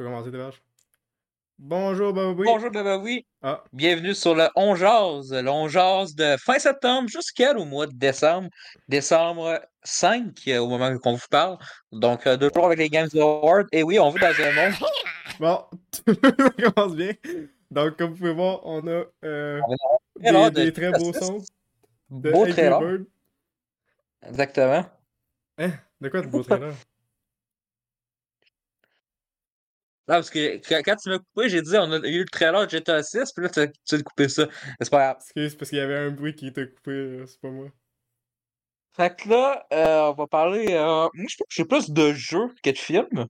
[0.00, 0.62] peux commencer, Débarge.
[1.58, 2.46] Bonjour, Bababoui.
[2.46, 3.26] Bonjour, Baba oui.
[3.42, 5.30] Ah, Bienvenue sur le On Jase.
[5.30, 8.48] Le On Jase de fin septembre jusqu'à au mois de décembre.
[8.88, 11.58] Décembre 5, euh, au moment qu'on vous parle.
[11.92, 13.64] Donc, euh, deux jours avec les Games Awards.
[13.72, 14.74] Et oui, on vit dans un monde.
[15.38, 17.12] bon, ça commence bien.
[17.70, 19.60] Donc, comme vous pouvez voir, on a euh,
[20.18, 21.44] des, trailer de des très beaux sons
[22.08, 22.80] de Beau trailer.
[22.80, 23.04] Bird.
[24.26, 24.86] Exactement.
[25.58, 25.72] Hein?
[26.00, 26.72] De quoi de beau trailer?
[30.10, 32.66] Non, parce que quand quand tu m'as coupé, j'ai dit on a eu le trailer
[32.66, 34.48] de GTA 6, puis là, tu as, tu as coupé ça.
[34.80, 35.16] C'est pas grave.
[35.20, 37.68] Excuse, parce qu'il y avait un bruit qui était coupé, euh, c'est pas moi.
[38.96, 40.66] Fait que là, euh, on va parler.
[40.70, 43.26] euh, moi, je pense que j'ai plus de jeux que de films.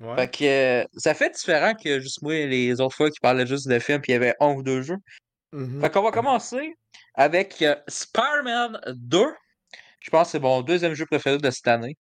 [0.00, 0.16] Ouais.
[0.16, 0.44] Fait que
[0.82, 4.00] euh, ça fait différent que juste moi les autres fois qui parlaient juste de films
[4.00, 4.98] puis il y avait un ou deux jeux.
[5.52, 5.80] Mhm.
[5.80, 6.74] Fait qu'on va commencer
[7.14, 9.32] avec euh, Spider-Man 2.
[10.00, 11.96] Je pense que c'est mon deuxième jeu préféré de cette année.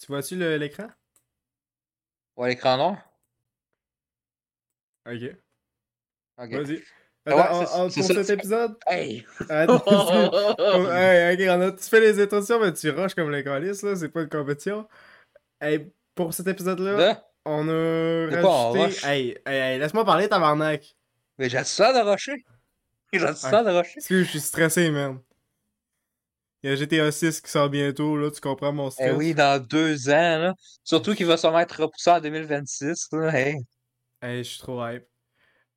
[0.00, 0.88] Tu vois-tu le- l'écran?
[2.36, 2.98] Ouais, l'écran noir.
[5.06, 5.36] Ok.
[6.36, 6.82] Vas-y.
[7.26, 7.34] Ouais,
[7.88, 8.76] c'est- pour cet épisode.
[8.86, 9.24] Hey!
[9.48, 9.82] Attends,
[10.58, 13.82] Oh, hey, ok, on a- tu fais les introductions, mais tu rushes comme les calices,
[13.82, 14.86] là, c'est pas une compétition.
[15.60, 19.06] Hey, pour cet épisode-là, Là, on a De quoi, on rajouté.
[19.06, 20.94] Hey, hey, hey, laisse-moi parler, tabarnak.
[21.38, 22.44] mais j'ai ça de rocher.
[23.12, 23.94] J'ai ça de rocher.
[23.98, 25.18] Excuse, je suis stressé, man.
[26.62, 29.10] Il y a GTA 6 qui sort bientôt, là, tu comprends mon stress.
[29.12, 30.54] Eh oui, dans deux ans, là.
[30.82, 33.08] Surtout qu'il va sûrement être repoussé en 2026.
[33.12, 33.34] Là.
[33.38, 33.56] Hey.
[34.24, 35.04] Hey, je suis trop hype.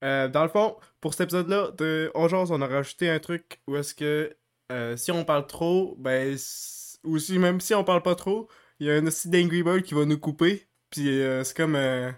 [0.04, 3.62] Euh, dans le fond, pour cet épisode-là de On Jase, on a rajouté un truc
[3.68, 4.38] où est-ce que
[4.72, 6.38] euh, si on parle trop, ben,
[7.04, 8.48] ou si même si on parle pas trop,
[8.80, 10.70] il y a un aussi d'Angry Bird qui va nous couper.
[10.92, 12.12] Puis euh, c'est comme euh,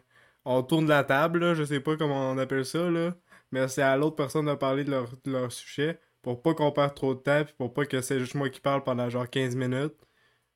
[0.45, 3.16] on tourne la table, là, je sais pas comment on appelle ça, là.
[3.52, 6.71] Mais c'est à l'autre personne de parler de leur, de leur sujet pour pas qu'on
[6.71, 9.30] perde trop de temps, puis pour pas que c'est juste moi qui parle pendant genre
[9.30, 9.95] 15 minutes.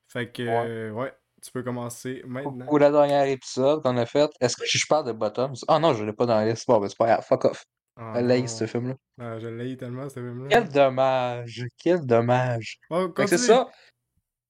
[0.08, 0.90] Fait que, Ouais.
[0.90, 1.14] ouais,
[1.44, 2.66] tu peux commencer maintenant.
[2.70, 4.30] Ou la dernière épisode qu'on a fait.
[4.40, 5.54] Est-ce que je parle de Bottoms?
[5.68, 6.66] Ah non, je l'ai pas dans la liste.
[6.66, 7.24] Bon, ben c'est pas grave.
[7.28, 7.64] Fuck off.
[7.96, 8.46] Ah, non.
[8.46, 8.94] ce film-là.
[9.20, 10.48] Ah, je l'ai tellement, ce film-là.
[10.50, 11.64] Quel dommage.
[11.76, 12.78] Quel dommage.
[12.90, 13.68] Oh, c'est ça.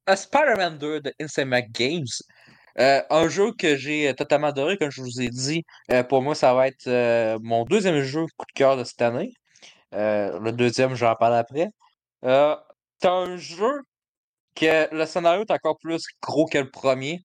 [0.07, 2.07] A Spider-Man 2 de Insane Mac Games.
[2.79, 5.65] Euh, un jeu que j'ai euh, totalement adoré, comme je vous ai dit.
[5.91, 9.03] Euh, pour moi, ça va être euh, mon deuxième jeu coup de cœur de cette
[9.03, 9.33] année.
[9.95, 11.69] Euh, le deuxième, j'en parle après.
[12.25, 12.57] Euh,
[13.01, 13.83] c'est un jeu
[14.55, 17.25] que le scénario est encore plus gros que le premier.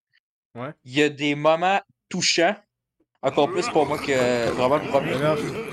[0.55, 0.71] Ouais.
[0.83, 1.79] Il y a des moments
[2.09, 2.55] touchants.
[3.21, 5.11] Encore plus pour moi que vraiment le premier.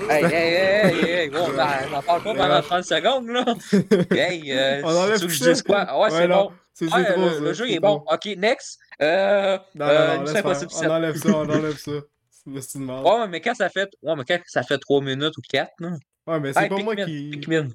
[0.09, 3.45] Hey, hey, hey, hey, hey, bon, ben, j'en parle pas pendant 30 secondes, là.
[4.17, 5.53] Hey, euh, On enlève tu veux que tout je ça?
[5.53, 5.85] dise quoi?
[5.87, 6.51] Ah ouais, c'est non,
[6.81, 7.39] bon.
[7.41, 8.03] Le, jeu est bon.
[8.11, 8.79] Ok, next.
[9.01, 10.79] Euh, Non, euh, non, non, Impossible faire.
[10.79, 10.89] 7.
[10.89, 11.91] On enlève ça, on enlève ça.
[12.47, 15.89] Ouais, mais quand ça fait, ouais, mais quand ça fait 3 minutes ou 4, là.
[16.27, 17.29] Ouais, mais c'est pas moi qui...
[17.31, 17.69] Pikmin.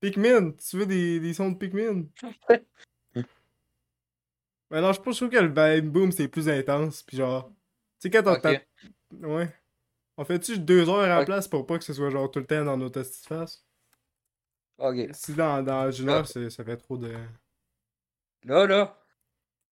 [0.00, 2.04] Pikmin, tu veux des, des sons de Pikmin?
[3.14, 3.14] Mais
[4.80, 7.48] non, je pense que le Vibe Boom, c'est plus intense, pis genre...
[8.00, 8.42] Tu sais, quand on Ok.
[8.42, 8.64] tape...
[9.22, 9.48] Ouais.
[10.16, 12.46] On fait-tu deux heures à la place pour pas que ce soit genre tout le
[12.46, 13.64] temps dans nos testes face?
[14.78, 15.08] Ok.
[15.12, 17.12] Si dans, dans une heure, ça fait trop de...
[18.44, 18.98] Là, là.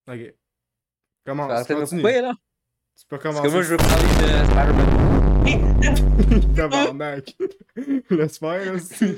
[0.07, 0.33] Ok.
[1.25, 1.85] Continue.
[2.01, 2.33] couper, là.
[2.97, 3.47] Tu peux Parce commencer.
[3.47, 6.55] que moi, je veux parler de Spider-Man.
[6.55, 7.35] Tabarnak.
[8.39, 9.17] Faire, aussi.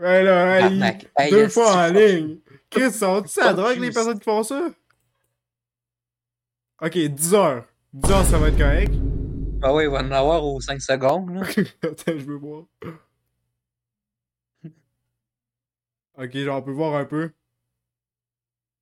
[0.00, 2.38] Ouais, là, hey, deux fois en ligne.
[2.70, 4.70] Chris, sont-tu à la drogue, les personnes qui font ça?
[6.80, 7.66] Ok, 10 heures.
[7.92, 8.92] 10 heures, ça va être correct.
[9.62, 11.42] Ah ouais, il va en avoir aux 5 secondes, là.
[11.82, 12.64] Attends, je veux voir.
[16.16, 17.30] Ok, genre, on peut voir un peu.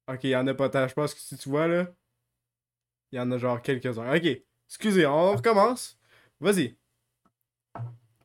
[0.08, 0.86] Ok, il y en a pas tant.
[0.88, 1.86] Je pense que si tu vois, là,
[3.12, 4.14] il y en a genre quelques-uns.
[4.14, 4.26] Ok,
[4.68, 5.98] excusez, on recommence.
[6.40, 6.76] Vas-y.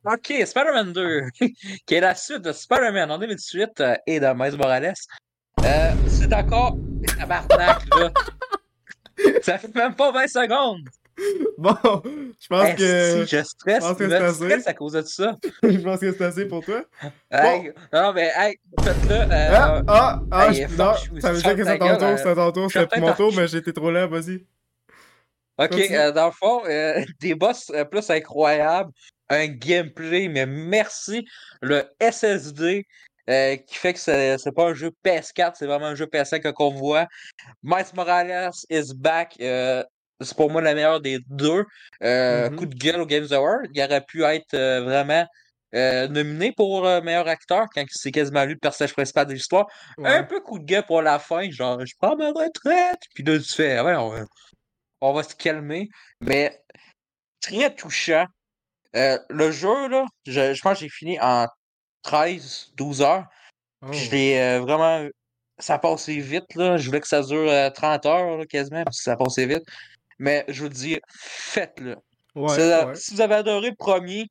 [0.04, 1.22] Ok, Spider-Man 2,
[1.86, 4.94] qui est la suite de Spider-Man en 2018 euh, et de Miles Morales.
[5.64, 6.76] Euh, c'est encore.
[7.18, 8.10] Tabarnak, là.
[9.42, 10.88] Ça fait même pas 20 secondes.
[11.56, 11.74] Bon,
[12.40, 13.24] je pense Esti, que...
[13.26, 13.80] je stresse.
[13.80, 15.34] pense que je c'est à cause de ça.
[15.64, 16.84] je pense que c'est assez pour toi.
[17.28, 19.14] Hey, non, non, mais, hey, faites-le.
[19.14, 21.88] Euh, Ah, ah, ah, hey, je- fuck, non, je- ça veut dire que c'est ta
[21.88, 24.44] ton tour, euh, c'est ton tour, ta mon tour, mais j'étais trop lent, vas-y.
[25.58, 28.92] Ok, euh, dans le fond, euh, des boss euh, plus incroyables,
[29.30, 31.26] un gameplay, mais merci,
[31.60, 32.84] le SSD
[33.28, 36.50] euh, qui fait que c'est c'est pas un jeu PS4, c'est vraiment un jeu PS5
[36.52, 37.06] qu'on voit.
[37.62, 39.34] Miles Morales is back.
[39.40, 39.82] euh,
[40.20, 41.64] c'est pour moi la meilleure des deux.
[42.02, 42.56] Euh, Mhm.
[42.56, 43.66] Coup de gueule au Games Award.
[43.74, 45.26] Il aurait pu être vraiment
[45.72, 49.66] nominé pour meilleur acteur quand c'est quasiment lui le personnage principal de l'histoire.
[50.02, 53.00] Un peu coup de gueule pour la fin, genre je prends ma retraite.
[53.14, 54.24] Puis là, tu fais, ouais, on va,
[55.02, 55.88] on va se calmer.
[56.22, 56.58] Mais
[57.40, 58.24] très touchant.
[58.96, 61.46] Euh, le jeu, là, je, je pense que j'ai fini en
[62.04, 63.24] 13-12 heures.
[63.82, 63.86] Oh.
[63.90, 65.06] Puis je l'ai euh, vraiment.
[65.60, 66.76] Ça a passé vite, là.
[66.76, 69.64] Je voulais que ça dure euh, 30 heures, là, quasiment, parce que ça passé vite.
[70.18, 71.96] Mais je vous dis, faites-le.
[72.34, 72.94] Ouais, C'est- ouais.
[72.94, 74.26] Si vous avez adoré le premier,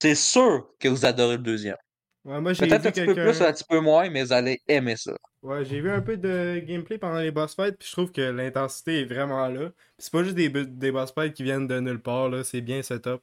[0.00, 1.76] c'est sûr que vous adorez le deuxième.
[2.24, 4.60] Ouais, moi, j'ai Peut-être un petit peu plus, un petit peu moins, mais vous allez
[4.68, 5.12] aimer ça.
[5.42, 8.20] Ouais, j'ai vu un peu de gameplay pendant les boss fights, puis je trouve que
[8.20, 9.70] l'intensité est vraiment là.
[9.70, 12.60] Puis c'est pas juste des, des boss fights qui viennent de nulle part, là, c'est
[12.60, 13.20] bien setup.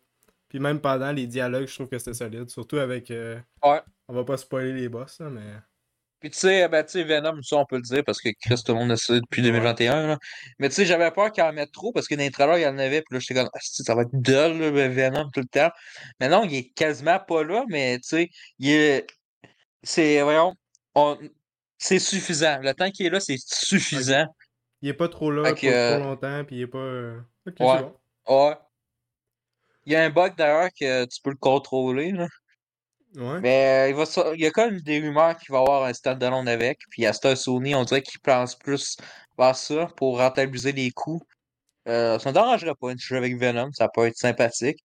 [0.50, 3.12] Puis même pendant les dialogues, je trouve que c'était solide, surtout avec...
[3.12, 3.81] euh, Ouais.
[4.07, 5.42] On va pas spoiler les boss, là, mais...
[6.19, 8.62] Puis tu sais, ben, tu sais, Venom, ça on peut le dire parce que Chris,
[8.66, 10.06] tout le monde a ça depuis 2021.
[10.07, 10.18] Là.
[10.60, 12.63] Mais tu sais, j'avais peur qu'il en mette trop parce que dans les trailers, il
[12.63, 13.01] y en avait.
[13.04, 15.69] Puis là, j'étais comme, Ah, ça va être dull, là, ben, Venom tout le temps.
[16.19, 19.07] Mais non, il est quasiment pas là, mais tu sais, il est.
[19.81, 20.56] C'est, voyons,
[20.95, 21.18] on...
[21.78, 22.60] c'est suffisant.
[22.62, 24.25] Le temps qu'il est là, c'est suffisant.
[24.81, 26.80] Il est pas trop là pour que, euh, trop longtemps, puis il est pas...
[26.80, 27.18] euh,
[27.48, 27.81] Ok, Ouais.
[27.81, 28.48] bon.
[28.50, 28.56] Ouais.
[29.86, 32.12] Il y a un bug d'ailleurs que tu peux le contrôler.
[32.12, 32.28] Là.
[33.16, 33.40] Ouais.
[33.42, 35.62] Mais euh, il, va so- il y a quand même des rumeurs qu'il va y
[35.62, 36.80] avoir un standalone avec.
[36.92, 38.98] Puis à Star Sony, on dirait qu'il pense plus
[39.38, 41.22] vers ça pour rentabiliser les coûts.
[41.88, 44.84] Euh, ça ne dérangerait pas un jeu avec Venom, ça peut être sympathique.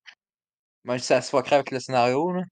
[0.85, 2.33] Même si ça se fuckerait avec le scénario.
[2.33, 2.43] Là.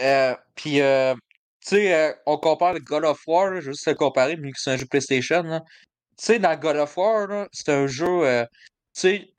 [0.00, 1.14] Euh, puis, euh,
[1.60, 4.36] tu sais, euh, on compare le God of War, là, je vais juste le comparer,
[4.36, 5.42] vu que c'est un jeu PlayStation.
[5.42, 8.46] Tu sais, dans God of War, c'est un jeu.
[8.94, 9.32] tu sais,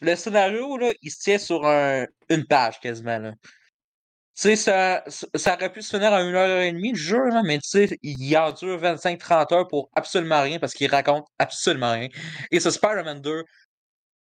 [0.00, 3.18] le scénario, là, il se tient sur un, une page quasiment.
[3.18, 3.32] Là.
[3.42, 5.02] Tu sais, ça,
[5.34, 7.68] ça aurait pu se finir en une heure et demie le jeu, là, mais tu
[7.70, 12.08] sais, il en dure 25-30 heures pour absolument rien parce qu'il raconte absolument rien.
[12.50, 13.44] Et ce Spider-Man 2,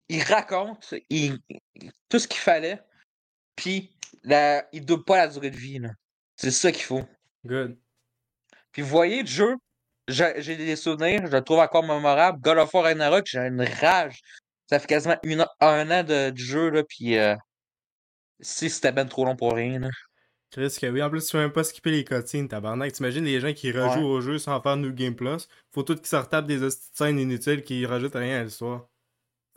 [0.09, 1.39] il raconte il-
[2.09, 2.81] tout ce qu'il fallait,
[3.55, 5.79] puis la, il double pas la durée de vie.
[6.35, 7.03] C'est ça qu'il faut.
[7.45, 7.77] Good.
[8.71, 9.55] Puis vous voyez, le jeu,
[10.07, 12.39] j'ai j'ai des souvenirs, je le trouve encore mémorable.
[12.41, 14.21] God of War Ragnarok, j'ai une rage.
[14.71, 17.35] Ça fait quasiment une, un an de, du jeu, là, puis euh,
[18.39, 19.79] si c'était ben trop long pour rien.
[19.79, 19.89] Là.
[20.49, 22.93] Chris, que oui, en plus, tu peux même pas skipper les cutscenes, tabarnak.
[22.93, 24.03] T'imagines les gens qui rejouent Ouais.
[24.05, 25.49] au jeu sans faire New Game Plus?
[25.73, 28.87] Faut tout qu'ils se retapent des scènes inutiles qui rajoutent rien à l'histoire.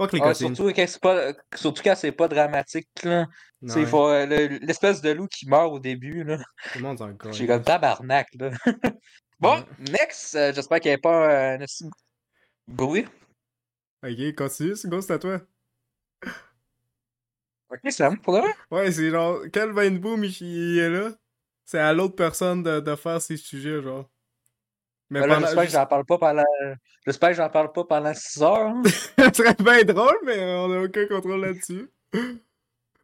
[0.00, 0.56] Fuck les Ouais, cutscenes.
[0.56, 2.88] surtout, quand c'est pas, surtout quand c'est pas dramatique.
[3.04, 3.26] Là.
[3.62, 6.24] Il faut, euh, le- l'espèce de loup qui meurt au début.
[6.24, 6.38] Là.
[6.72, 7.10] Tout le monde s'en.
[7.32, 8.26] J'ai comme tabarnak.
[8.34, 8.50] Là.
[9.38, 11.88] bon, next, euh, j'espère qu'il n'y ait pas euh, un
[12.66, 13.06] bruit.
[14.04, 15.40] Ok, continue, c'est c'est à toi.
[17.70, 18.42] Ok, c'est à moi pour le?
[18.70, 21.10] Ouais, c'est genre, quel Van Boom il, il est là?
[21.64, 24.08] C'est à l'autre personne de, de faire ses sujets, genre.
[25.10, 25.46] Mais Ben pendant.
[25.46, 26.44] J'espère que j'en parle pas pendant.
[27.06, 28.66] J'espère que j'en parle pas pendant 6 heures.
[28.66, 28.82] hein.
[29.18, 31.88] Ça serait bien drôle, mais on a aucun contrôle là-dessus.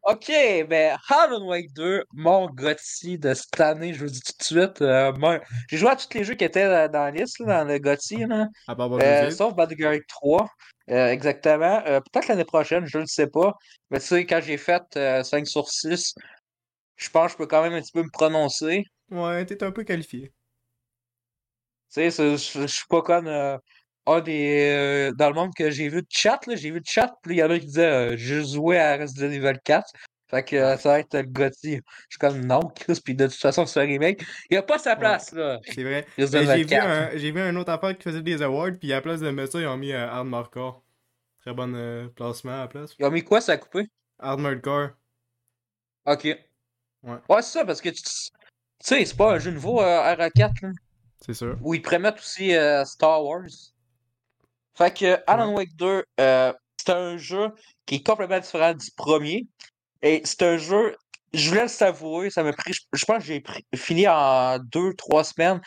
[0.02, 0.28] Ok,
[0.68, 4.80] ben Hollow Wake 2, mon GOTY de cette année, je vous dis tout de suite.
[4.82, 5.12] euh,
[5.68, 7.78] J'ai joué à tous les jeux qui étaient euh, dans la liste, là, dans le
[7.78, 8.46] GOTY, là,
[9.02, 10.48] euh, sauf Gate 3.
[10.88, 11.82] euh, exactement.
[11.82, 13.52] Peut-être l'année prochaine, je ne sais pas.
[13.90, 16.14] Mais tu sais, quand j'ai fait euh, 5 sur 6,
[16.96, 18.84] je pense que je peux quand même un petit peu me prononcer.
[19.10, 20.32] Ouais, t'es un peu qualifié.
[21.92, 23.26] Tu sais, je suis pas comme
[24.06, 24.70] un des.
[25.10, 27.36] euh, dans le monde que j'ai vu de chat, là, j'ai vu de chat, puis
[27.36, 29.92] il y en a qui disaient euh, j'ai joué à Resident Evil 4.
[30.30, 31.74] Fait que euh, ça va être le GOTY.
[31.74, 34.94] Je suis comme non, Chris, puis de toute façon, ce remake, il a pas sa
[34.94, 35.58] place, là.
[35.64, 36.06] C'est vrai.
[36.16, 36.86] Mais j'ai vu, 4.
[36.86, 39.30] un, j'ai vu un autre affaire qui faisait des awards, puis à la place de
[39.30, 40.84] mettre ça, ils ont mis euh, Hard Hardcore.
[41.40, 42.94] Très bon euh, placement à la place.
[43.00, 43.88] Ils ont mis quoi, ça a coupé?
[44.20, 44.90] Hard Hardcore.
[46.06, 46.24] Ok.
[46.24, 47.16] Ouais.
[47.28, 50.70] Ouais, c'est ça, parce que tu sais, c'est pas un jeu nouveau, euh, RA4, là,
[51.20, 51.58] C'est sûr.
[51.62, 52.52] où ils prémettent aussi
[52.84, 53.42] Star Wars.
[54.76, 57.50] Fait que Alan Wake 2, euh, c'est un jeu
[57.86, 59.46] qui est complètement différent du premier.
[60.02, 60.96] Et c'est un jeu,
[61.34, 63.42] je voulais le savourer, ça m'a pris, je, je pense que j'ai
[63.76, 65.60] fini en deux, trois semaines.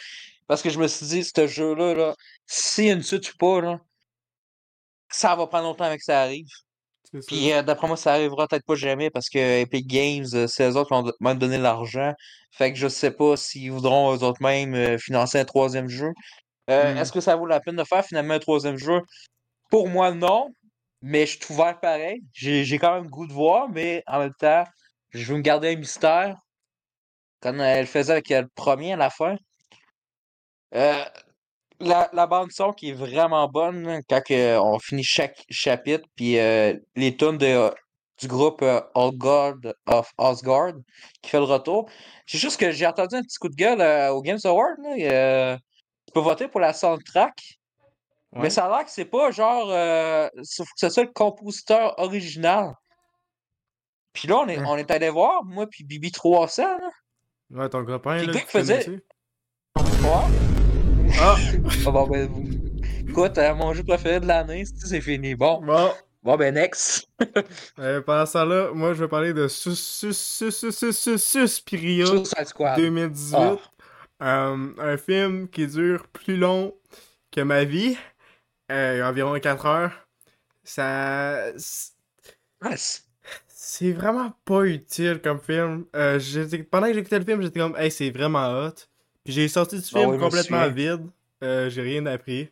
[0.47, 3.79] Parce que je me suis dit, ce jeu-là, là, a une suite ou pas, là,
[5.09, 6.47] ça va prendre longtemps avec que ça arrive.
[7.27, 10.69] Puis euh, d'après moi, ça arrivera peut-être pas jamais parce que Epic Games, euh, c'est
[10.69, 12.13] eux autres qui vont de- vont donner l'argent.
[12.51, 16.11] Fait que je sais pas s'ils voudront eux autres mêmes euh, financer un troisième jeu.
[16.69, 16.97] Euh, Hmm.
[16.97, 19.01] Est-ce que ça vaut la peine de faire finalement un troisième jeu?
[19.69, 20.49] Pour moi, non.
[21.01, 22.21] Mais je suis ouvert pareil.
[22.33, 24.63] J'ai quand même le goût de voir, mais en même temps,
[25.11, 26.37] je veux me garder un mystère.
[27.41, 29.35] Comme elle faisait avec euh, le premier à la fin.
[30.75, 31.03] Euh,
[31.79, 36.73] la, la bande son qui est vraiment bonne quand on finit chaque chapitre, puis euh,
[36.95, 37.71] les tunes de,
[38.19, 40.73] du groupe All God of Asgard
[41.21, 41.89] qui fait le retour.
[42.25, 44.77] C'est juste que j'ai entendu un petit coup de gueule au Games Award.
[44.83, 45.57] Là,
[46.13, 47.59] peux voter pour la soundtrack,
[48.33, 48.41] Ouais.
[48.43, 49.67] mais ça a l'air que c'est pas genre.
[49.69, 52.73] Euh, c'est- faut que ce soit le compositeur original.
[54.13, 56.63] Puis là, on est, on est allé voir, moi, puis Bibi 300.
[56.63, 56.89] Là.
[57.51, 58.89] Ouais, ton copain, Puis là, qui faisait-.
[58.89, 59.01] Ouais.
[61.19, 61.35] Ah!
[61.87, 65.35] Ah bon, ben, vous- écoute, euh, mon jeu préféré de l'année, c'est fini.
[65.35, 65.91] Bon, Bon.
[66.23, 67.07] bon ben, next.
[67.79, 71.17] Euh, pendant ça là, moi, je vais parler de Sus- Sus- Sus- Sus- Sus- Sus-
[71.17, 72.77] Suspiria Suicide Squad.
[72.77, 73.59] 2018.
[74.23, 76.73] Euh, un film qui dure plus long
[77.31, 77.97] que ma vie,
[78.71, 79.91] euh, environ 4 heures.
[80.63, 81.51] Ça.
[81.57, 81.91] c'est-
[83.93, 85.85] vraiment pas utile comme film.
[85.95, 86.19] Euh,
[86.71, 88.73] pendant que j'écoutais le film, j'étais comme, hey, c'est vraiment hot.
[89.23, 91.07] Puis j'ai sorti du Ah film oui, complètement vide.
[91.41, 92.49] J'ai rien appris.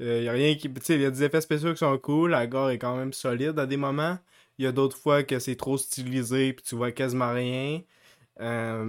[0.00, 0.72] Il y a rien qui.
[0.72, 2.32] Tu sais, il y a des effets spéciaux qui sont cool.
[2.32, 4.18] La gore est quand même solide à des moments.
[4.58, 7.80] Il y a d'autres fois que c'est trop stylisé, puis tu vois quasiment rien.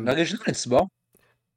[0.05, 0.87] L'original est-tu bon?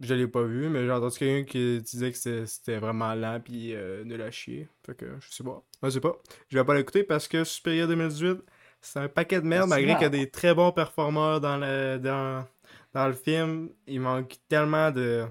[0.01, 3.75] Je l'ai pas vu, mais j'ai entendu quelqu'un qui disait que c'était- vraiment lent, puis
[3.75, 4.69] euh, nul à chier.
[4.85, 5.63] Fait que je sais pas.
[5.83, 6.17] Je sais pas.
[6.49, 8.39] Je vais pas l'écouter parce que Superior 2018,
[8.81, 11.99] c'est un paquet de merde, malgré qu'il y a des très bons performeurs dans le,
[11.99, 12.47] dans,
[12.93, 13.71] dans le film.
[13.87, 15.25] Il manque tellement de.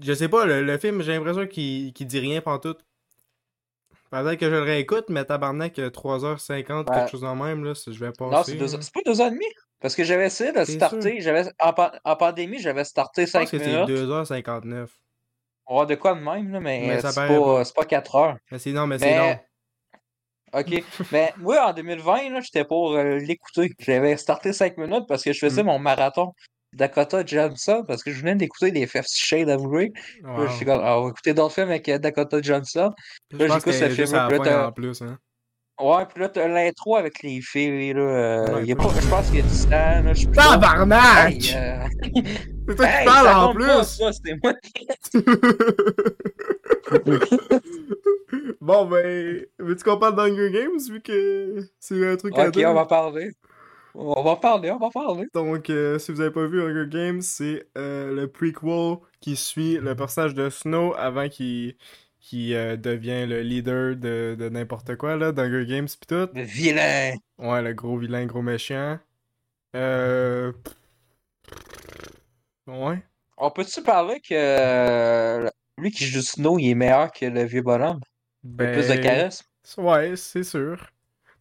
[0.00, 2.80] Je sais pas, le, le film, j'ai l'impression qu'il qu'il dit rien pantoute.
[4.10, 6.94] Peut-être que je le réécoute, mais tabarnak, euh, 3h50, Ouais.
[6.94, 8.56] quelque chose en même, là, si je vais passer.
[8.56, 9.44] Non, c'est pas deux ans et demi?
[9.80, 11.20] Parce que j'avais essayé de starter.
[11.20, 11.44] J'avais...
[11.60, 13.88] En, pa- en pandémie, j'avais starté Je pense 5 que c'est minutes.
[13.90, 14.86] 2h59.
[15.66, 17.64] On va de quoi de même, là, mais, Mais c'est pas, pas.
[17.64, 18.36] c'est pas 4 heures.
[18.50, 19.24] Mais c'est non, mais c'est long.
[19.24, 19.42] Mais.
[20.54, 20.84] Ok.
[21.12, 23.72] mais moi, en 2020, là, j'étais pour euh, l'écouter.
[23.80, 25.66] J'avais starté 5 minutes parce que je faisais Mm.
[25.66, 26.32] mon marathon
[26.72, 29.92] Dakota Johnson parce que je venais d'écouter des Fifty Shades of Grey.
[30.22, 30.48] Là, Wow.
[30.48, 32.92] j'étais comme, ah, on va écouter d'autres films avec Dakota Johnson.
[33.32, 35.18] Je Là, j'écoute ce là, t'as- en plus, hein.
[35.78, 38.00] Ouais, puis là, t'as l'intro avec les filles, là.
[38.00, 40.14] euh, Ouais, y a pas- je pense qu'il y a du sang, là.
[40.14, 40.26] Je.
[40.28, 41.34] Tabarnak!
[41.34, 41.86] Hey, euh,
[42.68, 43.84] C'est toi qui parles en pas, plus!
[43.84, 44.88] ça, c'est moi qui-
[48.60, 52.74] bon, ben, veux-tu qu'on parle d'Hunger Games vu que c'est un truc à Ok, on
[52.74, 53.30] va parler.
[53.94, 55.26] On va parler, on va parler.
[55.32, 59.78] Donc, euh, si vous avez pas vu Hunger Games, c'est euh, le prequel qui suit
[59.80, 61.76] le personnage de Snow avant qu'il
[62.26, 66.28] qu'il, euh, devient le leader de, de n'importe quoi, là, Games pis tout.
[66.34, 67.14] Le vilain.
[67.38, 68.98] Ouais, le gros vilain, gros méchant.
[69.76, 70.52] Euh...
[72.66, 73.02] Ouais.
[73.38, 77.62] On peut-tu parler que euh, lui qui joue Snow, il est meilleur que le vieux
[77.62, 78.00] bonhomme?
[78.42, 79.00] Il a plus de Ben...
[79.00, 79.44] charisme.
[79.78, 80.90] Ouais, c'est sûr.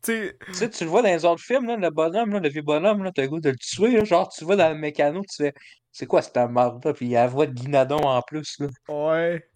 [0.04, 2.62] Tu sais, Tu le vois dans les autres films, là, le bonhomme, là, le vieux
[2.62, 5.22] bonhomme, là, t'as le goût de le tuer, là, genre, tu vas dans le mécano,
[5.22, 5.54] tu fais,
[5.92, 6.94] c'est quoi cette merde-là?
[6.94, 8.68] Puis il y a la voix de Guinadon en plus, là.
[8.88, 9.50] Ouais.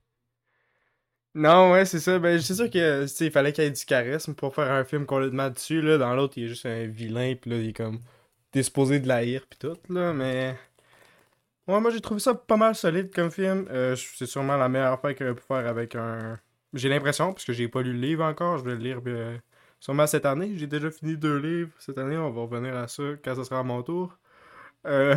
[1.35, 2.17] Non, ouais, c'est ça.
[2.19, 5.05] Ben, c'est sûr que, il fallait qu'il y ait du charisme pour faire un film
[5.05, 5.97] complètement dessus, là.
[5.97, 7.99] Dans l'autre, il est juste un vilain, pis là, il est comme...
[8.51, 10.55] T'es supposé de l'haïr, pis tout, là, mais...
[11.67, 13.67] Ouais, moi, j'ai trouvé ça pas mal solide comme film.
[13.69, 16.39] Euh, c'est sûrement la meilleure affaire qu'il aurait pu faire avec un...
[16.73, 19.37] J'ai l'impression, parce que j'ai pas lu le livre encore, je vais le lire euh,
[19.79, 20.53] sûrement cette année.
[20.57, 23.63] J'ai déjà fini deux livres cette année, on va revenir à ça quand ce sera
[23.63, 24.17] mon tour.
[24.87, 25.15] Euh...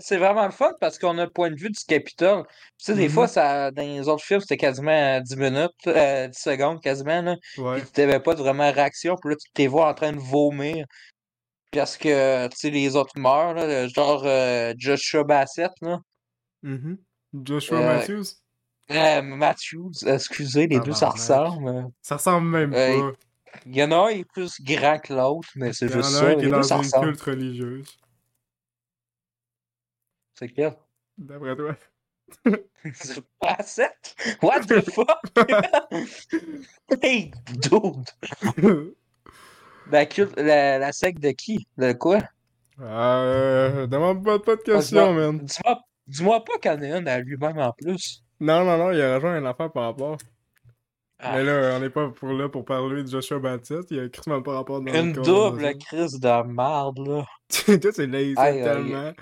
[0.00, 2.44] C'est vraiment le fun parce qu'on a le point de vue du Capitole.
[2.78, 3.10] Tu sais, des Mhm.
[3.14, 7.36] fois, ça, dans les autres films, c'était quasiment 10 minutes, euh, 10 secondes quasiment, là.
[7.58, 7.80] Ouais.
[7.82, 10.86] Puis t'avais pas de vraiment réaction, puis là, tu t'es vois en train de vomir.
[11.72, 15.98] Parce que, tu sais, les autres meurent, là, genre euh, Joshua Bassett, là.
[16.62, 16.96] Mhm.
[17.44, 18.24] Joshua Euh, Matthews?
[18.90, 21.88] Euh, Matthews, excusez, les deux, ça ressemble.
[22.00, 23.18] Ça ressemble même Euh, pas.
[23.66, 25.94] Il y en a un qui est plus grand que l'autre, mais c'est Il y
[25.94, 26.26] en juste a ça.
[26.26, 27.06] un qui est Les deux, dans ça une ressemble.
[27.08, 27.98] culte religieuse.
[30.44, 30.74] C'est quel?
[31.16, 31.74] D'après toi.
[32.92, 34.14] C'est Bassett?
[34.42, 35.08] What the fuck?
[37.02, 37.30] hey,
[37.62, 38.10] dude!
[39.90, 40.04] La,
[40.36, 41.66] la, la secte de qui?
[41.78, 42.18] De quoi?
[42.78, 45.38] euh, demande pas, pas de Ah, questions, dis-moi- man.
[45.38, 48.22] Dis-moi dis-moi pas qu'il y en a une à lui-même en plus.
[48.40, 50.18] Non, non, non, il a rejoint une affaire par rapport.
[51.20, 51.36] Ah.
[51.36, 53.90] Mais là, on n'est pas pour là pour parler de Joshua Baptiste.
[53.92, 57.24] Il y a Christmas par rapport dans Une le double crise de merde, là.
[57.78, 59.12] Toi, c'est lazy tellement.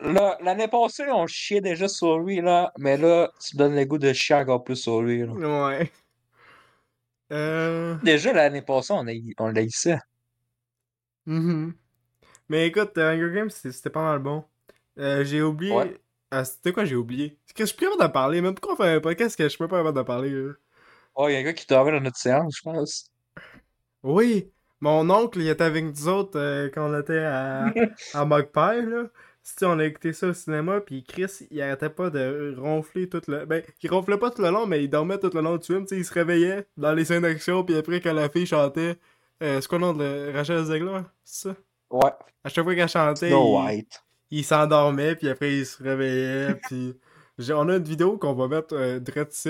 [0.00, 2.72] Là, L'année passée, on chiait déjà sur lui, là.
[2.78, 5.32] Mais là, tu donnes le goût de chier encore plus sur lui, là.
[5.32, 5.92] Ouais.
[7.32, 7.96] Euh.
[8.02, 9.98] Déjà, l'année passée, on, a, on l'haïssait.
[11.26, 11.74] mhm.
[12.48, 14.44] Mais écoute, euh, Hunger Games, c'était pas mal bon.
[14.98, 15.72] Euh, j'ai oublié.
[15.74, 16.00] Ouais.
[16.30, 17.38] Ah, c'était quoi j'ai oublié?
[17.46, 19.48] C'est que je suis capable d'en parler, même pourquoi on fait un podcast que je
[19.50, 20.52] suis pas capable d'en parler, là?
[21.14, 23.10] Oh, il y a un gars qui dormait dans notre séance, je pense.
[24.02, 27.72] Oui, mon oncle, il était avec nous autres euh, quand on était à,
[28.14, 29.04] à Magpie, là.
[29.42, 33.08] Tu sais, on a écouté ça au cinéma, puis Chris, il arrêtait pas de ronfler
[33.08, 33.46] tout le...
[33.46, 35.82] Ben, il ronflait pas tout le long, mais il dormait tout le long du film,
[35.86, 38.96] tu sais, il se réveillait dans les scènes d'action, puis après, quand la fille chantait...
[39.42, 41.56] euh, c'est quoi le nom de Rachel Zegler, c'est ça?
[41.90, 42.10] Ouais,
[42.44, 44.02] À chaque fois qu'elle chantait, Snow il, White.
[44.30, 46.94] il s'endormait, puis après, il se réveillait, puis...
[47.38, 49.48] J'ai- On a une vidéo qu'on va mettre euh, direct ici.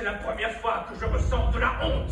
[0.00, 2.10] C'est la première fois que je ressens de la honte.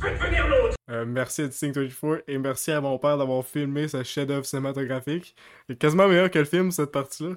[0.00, 4.02] Faites venir l'autre Euh, merci à Distinct24 et merci à mon père d'avoir filmé ce
[4.02, 5.36] chef-d'œuvre cinématographique.
[5.68, 7.34] C'est quasiment meilleur que le film, cette partie-là.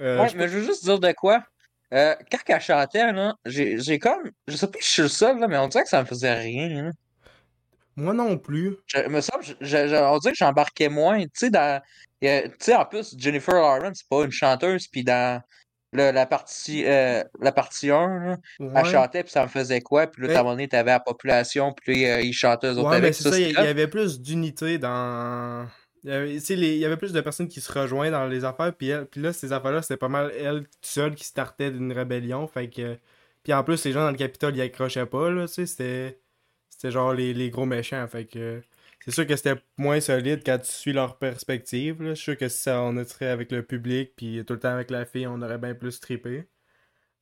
[0.00, 1.42] Euh, Ouais, je- mais je veux juste dire de quoi.
[1.92, 4.30] Euh, quand elle chantait, là, j'ai j'ai comme.
[4.48, 6.06] Je sais pas si je suis le seul, là, mais on dirait que ça me
[6.06, 6.68] faisait rien.
[6.84, 6.90] là.
[7.96, 8.76] Moi non plus.
[8.86, 11.22] Je, me semble, je, je- je- on dirait que j'embarquais moins.
[11.22, 11.80] Tu sais, dans.
[12.20, 15.40] il y a- Tu sais, en plus, Jennifer Lawrence, c'est pas une chanteuse, puis dans
[15.92, 20.06] le- la partie euh, la partie 1, là, elle chantait, puis ça me faisait quoi?
[20.06, 22.84] Puis là, à un moment donné, t'avais la population, puis là, ils chantaient eux autres
[22.90, 23.14] Ouais, mais avec.
[23.14, 25.66] c'est ça, il y, c'était il y avait plus d'unité dans.
[26.04, 28.10] Il y, avait, tu sais, les- il y avait plus de personnes qui se rejoignaient
[28.12, 31.24] dans les affaires, puis, elle- puis là, ces affaires-là, c'était pas mal elle seule qui
[31.24, 32.96] startait d'une rébellion, fait que...
[33.42, 36.18] Puis en plus, les gens dans le Capitole, ils accrochaient pas, là, tu sais, c'était...
[36.68, 38.60] C'était genre les, les gros méchants, fait que...
[39.06, 42.10] C'est sûr que c'était moins solide quand tu suis leur perspective, là.
[42.10, 44.70] Je suis sûr que si ça, on serait avec le public, puis tout le temps
[44.74, 46.48] avec la fille, on aurait bien plus trippé.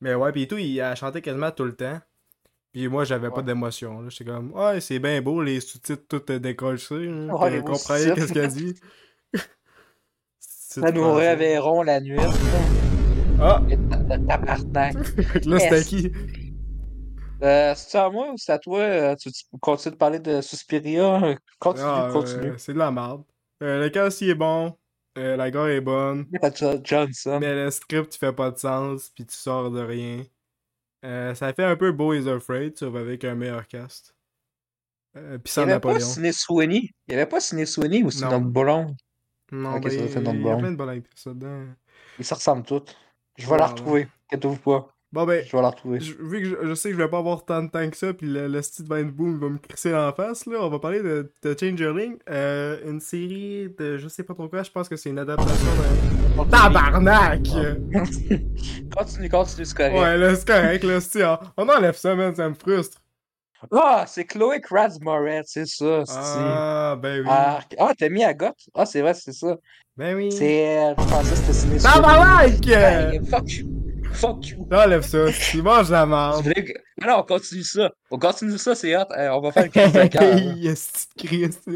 [0.01, 1.99] Mais ouais, puis tout, il, elle chantait quasiment tout le temps.
[2.73, 4.09] Puis moi, j'avais pas d'émotion.
[4.09, 6.79] J'étais comme, ouais, c'est bien beau, les sous-titres tout euh, décollés.
[6.91, 8.15] Hein, Ouais, sous-titres.
[8.15, 8.75] qu'est-ce qu'elle dit?
[10.39, 11.29] Ça nous français.
[11.29, 12.17] réveilleront la nuit.
[13.39, 13.61] Ah!
[14.27, 14.95] Tabarnak.
[15.43, 16.11] Que là, c'était qui?
[17.41, 18.79] Euh, c'est à moi ou c'est à toi?
[18.79, 21.35] Euh, Tu, tu continues de parler de Suspiria?
[21.59, 22.51] Continue, Ah, continue.
[22.51, 23.23] euh, c'est de la merde.
[23.61, 24.77] Euh, le cast, il est bon.
[25.15, 26.25] La gare est bonne.
[26.31, 27.37] Il Johnson.
[27.39, 30.23] Mais le script, il fait pas de sens, puis tu sors de rien.
[31.03, 34.13] Ça fait un peu Beau is Afraid, sauf avec un meilleur cast.
[35.13, 36.09] Puis Il sans n'y avait pas Napoléon.
[36.09, 36.89] Ciné Sweeney.
[37.07, 38.95] Il n'y avait pas Ciné Sweeney ou c'est notre blonde.
[39.51, 40.07] Non, ben, il y a
[40.57, 41.65] plein de bonnes là-dedans.
[42.19, 42.97] Ils se ressemblent toutes.
[43.37, 44.07] Je vais la retrouver.
[44.27, 44.94] Inquiétez-vous pas.
[45.15, 46.01] Bon, ben, Je vais la retrouver.
[46.01, 47.95] Je- vu que je, je sais que je vais pas avoir tant de temps que
[47.95, 50.77] ça, puis le, le style Van Boom va me crisser en face, là, on va
[50.79, 54.89] parler de, de Changeling, euh, une série de je sais pas trop quoi, je pense
[54.89, 56.35] que c'est une adaptation de...
[56.35, 56.51] Continue.
[56.51, 57.41] Tabarnak!
[58.97, 59.93] continue, continue, c'est correct.
[59.95, 62.97] Ouais, là, c'est correct, là, c'est- on, on enlève ça, man, ça me frustre.
[63.71, 66.03] Ah, c'est Chloé Kratz Moretz, c'est ça.
[66.05, 67.25] c'est- Ah, ben oui.
[67.29, 68.53] Ah, ah, t'as mis à goth?
[68.75, 69.55] Ah, c'est vrai, c'est ça.
[69.95, 70.29] Ben oui.
[70.29, 70.95] C'est elle.
[70.99, 71.77] Je pensais que c'était.
[71.79, 72.67] Tabarnak!
[72.67, 73.74] Hey, fuck you.
[74.13, 74.67] Fuck you.
[74.71, 76.05] Enlève ça, tu manges la
[76.41, 77.91] voulais que- Ah non, on continue ça.
[78.09, 79.03] On continue ça, c'est hot.
[79.17, 80.39] Euh, on va faire une crise de cœur.
[81.17, 81.69] Christ.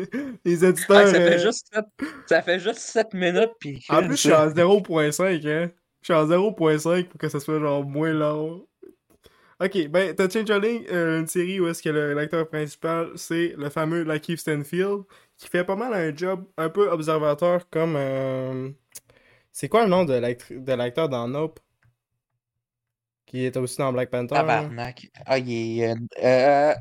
[0.45, 1.07] Les Ah, éditeurs...
[1.07, 1.85] ça, fait euh, juste 7...
[2.27, 3.51] ça fait juste 7 minutes.
[3.59, 5.71] Puis En plus, je suis en 0.5, hein.
[6.01, 8.65] Je suis en 0.5 pour que ça soit genre moins long.
[9.61, 14.03] Ok, ben, t'as Changeling, euh, une série où est-ce que l'acteur principal, c'est le fameux
[14.03, 15.01] Lakeith Stanfield,
[15.37, 17.95] qui fait pas mal un job un peu observateur comme...
[17.97, 18.69] euh,
[19.51, 21.59] C'est quoi le nom de l'acteur dans Nope?
[23.29, 24.35] Qui est aussi dans Black Panther.
[24.35, 24.39] hein?
[24.39, 25.07] Tabarnak.
[25.25, 25.95] Ah, il est.
[26.21, 26.73] Euh,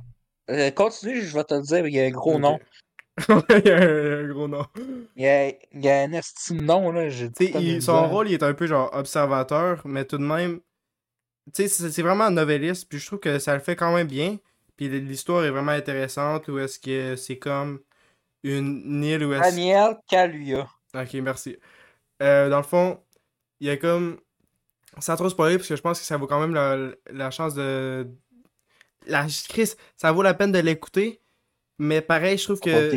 [0.50, 1.86] euh, continue, je vais te le dire.
[1.86, 2.58] Il y a un gros nom.
[3.28, 4.64] Il y a un, un gros nom.
[5.16, 7.08] Il y a, il y a un estime nom, là.
[7.08, 10.60] Il- son rôle, il est un peu genre observateur, mais tout de même,
[11.52, 13.92] tu sais, c'est c'est vraiment un novelliste, puis je trouve que ça le fait quand
[13.94, 14.38] même bien.
[14.76, 17.80] Puis l'histoire est vraiment intéressante, où est-ce que c'est comme
[18.44, 19.50] une île où est-ce...
[19.50, 20.68] Daniel Kaluuya.
[20.94, 21.58] Ok, merci.
[22.22, 23.02] Euh, dans le fond,
[23.58, 24.20] il y a comme...
[24.98, 27.54] Sans trop spoiler, parce que je pense que ça vaut quand même la, la chance
[27.54, 28.08] de...
[29.06, 31.22] La Chris, ça vaut la peine de l'écouter,
[31.78, 32.90] mais pareil, je trouve que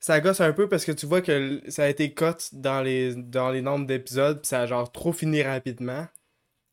[0.00, 3.14] ça gosse un peu parce que tu vois que ça a été cut dans les,
[3.14, 6.06] dans les nombres d'épisodes, puis ça a genre trop fini rapidement.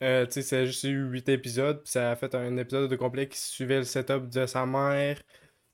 [0.04, 2.96] Euh, tu sais, c'est juste eu 8 épisodes, puis ça a fait un épisode de
[2.96, 5.22] complet qui suivait le setup de sa mère.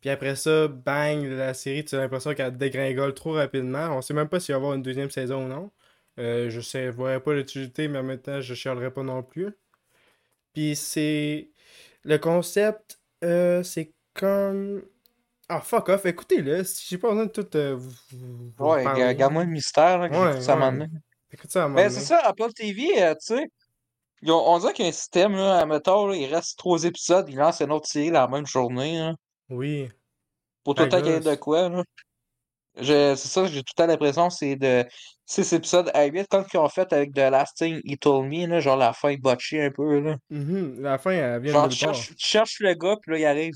[0.01, 3.89] Puis après ça, bang, la série, tu as l'impression qu'elle dégringole trop rapidement.
[3.97, 5.71] On sait même pas s'il va y avoir une deuxième saison ou non.
[6.17, 9.23] Euh, je sais, je voyais pas l'utilité, mais en même temps, je chialerais pas non
[9.23, 9.51] plus.
[10.53, 11.49] Puis c'est.
[12.03, 14.83] Le concept, euh, c'est comme.
[15.47, 16.63] Ah, fuck off, écoutez-le.
[16.63, 18.99] si J'ai pas besoin de tout euh, vous, vous- vous Ouais, parler.
[19.01, 20.87] ga- garde-moi le mystère, là, que Ouais, ça à ouais.
[21.31, 23.51] Écoute ça à Ben, c'est ça, Apple TV, euh, tu sais.
[24.27, 27.35] On dirait qu'il y a un système, là, admettons, là, il reste trois épisodes, ils
[27.37, 29.15] lancent une autre série la même journée, là,
[29.49, 29.89] Oui.
[30.63, 31.83] pour tout le temps qu'il y ait de quoi, là.
[32.75, 34.85] C'est ça, j'ai tout temps l'impression que c'est de
[35.25, 38.47] 6 épisodes à 8, comme qu'ils ont fait avec The Last Thing He Told Me,
[38.47, 40.15] là, genre la fin botchée un peu, là.
[40.29, 43.19] Mhm, La fin, elle vient Genre, de tu cherches, tu cherches le gars, puis là,
[43.19, 43.53] il arrive.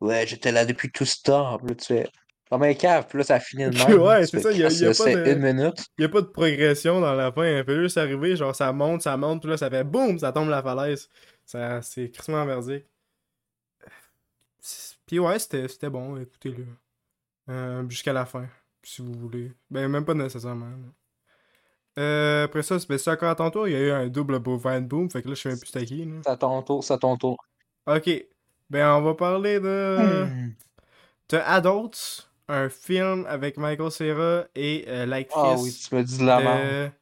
[0.00, 1.58] Ouais, j'étais là depuis tout ce temps.
[1.58, 2.08] Puis là, tu fais.
[2.48, 4.00] Comme un cave, puis là, ça finit de même.
[4.00, 5.84] Ouais, c'est ça, il y a- y a pas de- une minute.
[5.98, 7.44] Y a pas de progression dans la fin.
[7.44, 10.32] Elle fait juste arriver, genre ça monte, ça monte, puis là ça fait boum, ça
[10.32, 11.08] tombe la falaise.
[11.44, 12.86] Ça, c'est crissement merdique.
[14.60, 16.66] C'est- Puis ouais, c'était c'était bon, écoutez-le.
[17.50, 18.46] Euh, Jusqu'à la fin,
[18.82, 19.52] si vous voulez.
[19.70, 20.70] Ben, même pas nécessairement.
[21.98, 24.06] Euh, après ça, c'est ben, c'est encore à ton tour, il y a eu un
[24.08, 26.04] double bovine boom, fait que là je sais même plus qui.
[26.04, 26.14] là.
[26.24, 27.36] C'est à ton tour, c'est à ton tour.
[27.86, 28.08] Ok,
[28.70, 30.24] ben on va parler de...
[30.24, 30.52] Hmm.
[31.28, 35.42] The Adults, un film avec Michael Cera et euh, l'actrice...
[35.44, 36.92] Ah oui, tu me dis de la merde.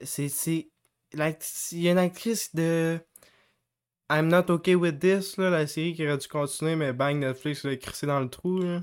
[0.00, 0.68] de- C'est.
[1.72, 2.98] Il y a une actrice de.
[4.10, 7.64] I'm Not Okay With This, là, la série qui aurait dû continuer, mais bang, Netflix
[7.64, 8.58] l'a crissé dans le trou.
[8.60, 8.80] Là.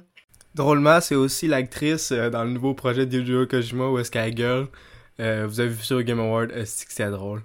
[0.57, 4.33] Drôlement, c'est aussi l'actrice euh, dans le nouveau projet de Hideo Kojima où est-ce qu'elle
[4.33, 4.67] gueule.
[5.19, 7.43] Euh, vous avez vu ça au Game Award, est-ce que c'est drôle?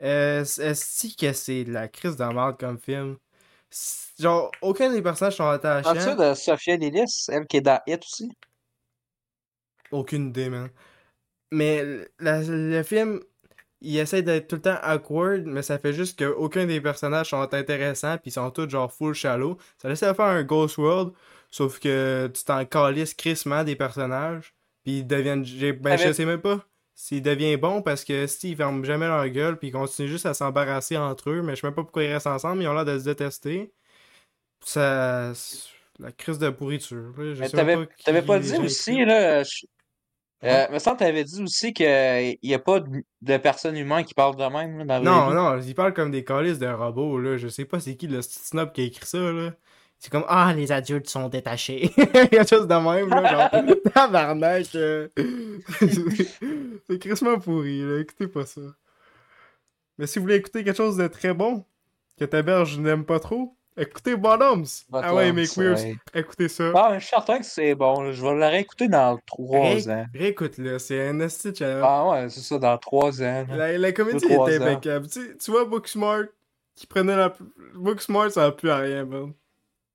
[0.00, 3.16] Est-ce que c'est de la crise de merde comme film?
[4.18, 8.02] Genre, aucun des personnages sont En dessous de Sophia Lillis, elle qui est dans Hit
[8.02, 8.30] aussi?
[9.90, 10.70] Aucune idée, man.
[11.52, 11.84] Mais
[12.18, 13.20] la- le film,
[13.82, 17.52] il essaie d'être tout le temps awkward, mais ça fait juste qu'aucun des personnages sont
[17.54, 19.58] intéressants, puis ils sont tous genre full shallow.
[19.78, 21.12] Ça laisse faire un Ghost World,
[21.52, 25.44] sauf que tu t'en calisses crissement des personnages, puis ils deviennent.
[25.80, 29.26] Ben, je sais même pas s'ils deviennent bons, parce que si ils ferment jamais leur
[29.28, 32.02] gueule, puis ils continuent juste à s'embarrasser entre eux, mais je sais même pas pourquoi
[32.04, 33.72] ils restent ensemble, ils ont l'air de se détester.
[34.64, 35.32] Ça.
[35.98, 37.12] La crise de pourriture.
[37.18, 37.44] Je
[38.04, 39.42] t'avais pas dit aussi, là.
[39.42, 39.66] je-
[40.44, 44.04] Euh, me semble que t'avais dit aussi qu'il n'y a pas de, de personnes humaines
[44.04, 47.18] qui parlent de même là, dans Non, non, ils parlent comme des calices de robots,
[47.20, 47.36] là.
[47.36, 49.52] Je sais pas c'est qui le snob qui a écrit ça, là.
[50.04, 51.88] C'est comme, ah, les adultes sont détachés.
[51.96, 54.74] Quelque chose de même, là, genre, tabarnak.
[54.74, 55.06] euh.
[56.88, 58.00] c'est crissement pourri, là.
[58.00, 58.62] Écoutez pas ça.
[59.98, 61.64] Mais si vous voulez écouter quelque chose de très bon,
[62.18, 64.64] que ta berge n'aime pas trop, écoutez Bottoms.
[64.92, 65.96] Ah ouais, mais queers, ouais.
[66.14, 66.72] écoutez ça.
[66.74, 68.10] Ah, mais je suis certain que c'est bon.
[68.10, 70.06] Je vais le réécouter dans trois Ré- ans.
[70.12, 71.84] Réécoute-le, c'est un esti challenge.
[71.86, 73.46] Ah ouais, c'est ça, dans trois ans.
[73.50, 75.06] La, la comédie était impeccable.
[75.08, 76.24] Tu, tu vois, Booksmart,
[76.74, 77.32] qui prenait la.
[77.76, 79.32] Booksmart, ça a plus à rien, man.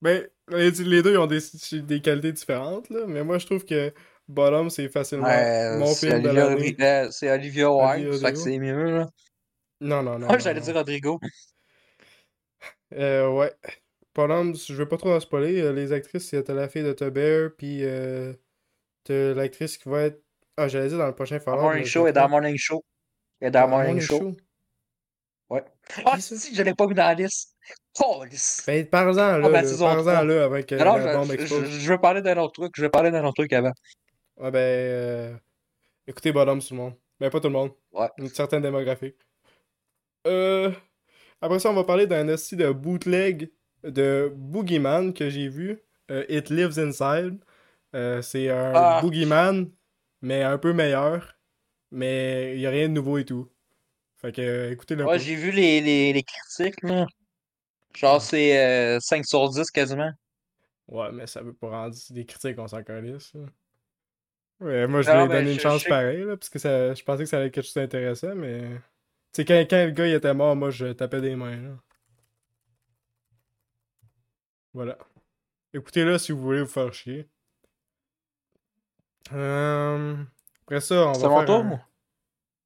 [0.01, 1.39] Ben, les, les deux ils ont des,
[1.81, 3.93] des qualités différentes, là, mais moi je trouve que
[4.27, 6.75] Bottom, c'est facilement Ouais, mon film de l'année.
[6.79, 9.10] Euh, c'est Olivia Wilde, fait que c'est mieux, là.
[9.81, 10.27] Non, non, non.
[10.31, 11.19] Non, j'allais dire Rodrigo.
[12.93, 13.53] Euh, ouais.
[14.15, 15.62] Bottom, je veux pas trop en spoiler.
[15.62, 18.33] euh, Les actrices, c'est t'as la fille de Bear, puis euh,
[19.10, 20.21] l'actrice qui va être.
[20.57, 21.62] Ah, j'allais dire dans le prochain Dans Fallout.
[21.62, 22.27] Morning Show et dans.
[22.29, 22.83] Morning Show.
[23.41, 24.36] Et dans Dans Morning Show.
[25.49, 25.63] Ouais.
[26.03, 26.36] Ah, ça?
[26.36, 27.55] si, je l'ai pas mis dans la liste.
[28.67, 30.23] Ben, parle-en là, Ah, ben, là, parle-en trois.
[30.23, 32.73] là avant que Alors, la bombe je, je, veux parler d'un autre truc.
[32.75, 33.73] Je vais parler d'un autre truc avant.
[34.39, 35.34] Ah ben, euh,
[36.06, 36.93] écoutez Bottom tout le monde.
[37.19, 37.71] Ben pas tout le monde.
[37.93, 38.08] Ouais.
[38.19, 39.15] Une certaine démographie.
[40.27, 40.71] Euh,
[41.41, 43.51] après ça, on va parler d'un hostie de bootleg
[43.84, 45.80] de Boogeyman que j'ai vu.
[46.12, 47.39] Euh, It Lives Inside.
[47.95, 48.99] Euh, c'est un Ah.
[49.01, 49.71] Boogeyman,
[50.21, 51.36] mais un peu meilleur.
[51.91, 53.49] Mais il y a rien de nouveau et tout.
[54.17, 57.06] Fait que, euh, écoutez-le Ouais, j'ai vu les, les, les critiques, là.
[57.97, 58.57] Genre, c'est
[58.95, 60.12] euh, 5 sur 10 quasiment.
[60.88, 63.33] Ouais, mais ça veut pas rendre des critiques, on s'en calisse.
[64.60, 66.93] Ouais, moi je Non, lui ai mais donné une chance pareille, là, parce que ça,
[66.93, 68.62] je pensais que ça allait être quelque chose d'intéressant, mais.
[69.33, 71.77] Tu sais, quand, quand le gars il était mort, moi je tapais des mains, là.
[74.73, 74.97] Voilà.
[75.73, 77.29] Écoutez-le si vous voulez vous faire chier.
[79.33, 80.15] Euh,
[80.65, 81.81] Après ça, on va C'est mon tour, un-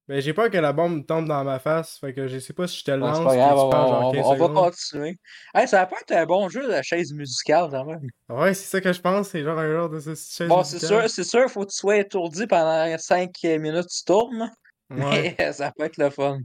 [0.08, 0.16] moi.
[0.16, 2.68] Ben, j'ai peur que la bombe tombe dans ma face, fait que je sais pas
[2.68, 4.48] si je te le Ouais, lance, c'est pas grave, tu on, on- 15 on va
[4.50, 5.18] continuer.
[5.54, 8.08] Hey, ça va pas être un bon jeu, la chaise musicale, quand même.
[8.30, 10.76] Ouais, c'est ça que je pense, c'est genre un genre de ce chaise Bon, c'est
[10.76, 11.02] musicale.
[11.02, 14.52] sûr, c'est sûr, faut que tu sois étourdi pendant 5 minutes, tu tournes.
[14.90, 15.36] Ouais.
[15.40, 16.40] Mais ça peut être le fun.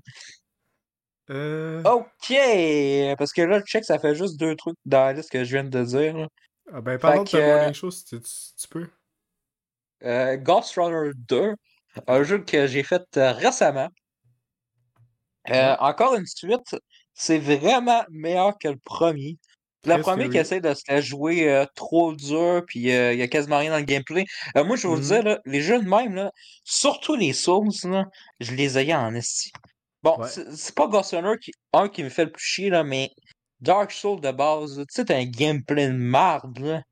[1.30, 1.82] Euh...
[1.82, 3.16] Ok!
[3.18, 5.64] Parce que là, check, ça fait juste deux trucs dans la liste que je viens
[5.64, 6.16] de dire.
[6.16, 6.28] là.
[6.72, 8.86] Ah ben, parlons de que, ta euh, morning show si tu, tu- tu peux.
[10.04, 11.54] Euh, Ghost Runner 2,
[12.06, 13.88] un jeu que j'ai fait euh, récemment.
[15.50, 16.76] Euh, encore une suite,
[17.14, 19.36] c'est vraiment meilleur que le premier.
[19.84, 23.22] Le premier qui essaie de se la jouer euh, trop dur, puis euh, il y
[23.22, 24.24] a quasiment rien dans le gameplay.
[24.56, 25.06] Moi, je vais vous Mhm.
[25.06, 26.32] dire, là, les jeux de même, là,
[26.64, 28.06] surtout les Souls, là,
[28.40, 29.52] je les ai en esti.
[30.02, 30.28] Bon, Ouais.
[30.28, 33.10] c'est pas Ghost Runner qui, un qui me fait le plus chier, là, mais
[33.60, 36.82] Dark Souls de base, tu sais, t'as un gameplay de marde, là.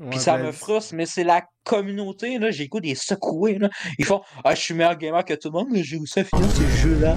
[0.00, 3.68] Ouais, Puis ça ben, me frustre, mais c'est la communauté, là, j'ai des secouer, là.
[3.98, 6.24] Ils font Ah, je suis meilleur gamer que tout le monde, mais j'ai aussi à
[6.24, 7.16] finir ce jeu-là.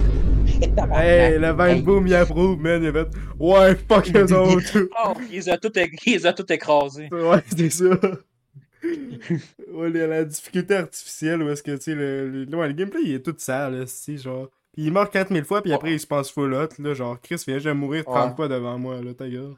[0.91, 1.81] Hey, le Hey.
[1.81, 2.83] Boom, il approuve, man.
[2.83, 3.07] Il fait
[3.39, 4.89] Ouais, fuck eux autres.
[5.05, 5.71] Oh, ils les ont tout,
[6.05, 7.07] ils ont tout écrasés.
[7.11, 7.85] ouais, c'est ça.
[9.71, 12.99] ouais, la, la difficulté artificielle, où est-ce que, tu sais, le, le, ouais, le gameplay,
[13.05, 14.49] il est tout sale, là, si, genre.
[14.73, 16.93] Puis il meurt 4000 fois, puis après, il se passe full hot, là.
[16.93, 18.35] Genre, Chris vient de mourir 30 Ouais.
[18.35, 19.55] fois devant moi, là, ta gueule.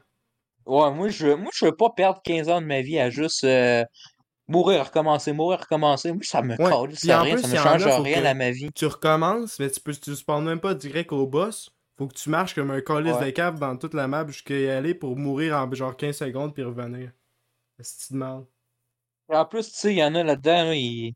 [0.66, 3.44] Ouais, moi, je, moi, je veux pas perdre 15 ans de ma vie à juste
[3.44, 3.84] euh,
[4.48, 6.12] mourir, recommencer, mourir, recommencer.
[6.12, 8.70] Moi, ça me Ouais, puis en rien, ça il me change rien à ma vie.
[8.74, 11.70] Tu recommences, mais tu peux, tu spawns même pas direct au boss.
[11.96, 13.26] Faut que tu marches comme un calice Ouais.
[13.26, 16.52] de cave dans toute la map jusqu'à y aller pour mourir en genre 15 secondes
[16.52, 17.10] puis revenir.
[17.80, 18.44] C'est mal.
[19.28, 21.14] En plus, tu sais, il y en a là-dedans, là, ils-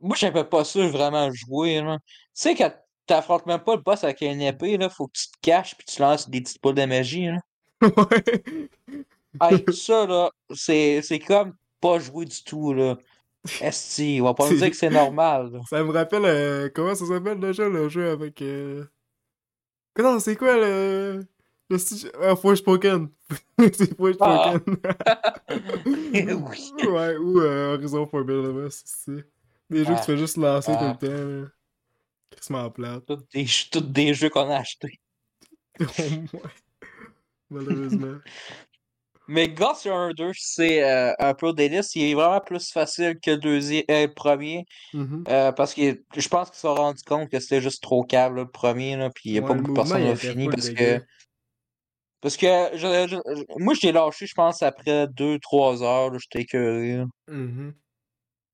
[0.00, 1.80] moi, j'avais pas sûr vraiment jouer.
[1.82, 1.98] Tu
[2.34, 2.72] sais, quand
[3.06, 5.86] t'affrontes même pas le boss avec une épée, là, faut que tu te caches puis
[5.86, 7.26] tu lances des petites boules de magie.
[7.26, 7.38] Là.
[7.82, 8.68] ouais.
[9.40, 12.96] Hey, ça, là, c'est c'est comme pas jouer du tout, là.
[13.60, 15.52] Esti, on va pas me dire que c'est normal.
[15.52, 15.60] là.
[15.70, 18.42] Ça me rappelle, euh, comment ça s'appelle déjà le jeu avec.
[18.42, 18.84] Euh...
[19.98, 21.26] Non, c'est quoi le.
[21.70, 22.10] Le style.
[22.20, 23.08] Ah, c'est Forspoken.
[23.58, 24.16] oui.
[26.88, 29.26] ouais, ou euh, Horizon Forbidden West, c'est.
[29.70, 30.96] Des jeux que tu fais juste lancer Ah.
[30.98, 31.42] tout le temps.
[31.42, 31.48] là.
[32.30, 33.04] Crissement plate?
[33.06, 34.98] Tous des, tous des jeux qu'on a achetés.
[35.80, 35.84] Au
[36.32, 36.50] moins.
[37.50, 38.18] Malheureusement.
[39.30, 41.90] Mais Ghost Runner 2, c'est euh, un Pro Dennis.
[41.94, 44.64] Il est vraiment plus facile que le, deuxième, euh, premier.
[44.94, 45.24] Mhm.
[45.28, 48.36] euh, parce que je pense qu'ils se sont rendus compte que c'était juste trop câble,
[48.36, 48.96] là, le premier.
[48.96, 50.48] Là, puis il n'y a Ouais, pas beaucoup de personnes qui ont fini.
[50.48, 51.02] Parce que,
[52.22, 56.18] parce que je- je- moi, je l'ai lâché, je pense, après 2-3 heures.
[56.18, 56.96] J'étais écœuré.
[56.96, 57.04] là.
[57.28, 57.74] Mhm.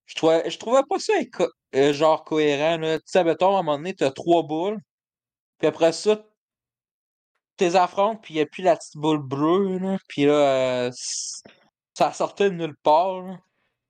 [0.06, 1.50] Je trouvais, je trouvais pas ça éco-
[1.92, 2.78] genre cohérent.
[2.80, 4.78] Tu sais, mettons, à un moment donné, t'as trois boules.
[5.58, 6.20] Puis après ça,
[7.56, 9.78] tes affrontes, puis il n'y a plus la petite boule bleue.
[9.78, 10.90] Là, puis là, euh,
[11.94, 13.22] ça sortait de nulle part.
[13.22, 13.38] là.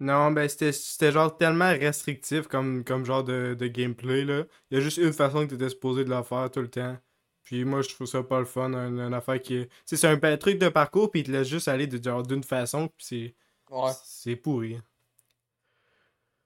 [0.00, 4.44] Non, ben c'était genre tellement restrictif comme, comme genre de, de gameplay là.
[4.70, 6.96] Il y a juste une façon que t'étais supposé de le faire tout le temps.
[7.44, 9.68] Puis moi je trouve ça pas le fun, une, une affaire qui est.
[9.87, 12.42] tu C'est un truc de parcours puis il te laisse juste aller de, genre d'une
[12.42, 13.35] façon puis c'est.
[13.70, 13.92] Ouais.
[14.05, 14.81] C'est pourri.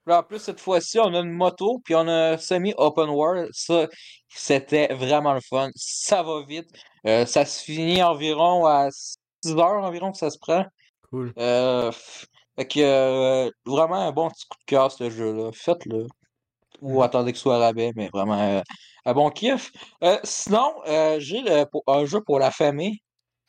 [0.09, 3.49] En plus, cette fois-ci, on a une moto, puis on a un semi-open world.
[3.53, 3.87] Ça,
[4.29, 5.69] c'était vraiment le fun.
[5.75, 6.69] Ça va vite.
[7.05, 10.65] Euh, ça se finit environ à 6 heures environ que ça se prend.
[11.09, 11.33] Cool.
[11.37, 11.91] Euh,
[12.57, 15.51] fait que euh, vraiment un bon petit coup de cœur, ce jeu-là.
[15.53, 16.07] Faites-le.
[16.81, 18.61] Ou attendez que ce soit rabais, mais vraiment
[19.05, 19.71] un bon kiff.
[20.23, 20.73] Sinon,
[21.17, 22.99] j'ai le- un jeu pour la famille.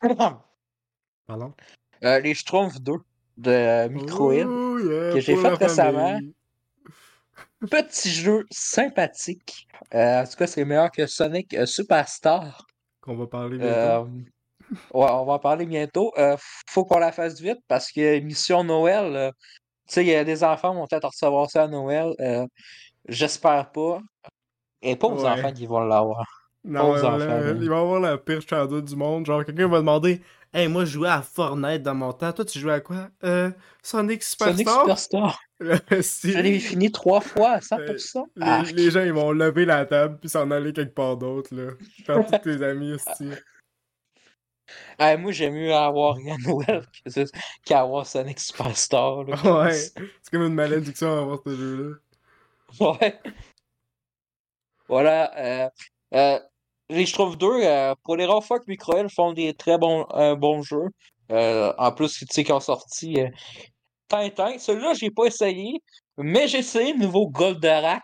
[1.27, 1.53] Pardon?
[2.01, 2.93] Les Schtroumpfs 2
[3.37, 4.45] de Microïd.
[4.47, 6.09] Oh yeah, que j'ai fait récemment.
[6.09, 6.33] famille.
[7.69, 9.67] Petit jeu sympathique.
[9.93, 12.65] Euh, en tout cas, c'est meilleur que Sonic euh, Superstar.
[13.01, 13.73] Qu'on va parler bientôt.
[13.73, 14.03] Euh,
[14.93, 16.13] ouais, on va en parler bientôt.
[16.69, 19.31] Faut qu'on la fasse vite parce que mission Noël,
[19.87, 22.13] tu sais, il y a des enfants qui vont peut-être recevoir ça à Noël.
[23.07, 23.99] J'espère pas.
[24.81, 25.29] Et pas aux Ouais.
[25.29, 26.25] enfants qui vont l'avoir.
[26.63, 27.53] Non, là.
[27.59, 29.25] il va avoir la pire shadow du monde.
[29.25, 30.21] Genre, quelqu'un va demander
[30.53, 32.33] Hey, moi, je jouais à Fortnite dans mon temps.
[32.33, 35.39] Toi, tu jouais à quoi Euh, Sonic Sonic Superstar Superstar.
[36.01, 36.31] Si.
[36.33, 38.25] Je l'ai fini trois fois à 100%.
[38.35, 41.55] Les, Ah, les gens, ils vont lever la table puis s'en aller quelque part d'autre,
[41.55, 41.71] là.
[42.05, 43.29] Faire tous tes amis, aussi.
[44.99, 46.85] ah, moi, j'aime mieux avoir Noël
[47.63, 49.23] qu'avoir Sonic Superstar.
[49.23, 49.35] là.
[49.63, 49.73] Ouais.
[49.73, 51.95] C'est comme une malédiction à avoir ce jeu-là.
[52.91, 53.19] Ouais.
[54.89, 55.31] Voilà.
[55.37, 55.69] Euh,
[56.13, 56.39] euh,
[56.91, 60.89] je trouve deux, euh, pour les rares fois que Microel font des très bons, jeux.
[61.31, 63.29] Euh, en plus, tu sais, qui ont sorti euh,
[64.07, 64.57] Tintin.
[64.57, 65.81] Celui-là, j'ai pas essayé,
[66.17, 68.03] mais j'ai essayé le nouveau Goldorak.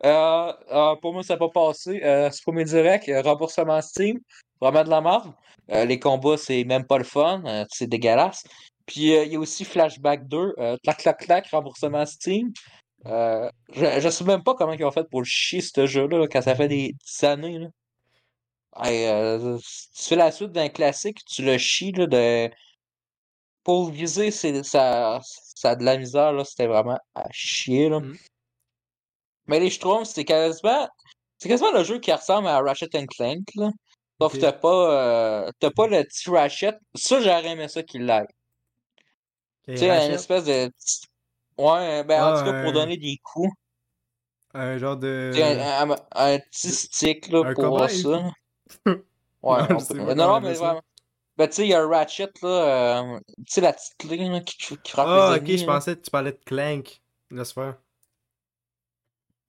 [0.00, 2.00] Pour moi, ça n'a pas passé.
[2.30, 3.08] C'est directs.
[3.08, 4.18] euh, remboursement Steam.
[4.60, 5.32] Vraiment de la merde.
[5.68, 7.42] Les combats, c'est même pas le fun.
[7.70, 8.44] c'est dégueulasse.
[8.86, 10.54] Puis il y a aussi Flashback 2.
[10.58, 12.52] euh, clac, clac, clac, remboursement Steam.
[13.04, 16.28] Je, je sais même pas comment ils ont fait pour le chier ce jeu-là là,
[16.28, 17.66] quand ça fait des, années.
[18.76, 22.50] Hey, euh, tu fais la suite d'un classique, tu le chies là, de.
[23.64, 27.88] Pour viser, c'est ça, ça a de la misère, là, c'était vraiment à chier.
[27.88, 28.00] Là.
[28.00, 28.16] Mm.
[29.46, 30.88] Mais les Schtroumpfs, c'est quasiment.
[31.38, 33.44] C'est quasiment le jeu qui ressemble à Ratchet Clank.
[33.56, 33.70] Là.
[34.20, 34.90] Sauf que t'as pas,
[35.46, 36.74] euh, t'as pas le petit Ratchet.
[36.94, 38.26] Ça, j'aurais aimé ça qu'il l'ait.
[39.68, 40.68] Et Tu sais, une espèce de.
[40.68, 41.06] petit-
[41.58, 43.52] Ouais, ben en Ah, tout cas, pour donner des coups.
[44.54, 45.32] un genre de.
[45.36, 48.30] Un, un- un petit stick là, un pour ça.
[48.86, 48.96] Ouais,
[49.68, 50.80] Non, on peut- non, mais vraiment.
[51.38, 52.48] Ben, tu sais, il y a un Ratchet, là.
[53.02, 55.72] euh, tu sais, la petite clé là, qui, qui frappe Ah, ok, je là.
[55.74, 57.00] pensais que tu parlais de Clank.
[57.30, 57.76] Laisse faire.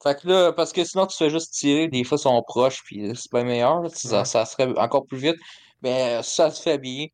[0.02, 2.84] Fait que là, parce que sinon, tu fais juste tirer, des fois, ils sont proches,
[2.84, 4.26] puis c'est pas meilleur, là, ça, Ouais.
[4.26, 5.38] ça serait encore plus vite.
[5.82, 7.08] Mais euh, ça se fait bien.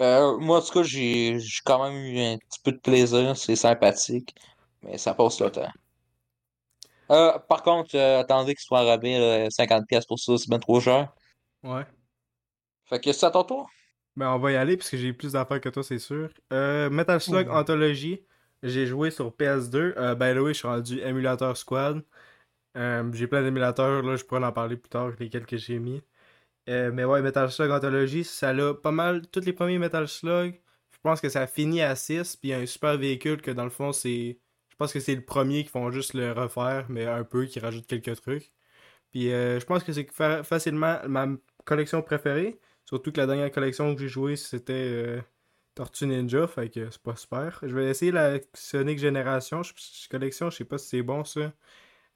[0.00, 3.56] Euh, moi, en tout cas, j'ai quand même eu un petit peu de plaisir, c'est
[3.56, 4.34] sympathique,
[4.82, 5.68] mais ça passe le temps.
[7.10, 11.12] Euh, par contre, attendez qu'il soit rabais, là, 50$ pour ça, c'est bien trop cher.
[11.62, 11.86] Ouais.
[12.84, 13.70] Fait que c'est à ton tour.
[14.16, 16.28] Ben, on va y aller parce que j'ai plus d'affaires que toi, c'est sûr.
[16.52, 17.52] Euh, Metal Slug Ouh.
[17.52, 18.20] Anthology.
[18.62, 19.94] J'ai joué sur PS2.
[19.96, 22.04] Euh, by the way, je suis rendu émulateur Squad.
[22.76, 26.02] Euh, j'ai plein d'émulateurs, là, je pourrais en parler plus tard, lesquels que j'ai mis.
[26.68, 29.26] Euh, mais ouais, Metal Slug Anthology, ça a pas mal.
[29.28, 30.60] Tous les premiers Metal Slug,
[30.92, 32.36] je pense que ça finit à 6.
[32.36, 34.38] Puis il y a un super véhicule que dans le fond, c'est.
[34.70, 37.60] Je pense que c'est le premier qui font juste le refaire, mais un peu, qui
[37.60, 38.52] rajoute quelques trucs.
[39.12, 41.28] Puis euh, je pense que c'est fa- facilement ma
[41.64, 42.58] collection préférée.
[42.84, 45.20] Surtout que la dernière collection que j'ai jouée, c'était euh,
[45.74, 47.60] Tortue Ninja, fait que c'est pas super.
[47.62, 49.62] Je vais essayer la Sonic Génération.
[49.62, 49.72] Je,
[50.08, 51.52] collection, je sais pas si c'est bon ça.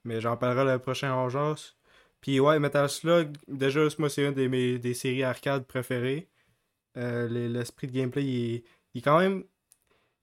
[0.03, 1.75] Mais j'en parlerai le prochain en jase.
[2.21, 6.29] Puis ouais, Metal Slug, déjà, moi, c'est une des, mes, des séries arcade préférées.
[6.97, 8.63] Euh, le- L'esprit de gameplay, il
[8.95, 9.43] est, quand même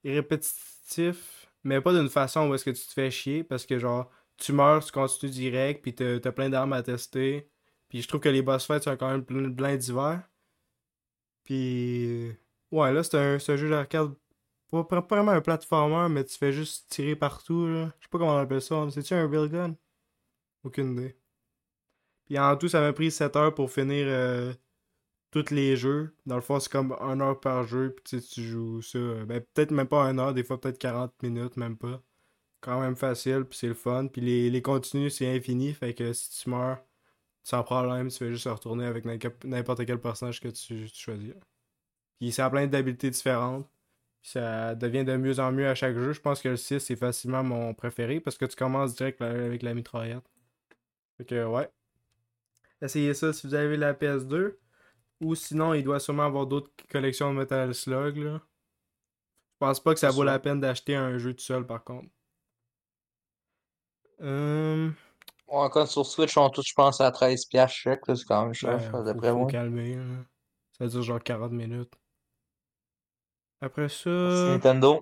[0.03, 4.09] répétitif, mais pas d'une façon où est-ce que tu te fais chier, parce que genre,
[4.37, 7.49] tu meurs, tu continues direct, puis t'as t'as plein d'armes à tester.
[7.89, 10.23] Puis je trouve que les boss fights sont quand même plein, divers.
[11.43, 12.31] Puis
[12.71, 14.13] ouais, là, c'est un, un jeu d'arcade,
[14.71, 17.67] pas, pas vraiment un platformer, mais tu fais juste tirer partout.
[17.67, 18.87] Je sais pas comment on appelle ça.
[18.91, 19.75] C'est-tu un railgun?
[20.63, 21.17] Aucune idée.
[22.25, 24.53] Puis en tout, ça m'a pris 7 heures pour finir euh,
[25.31, 26.15] tous les jeux.
[26.25, 28.99] Dans le fond, c'est comme 1 heure par jeu, puis tu tu joues ça.
[28.99, 32.03] euh, Ben, peut-être même pas 1 heure, des fois peut-être 40 minutes, même pas.
[32.61, 34.07] Quand même facile, puis c'est le fun.
[34.07, 36.79] Puis les, les continues, c'est infini, fait que si tu meurs,
[37.45, 39.05] sans problème, tu fais juste retourner avec
[39.43, 41.35] n'importe quel personnage que tu, tu choisis.
[42.19, 43.69] Puis ça a plein d'habiletés différentes.
[44.19, 46.11] Puis ça devient de mieux en mieux à chaque jeu.
[46.11, 49.61] Je pense que le 6 c'est facilement mon préféré parce que tu commences direct avec
[49.61, 50.25] la mitraillette.
[51.17, 51.69] Fait que ouais.
[52.81, 54.55] Essayez ça si vous avez la PS2.
[55.21, 58.17] Ou sinon, il doit sûrement avoir d'autres collections de Metal Slug.
[58.17, 58.41] Là.
[59.53, 62.09] Je pense pas que ça vaut la peine d'acheter un jeu tout seul par contre.
[64.21, 64.89] Euh,
[65.47, 68.53] Ouais, encore sur Switch, on touche, je pense, à 13$ piastres chaque, c'est quand même
[68.53, 69.47] cher, ouais, d'après moi.
[69.47, 69.97] calmer.
[70.77, 71.93] Ça dure genre 40 minutes.
[73.61, 74.09] Après Merci ça.
[74.09, 75.01] Nintendo.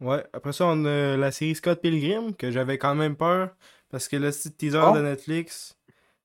[0.00, 3.54] Ouais, après ça, on a la série Scott Pilgrim, que j'avais quand même peur,
[3.90, 4.94] parce que le petit teaser Oh.
[4.96, 5.76] de Netflix...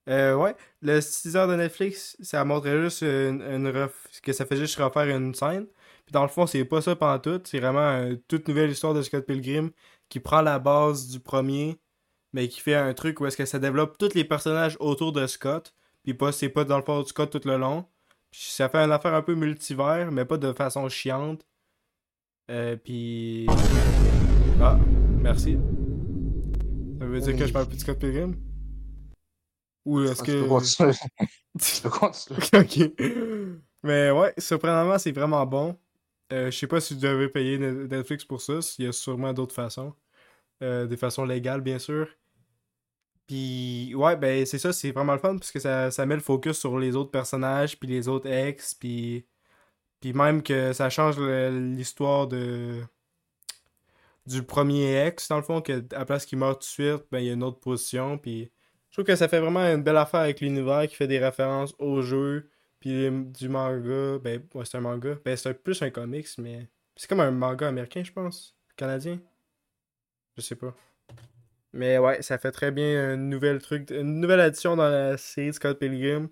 [0.08, 4.56] Euh, ouais, le teaser de Netflix, ça montrait juste une, une ref- que ça fait
[4.56, 5.66] juste refaire une scène.
[6.06, 8.94] Puis dans le fond, c'est pas ça pendant tout, c'est vraiment une toute nouvelle histoire
[8.94, 9.72] de Scott Pilgrim
[10.08, 11.80] qui prend la base du premier,
[12.36, 15.26] mais qui fait un truc où est-ce que ça développe tous les personnages autour de
[15.26, 17.86] Scott, puis pas c'est pas dans le fond de Scott tout le long.
[18.30, 21.48] Puis ça fait une affaire un peu multivers, mais pas de façon chiante.
[22.52, 23.48] Euh, puis.
[24.60, 24.78] Ah,
[25.22, 25.58] merci.
[27.00, 28.36] Ça veut dire que je parle plus de Scott Pilgrim?
[29.86, 30.92] Ou est-ce Tu peux continuer.
[31.62, 32.40] Tu peux continuer.
[32.54, 32.92] ok.
[33.84, 35.78] Mais ouais, surprenamment, c'est vraiment bon.
[36.34, 38.60] Euh, je sais pas si vous devez payer Ne- Netflix pour ça.
[38.78, 39.94] Il y a sûrement d'autres façons.
[40.62, 42.10] Euh, des façons légales, bien sûr.
[43.28, 46.22] Puis, ouais, ben, c'est ça, c'est vraiment le fun parce que ça, ça met le
[46.22, 49.26] focus sur les autres personnages, puis les autres ex, puis.
[50.02, 52.82] Puis même que ça change l'histoire de.
[54.26, 57.06] Du premier ex, dans le fond, que à la place qu'il meurt tout de suite,
[57.12, 58.52] ben, il y a une autre position, puis.
[58.90, 61.76] Je trouve que ça fait vraiment une belle affaire avec l'univers qui fait des références
[61.80, 64.20] au jeu, puis du manga.
[64.20, 65.18] Ben, ouais, c'est un manga.
[65.26, 66.68] Ben, c'est plus un comics, mais.
[66.96, 68.56] C'est comme un manga américain, je pense.
[68.78, 69.20] Canadien.
[70.38, 70.76] Je sais pas.
[71.76, 75.48] Mais ouais, ça fait très bien une nouvelle truc, une nouvelle addition dans la série
[75.48, 76.30] de Scott Pilgrim.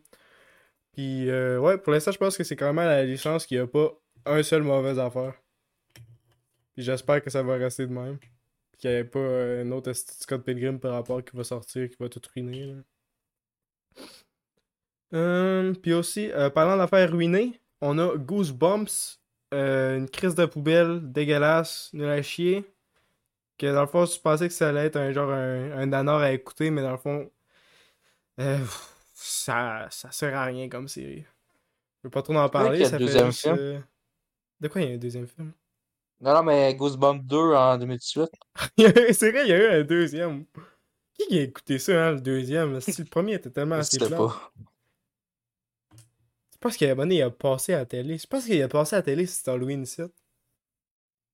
[0.93, 3.67] Puis euh, ouais, pour l'instant, je pense que c'est quand même la licence qui a
[3.67, 3.91] pas
[4.25, 5.34] un seul mauvais affaire.
[6.73, 8.17] Puis j'espère que ça va rester de même.
[8.17, 8.32] Puis
[8.79, 11.97] qu'il n'y ait pas euh, un autre Scott Pilgrim par rapport qui va sortir, qui
[11.99, 12.75] va tout ruiner.
[15.13, 19.19] Euh, puis aussi, euh, parlant d'affaires ruinées, on a Goosebumps,
[19.53, 22.65] euh, une crise de poubelle dégueulasse, nul à chier.
[23.58, 26.32] Que dans le fond, je pensais que ça allait être un genre un, un à
[26.32, 27.30] écouter, mais dans le fond,
[28.39, 28.58] euh,
[29.13, 31.22] ça, ça sert à rien comme série.
[32.02, 33.56] Je veux pas trop en parler, ça fait deuxième juste, film?
[33.58, 33.80] euh,
[34.62, 35.54] De quoi il y a un deuxième film?
[36.22, 38.30] Non, non, mais Goosebumps 2 en 2018.
[39.13, 40.46] C'est vrai, il y a eu un deuxième.
[41.18, 42.80] Qui a écouté ça, hein, le deuxième?
[42.82, 44.18] Si le premier était tellement Je assez plat.
[44.18, 44.52] pas.
[46.54, 48.18] Je pense qu'il a abonné, il a passé à la télé.
[48.18, 50.12] Je pense qu'il a passé à la télé, c'est Halloween 7.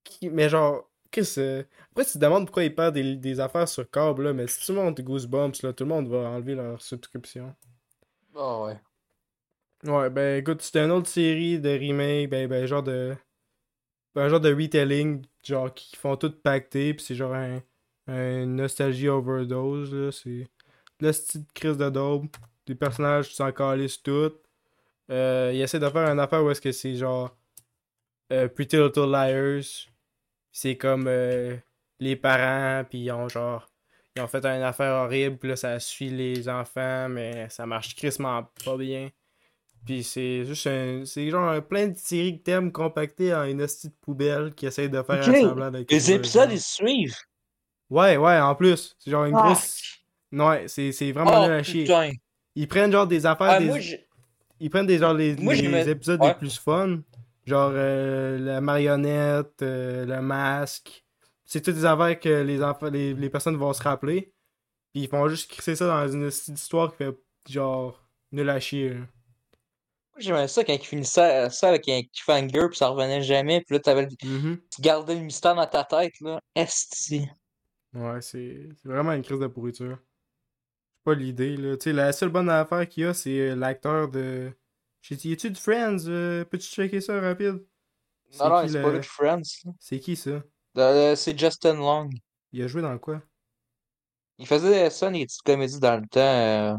[0.03, 0.29] Qui...
[0.29, 3.89] Mais genre, qu'est-ce que Après, tu te demandes pourquoi il perd des, des affaires sur
[3.89, 7.55] câble, là, mais si tu montes Goosebumps, là, tout le monde va enlever leur subscription.
[8.35, 8.79] Ah ouais.
[9.85, 13.15] Ouais, ben écoute, c'était une autre série de remake, ben, ben genre de.
[14.15, 17.61] Un genre de retelling, genre qui font tout pacter, pis c'est genre un,
[18.07, 20.11] un nostalgie overdose, là.
[20.11, 20.47] C'est.
[20.99, 22.27] Le style crise de daube.
[22.67, 24.33] Les personnages, tu s'en calisses tout.
[25.11, 27.35] Euh, il essaie de faire une affaire où est-ce que c'est genre.
[28.33, 29.88] euh, Pretty Little Liars.
[30.61, 31.55] C'est comme euh,
[32.01, 33.65] les parents, puis ils ont genre.
[34.17, 37.95] Ils ont fait une affaire horrible, puis là ça suit les enfants, mais ça marche
[37.95, 39.07] crissement pas bien.
[39.85, 41.03] Puis c'est juste un.
[41.05, 44.65] C'est genre un- plein de séries que t'aimes compactées en une hostie de poubelle qui
[44.65, 45.33] essaye de faire Ok.
[45.33, 45.89] un semblant d'être.
[45.91, 47.15] Les épisodes, ils se suivent.
[47.89, 48.97] Ouais, ouais, en plus.
[48.99, 49.43] C'est genre une Ah.
[49.45, 49.81] grosse.
[50.33, 51.87] Ouais, c'est vraiment Oh, chier.
[52.55, 53.51] Ils prennent genre des affaires.
[53.51, 53.65] Ah, des...
[53.65, 54.05] moi, j'ai-
[54.59, 56.27] Ils prennent des, genre, les, Moi, les j'aimais- épisodes ouais.
[56.27, 56.99] les plus fun.
[57.49, 61.03] Genre euh, la marionnette, euh, le masque.
[61.45, 64.31] C'est toutes des affaires que les, enfants, les, les personnes vont se rappeler.
[64.93, 67.15] Puis ils font juste crisser ça dans une histoire qui fait
[67.49, 68.89] genre nul à chier.
[68.89, 68.95] là.
[68.99, 69.07] moi,
[70.19, 73.79] j'aimais ça quand ils finissaient ça avec un cliffhanger, puis ça revenait jamais, puis là,
[73.79, 74.59] t'avais le- Mhm.
[74.69, 76.39] tu gardais le mystère dans ta tête, là.
[76.55, 77.27] Esti.
[77.93, 79.97] Ouais, c'est vraiment une crise de pourriture.
[79.97, 81.77] C'est pas l'idée, là.
[81.77, 84.51] Tu sais, la seule bonne affaire qu'il y a, c'est euh, l'acteur de.
[85.09, 87.65] J'ai dit, y a-tu de Friends Euh, Peux-tu checker ça rapide?
[88.37, 89.41] Non, non, c'est le- pas que Friends.
[89.79, 90.43] C'est qui ça?
[90.77, 92.09] Euh, c'est Justin Long.
[92.51, 93.21] Il a joué dans quoi?
[94.37, 96.19] Il faisait ça, des petites comédies dans le temps.
[96.19, 96.75] euh.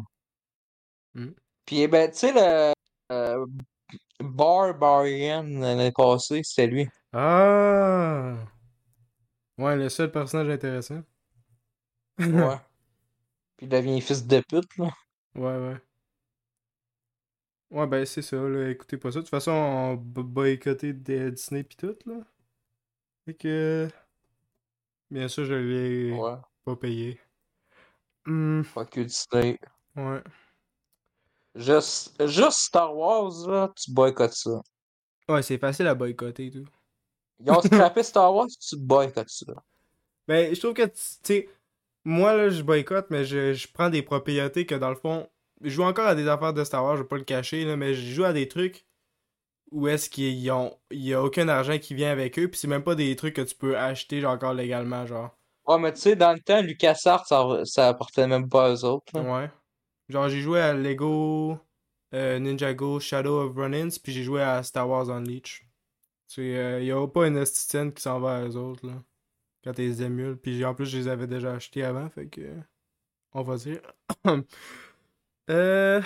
[1.14, 1.32] Hmm.
[1.66, 2.72] Puis, eh ben, tu sais, le
[3.12, 3.46] euh,
[4.20, 6.88] Barbarian l'année passée, c'était lui.
[7.12, 8.36] Ah
[9.58, 11.02] Ouais, le seul personnage intéressant.
[12.18, 12.56] Ouais.
[13.56, 14.90] Puis il devient fils de pute, là.
[15.34, 15.76] Ouais, ouais.
[17.70, 18.70] Ouais, ben c'est ça, là.
[18.70, 19.18] Écoutez pas ça.
[19.20, 22.20] De toute façon, on des Disney pis tout, là.
[23.24, 23.88] Fait que.
[25.10, 26.36] Bien sûr, je l'ai Ouais.
[26.64, 27.20] pas payé.
[28.26, 29.58] Hmm, Fuck you, Disney.
[29.96, 30.22] ouais.
[31.54, 34.62] Juste, juste Star Wars, là, tu boycottes ça.
[35.28, 36.66] Ouais, c'est facile à boycotter et tout.
[37.40, 37.60] Ils ont
[37.92, 39.54] scrappé Star Wars, tu boycottes ça.
[40.28, 40.92] Ben, je trouve que, tu
[41.24, 41.48] sais,
[42.04, 45.28] moi, là, je boycotte, mais je, je prends des propriétés que, dans le fond,
[45.62, 47.76] je joue encore à des affaires de Star Wars, je vais pas le cacher, là,
[47.76, 48.86] mais je joue à des trucs
[49.70, 52.58] où est-ce qu'il y a, il y a aucun argent qui vient avec eux, puis
[52.58, 55.30] c'est même pas des trucs que tu peux acheter, genre, encore légalement, genre.
[55.66, 59.12] Ouais, mais tu sais, dans le temps, LucasArts, ça, ça appartenait même pas aux autres.
[59.14, 59.22] là.
[59.22, 59.50] Ouais.
[60.08, 61.58] Genre, j'ai joué à Lego
[62.14, 65.62] euh, Ninjago Shadow of Run-Ins, puis j'ai joué à Star Wars Unleashed.
[66.28, 68.94] Tu sais, euh, y a pas une esthétienne qui s'en va à eux autres, là.
[69.62, 70.36] Quand t'es les émules.
[70.36, 72.40] Puis en plus, je les avais déjà achetés avant, fait que.
[73.32, 73.80] On va dire.
[75.48, 76.02] euh.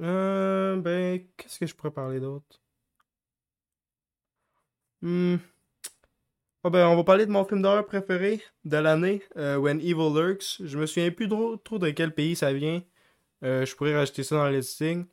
[0.00, 0.76] Euh.
[0.76, 2.60] Ben, qu'est-ce que je pourrais parler d'autre?
[5.02, 5.36] Hmm.
[6.66, 10.14] Ah ben, on va parler de mon film d'horreur préféré de l'année, euh, When Evil
[10.14, 10.62] Lurks.
[10.64, 12.82] Je me souviens plus trop, trop de quel pays ça vient.
[13.44, 15.04] Euh, je pourrais rajouter ça dans le listing.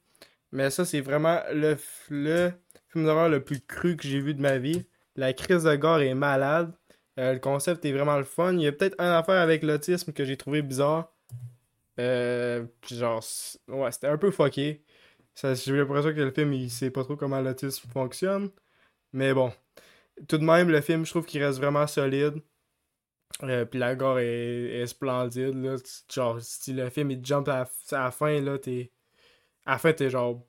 [0.54, 2.54] Mais ça, c'est vraiment le film
[2.96, 4.86] d'horreur le plus cru que j'ai vu de ma vie.
[5.18, 6.74] La crise de gore est malade.
[7.20, 8.54] Euh, le concept est vraiment le fun.
[8.54, 11.14] Il y a peut-être un affaire avec l'autisme que j'ai trouvé bizarre.
[12.02, 13.24] Euh, puis genre,
[13.68, 14.84] ouais, c'était un peu fucké.
[15.36, 18.50] J'ai l'impression que le film, il sait pas trop comment l'autisme fonctionne.
[19.14, 19.54] Mais bon.
[20.28, 22.42] Tout de même, le film, je trouve qu'il reste vraiment solide.
[23.44, 25.76] Euh, puis la gore est, splendide, là.
[26.14, 28.92] Genre, si le film, il jump à, à la fin, là, t'es...
[29.66, 30.46] À la fin, t'es genre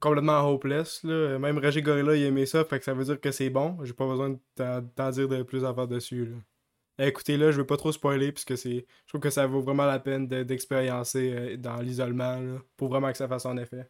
[0.00, 1.38] complètement hopeless, là.
[1.38, 3.78] Même Roger Gorilla, il aimait ça, fait que ça veut dire que c'est bon.
[3.84, 4.38] J'ai pas besoin de
[4.96, 6.34] t'en dire de plus à faire dessus.
[6.98, 8.86] Écoutez, là, je veux pas trop spoiler, puisque c'est...
[9.04, 13.10] Je trouve que ça vaut vraiment la peine de- d'expériencer euh, dans l'isolement, pour vraiment
[13.12, 13.88] que ça fasse son effet.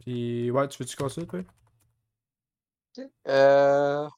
[0.00, 1.40] Puis, ouais, tu veux-tu continuer, toi?
[3.28, 4.08] Euh...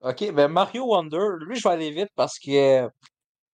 [0.00, 2.88] Ok, ben Mario Wonder, lui, je vais aller vite parce que euh,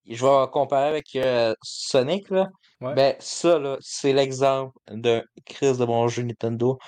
[0.06, 2.48] je vais comparer avec euh, Sonic, là.
[2.80, 2.94] Ouais.
[2.94, 6.78] Ben, ça, là, c'est l'exemple d'un crise de bon jeu Nintendo.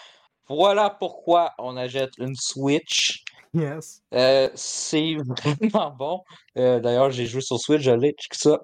[0.49, 3.25] Voilà pourquoi on achète une Switch.
[3.57, 4.03] Yes.
[4.15, 5.15] Euh, c'est
[5.65, 6.23] vraiment bon.
[6.59, 8.61] Euh, d'ailleurs, j'ai joué sur Switch, je l'ai, check ça.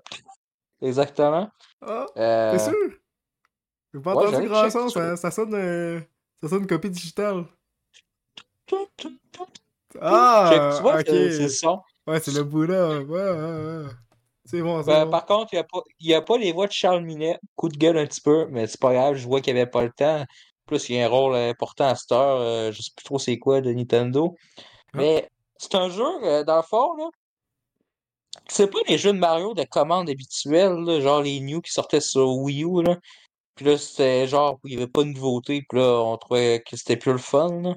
[0.82, 1.48] Exactement.
[1.80, 2.74] Ah, Euh, t'es sûr?
[3.94, 5.54] J'ai pas ouais, entendu j'allais grand sur- ça, ça sonne...
[5.54, 6.00] euh,
[6.42, 7.46] ça sonne copie digitale.
[10.00, 11.06] Ah, Check, tu vois, ok.
[11.06, 11.82] c'est c'est ça.
[12.06, 13.00] Ouais, c'est le Bouddha.
[13.00, 13.90] Ouais, ouais, ouais.
[14.44, 15.10] C'est bon, Ben, bon.
[15.10, 15.64] par contre, il
[16.08, 17.38] n'y a pas les voix de Charles Minet.
[17.56, 19.14] Coup de gueule un petit peu, mais c'est pas grave.
[19.16, 20.24] Je vois qu'il n'y avait pas le temps.
[20.66, 22.40] Plus, il y a un rôle important à cette heure.
[22.40, 24.36] euh, je sais plus trop c'est quoi de Nintendo.
[24.94, 24.98] Ah.
[24.98, 27.08] Mais c'est un jeu, euh, dans le fond, là.
[28.48, 32.00] C'est pas les jeux de Mario de commande habituels, là, genre les New qui sortaient
[32.00, 32.96] sur Wii U, là.
[33.54, 35.64] Puis là, c'était genre, il n'y avait pas de nouveauté.
[35.68, 37.74] Puis là, on trouvait que c'était plus le fun, là.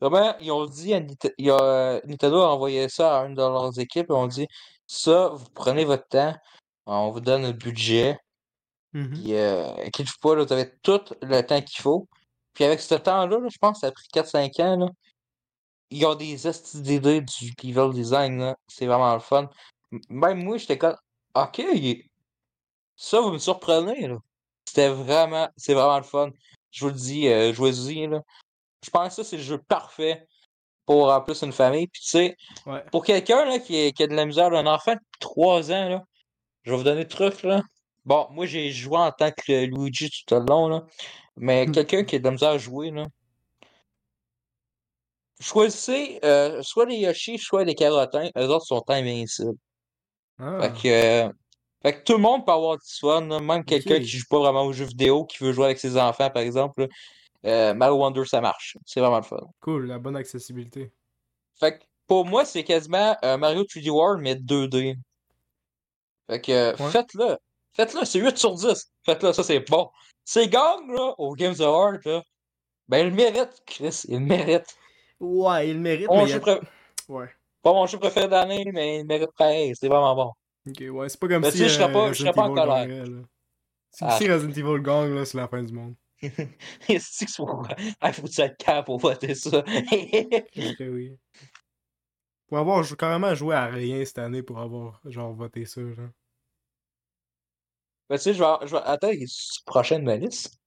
[0.00, 1.00] Vraiment, ils ont dit à
[1.38, 4.48] il a, euh, Nintendo a envoyé ça à une de leurs équipes et on dit
[4.86, 6.34] ça, vous prenez votre temps,
[6.86, 8.18] on vous donne le budget,
[8.92, 9.10] Mhm.
[9.12, 12.08] puis euh, inquiétez-vous pas, là, vous avez tout le temps qu'il faut.
[12.52, 14.86] Puis avec ce temps-là, là, je pense que ça a pris 4-5 ans, là,
[15.92, 16.36] ils ont des
[16.74, 18.54] d'idées du level design.
[18.68, 19.48] C'est vraiment le fun.
[20.08, 20.96] Même moi, j'étais comme,
[21.34, 21.62] ok,
[22.96, 24.16] ça, vous me surprenez, là.
[24.66, 26.30] C'était vraiment, c'est vraiment le fun.
[26.70, 28.22] Je vous le dis, euh, jouez-y, là.
[28.84, 30.26] Je pense que ça, c'est le jeu parfait
[30.86, 31.86] pour en plus une famille.
[31.88, 32.36] Puis tu sais,
[32.66, 32.82] Ouais.
[32.90, 36.02] pour quelqu'un là, qui, a de la misère d'un enfant depuis 3 ans, là,
[36.64, 37.62] je vais vous donner le truc là.
[38.04, 40.84] Bon, moi j'ai joué en tant que Luigi tout le long, là.
[41.36, 41.72] Mais Hmm.
[41.72, 43.04] quelqu'un qui a de la misère à jouer, là.
[45.42, 48.28] Choisissez euh, soit les Yoshi, soit les carottins.
[48.38, 49.56] Eux autres sont invincibles.
[50.38, 50.88] Ah, Fait que,
[51.28, 51.32] euh,
[51.82, 54.38] fait que tout le monde peut avoir du fun, là, même quelqu'un qui joue pas
[54.38, 56.86] vraiment aux jeux vidéo, qui veut jouer avec ses enfants, par exemple.
[57.44, 58.76] Euh, Mario Wonder, ça marche.
[58.86, 59.36] C'est vraiment le fun.
[59.60, 60.92] cool, la bonne accessibilité.
[61.58, 64.96] Fait que pour moi, c'est quasiment euh, Mario 3D World, mais 2D.
[66.30, 66.90] Fait que Ouais.
[66.90, 67.36] faites-le.
[67.74, 68.92] Faites-le, c'est 8 sur 10.
[69.04, 69.90] Faites-le, ça c'est bon.
[70.24, 72.22] C'est gang, là, au Games Award, là.
[72.88, 74.76] Ben, il mérite, Chris, il le mérite.
[75.22, 76.60] Ouais, il mérite, Pas mais a-
[77.08, 77.28] Ouais.
[77.62, 79.72] pas mon jeu préféré d'année, mais il mérite pareil.
[79.78, 80.32] C'est vraiment bon.
[80.68, 82.32] Ok, ouais, c'est pas comme Mais si tu sais, je serais euh, pas- je serais
[82.32, 82.86] pas en colère.
[82.88, 83.22] gagnerait.
[83.90, 84.16] Si, Ah.
[84.18, 85.94] si Resident Evil gagne, là, c'est la fin du monde.
[87.00, 87.32] C'est que.
[88.00, 89.64] Ah, faut que tu aies le cœur pour voter ça?
[90.80, 91.16] Oui.
[92.46, 96.10] Pour avoir carrément joué à rien cette année pour avoir, genre, voté ça, genre.
[98.08, 98.82] Ben, tu sais, je vais, je vais.
[98.84, 100.58] Attends, il est prochaine ma liste?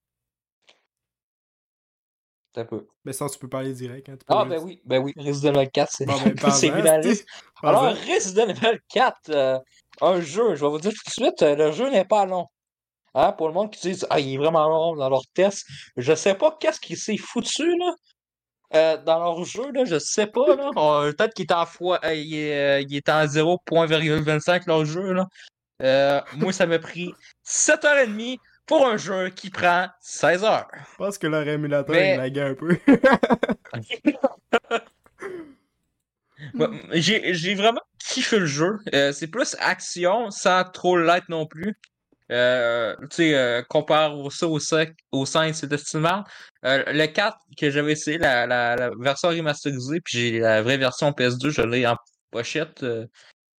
[2.57, 2.87] Attends Un peu.
[3.03, 4.13] Mais ça, tu peux parler direct, hein.
[4.19, 7.25] tu peux Ah, ben oui, ben oui, Resident Evil 4, c'est Bon, ben, la liste.
[7.61, 7.83] Alors.
[7.83, 9.59] Resident Evil 4, euh,
[10.01, 12.47] un jeu, je vais vous dire tout de suite, euh, le jeu n'est pas long.
[13.13, 15.65] Hein, pour le monde qui dit Ah, il est vraiment long dans leur test.
[15.95, 17.93] Je sais pas qu'est-ce qui s'est foutu là.
[18.73, 20.69] euh, dans leur jeu, là, je sais pas, là.
[20.75, 21.99] On- Peut-être qu'il est en fois.
[22.03, 25.27] euh, il, est, euh, il est en 0.25 leur jeu, là.
[25.81, 27.13] Euh, moi, ça m'a pris
[27.45, 30.67] 7h30 pour un jeu qui prend 16 heures.
[30.91, 32.77] Je pense que leur émulateur, Mais- il laguait un peu.
[36.93, 38.77] J'ai vraiment kiffé le jeu.
[38.93, 41.75] Euh, c'est plus action sans trop l'être non plus.
[42.31, 46.23] Euh, tu sais, euh, compare au- ça au 5, au 5 c'est estimable.
[46.65, 50.77] Euh, le 4 que j'avais essayé, la, la, la version remasterisée, puis j'ai la vraie
[50.77, 51.95] version PS2, je l'ai en
[52.31, 53.05] pochette euh,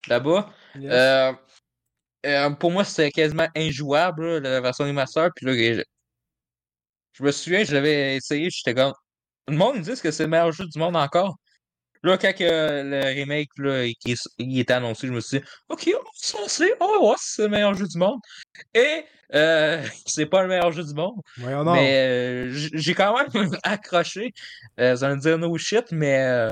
[0.09, 0.51] là-bas.
[0.75, 0.93] Yes.
[2.27, 5.31] Euh, pour moi, c'était quasiment injouable, là, la version remaster.
[5.37, 5.83] Puis là, je,
[7.13, 8.93] je me souviens, je l'avais essayé, j'étais comme.
[9.49, 11.37] Le monde me dit que c'est le meilleur jeu du monde encore.
[12.03, 15.89] Là, quand le remake là, il, est- il était annoncé, je me suis dit, OK,
[15.95, 16.75] on va se lancer.
[16.81, 18.21] Oh, ouais, c'est le meilleur jeu du monde.
[18.75, 19.05] Et
[19.35, 21.21] euh, c'est pas le meilleur jeu du monde.
[21.75, 24.33] Mais euh, j'ai quand même accroché.
[24.79, 26.51] Ça veut dire no shit, mais.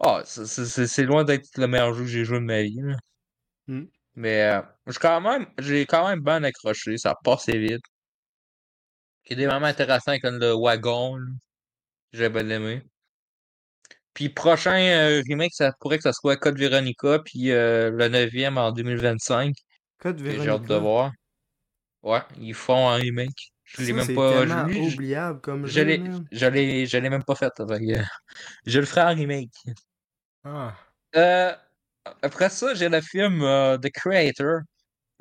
[0.00, 2.80] ah, c'est- loin d'être le meilleur jeu que j'ai joué de ma vie.
[2.82, 2.96] là.
[3.68, 3.84] Hmm.
[4.18, 7.84] Mais euh, j'ai quand même, j'ai quand même bien accroché, ça passait vite.
[9.26, 11.18] Il y a des moments intéressants comme le wagon,
[12.12, 12.82] j'ai bien aimé.
[14.12, 18.58] Puis prochain euh, remake, ça pourrait que ça soit Code Veronica, puis euh, le 9e
[18.58, 19.54] en 2025.
[20.00, 20.44] Code Veronica.
[20.44, 21.12] J'ai hâte de voir.
[22.02, 23.52] Ouais, ils font un remake.
[23.64, 24.46] Je l'ai même pas.
[24.46, 26.02] je- oubliable comme je l'ai,
[26.32, 27.52] je l'ai, même pas fait.
[28.66, 29.52] je le ferai en remake.
[30.42, 30.74] Ah,
[31.14, 31.54] Euh,
[32.22, 34.60] après ça, j'ai le film euh, The Creator.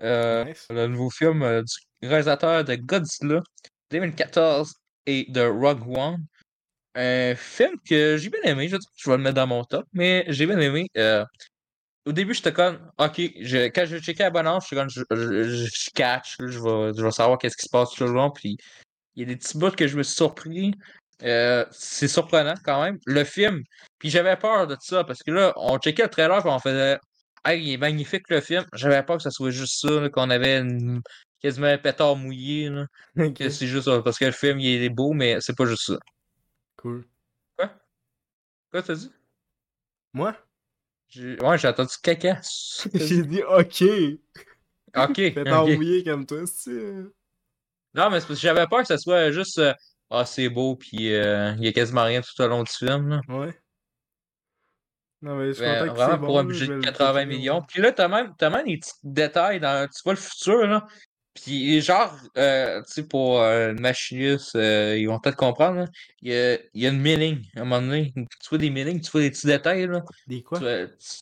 [0.01, 0.67] Euh, nice.
[0.69, 1.63] le nouveau film euh,
[2.01, 3.41] du réalisateur de Godzilla
[3.89, 4.73] 2014
[5.07, 6.23] et de Rogue One.
[6.95, 10.25] Un film que j'ai bien aimé, je, je vais le mettre dans mon top, mais
[10.27, 10.87] j'ai bien aimé.
[12.05, 15.89] au début, j'étais comme, ok, je, quand je checkais la comme, je, je, je, je
[15.93, 18.57] catch, je vais, je vais savoir qu'est-ce qui se passe tout le long, puis
[19.15, 20.73] il y a des petits bouts que je me suis surpris.
[21.23, 22.99] Euh, c'est surprenant quand même.
[23.05, 23.63] Le film,
[23.97, 26.99] puis j'avais peur de ça, parce que là, on checkait le trailer, puis on faisait,
[27.45, 28.65] hey, il est magnifique le film.
[28.73, 31.01] J'avais peur que ça soit juste ça, qu'on avait une-
[31.41, 32.85] quasiment un pétard mouillé, là,
[33.33, 35.85] que c'est juste ça, parce que le film, il est beau, mais c'est pas juste
[35.87, 35.97] ça.
[36.77, 37.05] cool.
[38.71, 39.11] Quoi, t'as dit?
[40.13, 40.35] Moi?
[41.07, 42.41] J'ai- Ouais, j'ai entendu caca.
[42.93, 43.83] J'ai dit OK.
[44.95, 45.13] Ok.
[45.15, 46.71] Pétard mouillé comme toi, c'est.
[46.71, 47.13] euh.
[47.93, 49.73] Non, mais c'est parce que j'avais peur que ça soit juste euh,
[50.09, 53.09] Ah, c'est beau, puis euh, il y a quasiment rien tout au long du film.
[53.09, 53.21] Là.
[53.27, 53.53] Ouais.
[55.21, 57.13] Non, mais je suis Mais content que vraiment pour bon, un budget de le 80
[57.13, 57.61] checker, millions.
[57.67, 59.87] Puis là, t'as même, t'as même des petits détails dans.
[59.87, 60.85] Tu vois le futur, là.
[61.33, 65.85] Puis genre, euh, tu sais, pour euh, le machiniste, euh, ils vont peut-être comprendre.
[66.21, 68.13] Il y y a une milling, à un moment donné.
[68.15, 70.01] Tu vois des millings, tu vois des petits détails, là.
[70.27, 70.59] Des Tu quoi?
[70.59, 71.19] vois, tu-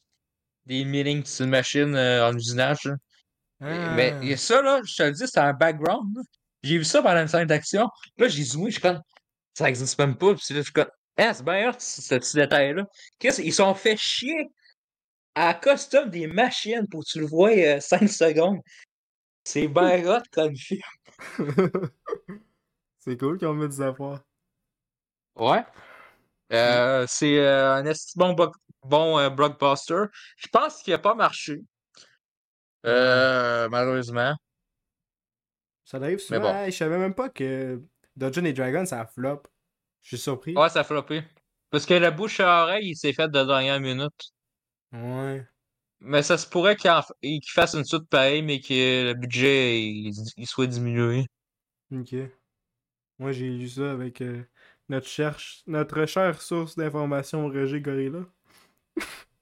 [0.66, 2.96] des millings, c'est une machine en usinage, là.
[3.62, 4.24] Mais Ah.
[4.24, 6.18] et ça, là, je te le dis, c'est un background.
[6.66, 7.88] J'ai vu ça pendant une scène d'action.
[8.18, 9.00] Là, j'ai zoomé, je suis comme,
[9.54, 10.34] ça existe même pas.
[10.34, 12.86] Puis là, je suis comme, ah, c'est bien hot, ce petit détail-là.
[13.20, 14.50] Qu'est-ce ils sont fait chier
[15.36, 18.60] à custom des machines pour que tu le vois 5 secondes.
[19.44, 20.82] C'est bien hot comme film.
[23.00, 24.22] c'est cool qu'on mette des affaires.
[25.36, 25.64] Ouais.
[26.52, 28.52] Euh, c'est euh, un bon, bo-
[28.84, 30.06] bon euh, blockbuster.
[30.38, 31.62] Je pense qu'il a pas marché.
[32.88, 34.36] Euh, malheureusement.
[35.86, 36.42] Ça arrive souvent.
[36.42, 36.56] bon.
[36.56, 37.82] Hey, je savais même pas que
[38.16, 39.44] Dungeons et Dragons, ça flop.
[40.02, 40.56] Je suis surpris.
[40.56, 41.24] Ouais, ça a floppé.
[41.70, 44.34] Parce que la bouche à oreille, il s'est fait de dernière minute.
[44.92, 45.46] Ouais.
[46.00, 50.14] Mais ça se pourrait qu'il f- fasse une suite pareille, mais que le budget il,
[50.38, 51.26] il soit diminué.
[51.92, 52.14] Ok.
[53.20, 54.44] Moi, j'ai lu ça avec euh,
[54.90, 55.64] notre, cherche...
[55.68, 58.26] notre chère source d'information, Roger Gorilla.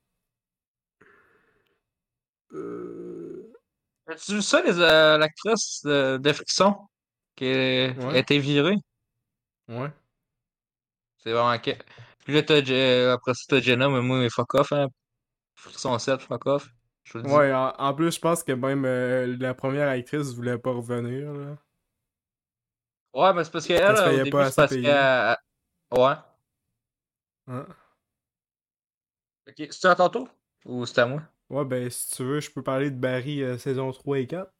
[2.53, 3.02] euh...
[4.07, 6.75] Tu vu ça, les, euh, l'actrice de, de Frisson,
[7.35, 8.15] qui a, Ouais.
[8.15, 8.75] a été virée?
[9.69, 9.91] Ouais.
[11.17, 11.71] C'est vraiment que.
[12.25, 14.87] Puis là, t'as, Je- après ça, t'as Jenna, mais moi, fuck off, hein.
[15.55, 16.67] Frisson 7, fuck off.
[17.03, 17.29] Je le.
[17.29, 21.31] Ouais, en, en plus, je pense que même euh, la première actrice voulait pas revenir.
[21.33, 21.57] Là.
[23.13, 25.37] Ouais, mais c'est parce qu'elle, au début, pas c'est assez parce
[25.91, 26.01] qu'elle.
[26.01, 26.15] Ouais.
[27.47, 27.65] Hein?
[29.47, 30.27] Ok, c'est à ton tour?
[30.65, 31.21] Ou c'est à moi?
[31.53, 34.51] Ouais, ben, si tu veux, je peux parler de Barry euh, saison 3 et 4.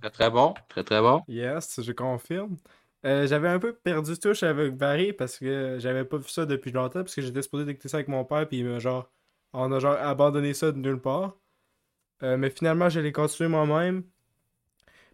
[0.00, 1.22] Très très bon, très très bon.
[1.26, 2.56] Yes, je confirme.
[3.04, 6.70] Euh, j'avais un peu perdu touche avec Barry parce que j'avais pas vu ça depuis
[6.70, 9.10] longtemps parce que j'étais supposé d'écouter ça avec mon père puis genre
[9.52, 11.36] on a genre abandonné ça de nulle part.
[12.22, 14.04] Euh, mais finalement, je l'ai continué moi-même.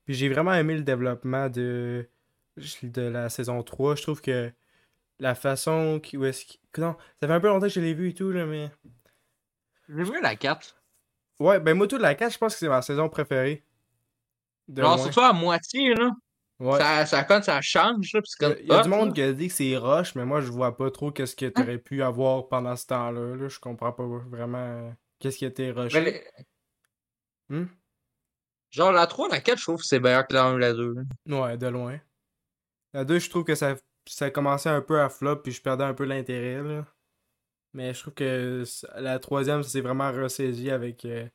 [0.05, 2.07] Puis j'ai vraiment aimé le développement de
[2.83, 3.97] de la saison 3.
[3.97, 4.53] Je trouve que
[5.19, 8.11] la façon qui où est-ce non, ça fait un peu longtemps que je l'ai vu
[8.11, 8.71] et tout là mais
[9.89, 10.77] J'ai vu la 4.
[11.41, 13.65] Ouais, ben moi, tout la 4, je pense que c'est ma saison préférée.
[14.67, 16.11] De Genre, surtout à moitié, là.
[16.61, 16.79] Ouais.
[16.79, 18.21] Ça, ça, comme ça change, là.
[18.21, 19.15] pis Il y a, comme il y a hot, du monde là.
[19.15, 21.79] qui a dit que c'est rush, mais moi, je vois pas trop qu'est-ce que t'aurais
[21.79, 23.37] pu avoir pendant ce temps-là.
[23.37, 23.49] Là.
[23.49, 26.01] Je comprends pas vraiment qu'est-ce qui rushé.
[26.01, 26.25] Mais les-
[27.51, 27.67] Hmm?
[28.71, 30.75] Genre, la 3, la 4, je trouve que c'est meilleur que la 1 ou la
[30.75, 30.93] 2.
[30.95, 31.41] là.
[31.41, 31.99] Ouais, de loin.
[32.93, 33.77] La 2, je trouve que ça,
[34.07, 36.85] ça commençait un peu à flop, puis je perdais un peu l'intérêt, là.
[37.73, 38.65] Mais je trouve que
[38.97, 41.29] la troisième, c'est vraiment ressaisi avec euh,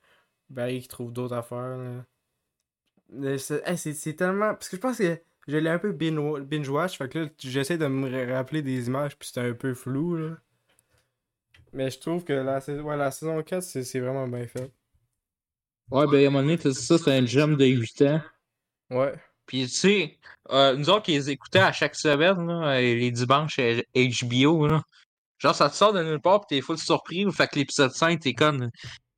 [0.50, 2.06] Barry qui trouve d'autres affaires,
[3.38, 4.54] c'est hey, tellement...
[4.54, 7.78] Parce que je pense que je l'ai un peu bin- binge-watch, fait que là, j'essaie
[7.78, 10.38] de me ra- rappeler des images, puis c'était un peu flou, là.
[11.74, 14.72] Mais je trouve que la, sais- ouais, la saison 4, c'est c'est vraiment bien fait.
[15.92, 18.22] Ouais, ben à un moment donné, ça, c'est un jump de 8 ans.
[18.90, 19.20] Ouais.
[19.46, 20.20] Puis, tu sais,
[20.52, 24.84] euh, nous autres qui les écoutait à chaque semaine, là, euh, les dimanches HBO, là,
[25.44, 27.26] genre, ça te sort de nulle part, pis t'es full surpris.
[27.32, 28.70] Fait que l'épisode 5, t'es comme.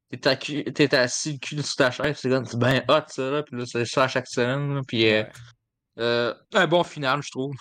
[0.10, 2.46] T'es assis le cul sur ta chaise, c'est comme.
[2.46, 3.44] C'est bien hot, ça, là.
[3.44, 4.82] Pis là, c'est ça à chaque semaine, là.
[4.88, 5.24] Pis, euh,
[6.00, 7.56] euh, un bon final, je trouve.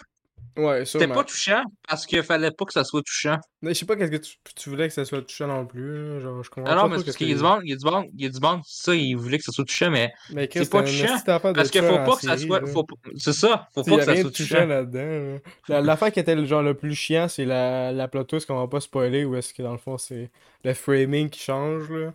[0.57, 3.39] Ouais C'était pas touchant, parce qu'il fallait pas que ça soit touchant.
[3.63, 6.21] Mais je sais pas qu'est-ce que tu, tu voulais que ça soit touchant non plus.
[6.21, 7.43] Genre, je comprends Ah pas non, mais trop c'est parce ce qu'il y a du
[7.43, 9.45] monde, il y a du monde, il y a du monde, ça, il voulait que
[9.45, 11.19] ça soit touchant, mais Mais c'est pas touchant,
[11.55, 14.31] parce qu'il faut pas que ça soit, pas- c'est ça, faut pas que ça soit
[14.31, 15.35] touchant là-dedans.
[15.35, 15.39] là.
[15.69, 18.59] La- L'affaire qui était le genre le plus chiant, c'est la, la plot twist qu'on
[18.59, 20.31] va pas spoiler, ou est-ce que dans le fond c'est
[20.65, 22.13] le framing qui change, là.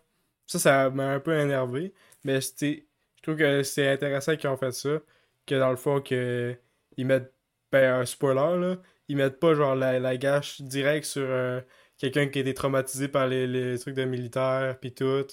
[0.47, 1.93] Ça, ça m'a un peu énervé.
[2.23, 2.39] Mais.
[2.41, 4.99] Je trouve que c'est intéressant qu'ils ont fait ça.
[5.45, 6.55] Que dans le fond, que
[6.95, 7.33] ils mettent.
[7.71, 8.77] Ben, un spoiler, là.
[9.07, 11.61] Ils mettent pas genre la, la gâche direct sur euh,
[11.97, 15.25] quelqu'un qui a été traumatisé par les, les trucs de militaire, puis tout.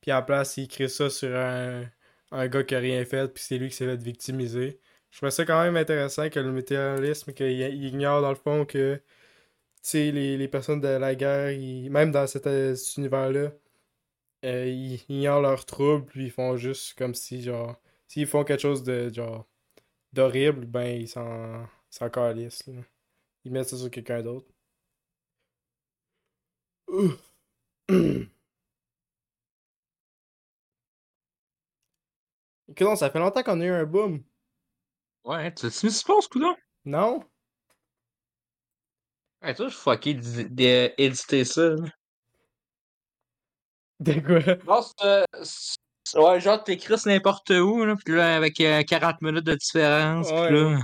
[0.00, 1.84] Puis à la place, ils créent ça sur un,
[2.30, 4.80] un gars qui a rien fait, puis c'est lui qui s'est fait victimiser.
[5.10, 8.64] Je trouvais ça quand même intéressant que le météorisme, qu'il il ignore dans le fond
[8.64, 9.00] que,
[9.82, 11.56] tu les, les personnes de la guerre,
[11.90, 13.52] même dans cet, euh, univers-là,
[14.44, 18.60] euh, ils ignorent leurs troubles, puis ils font juste comme si, genre, s'ils font quelque
[18.60, 19.48] chose de, genre,
[20.12, 22.82] d'horrible, ben, ils s'en, ils s'en calissent, là.
[23.44, 24.46] Ils mettent ça sur quelqu'un d'autre.
[26.88, 27.16] Ouh.
[32.68, 34.22] Écoute, ça fait longtemps qu'on a eu un boom.
[35.24, 36.56] Ouais, tu l'as-tu mis sur pause, coudonc?
[36.84, 37.20] Non?
[39.42, 41.74] Ouais, toi, je suis fucké d'éditer ça.
[44.00, 44.56] De quoi?
[44.66, 45.24] Non, c'est,
[46.04, 50.32] c'est- ouais, genre, t'écris n'importe où, là, pis là, avec euh, 40 minutes de différence,
[50.32, 50.50] pis Ouais.
[50.52, 50.78] là...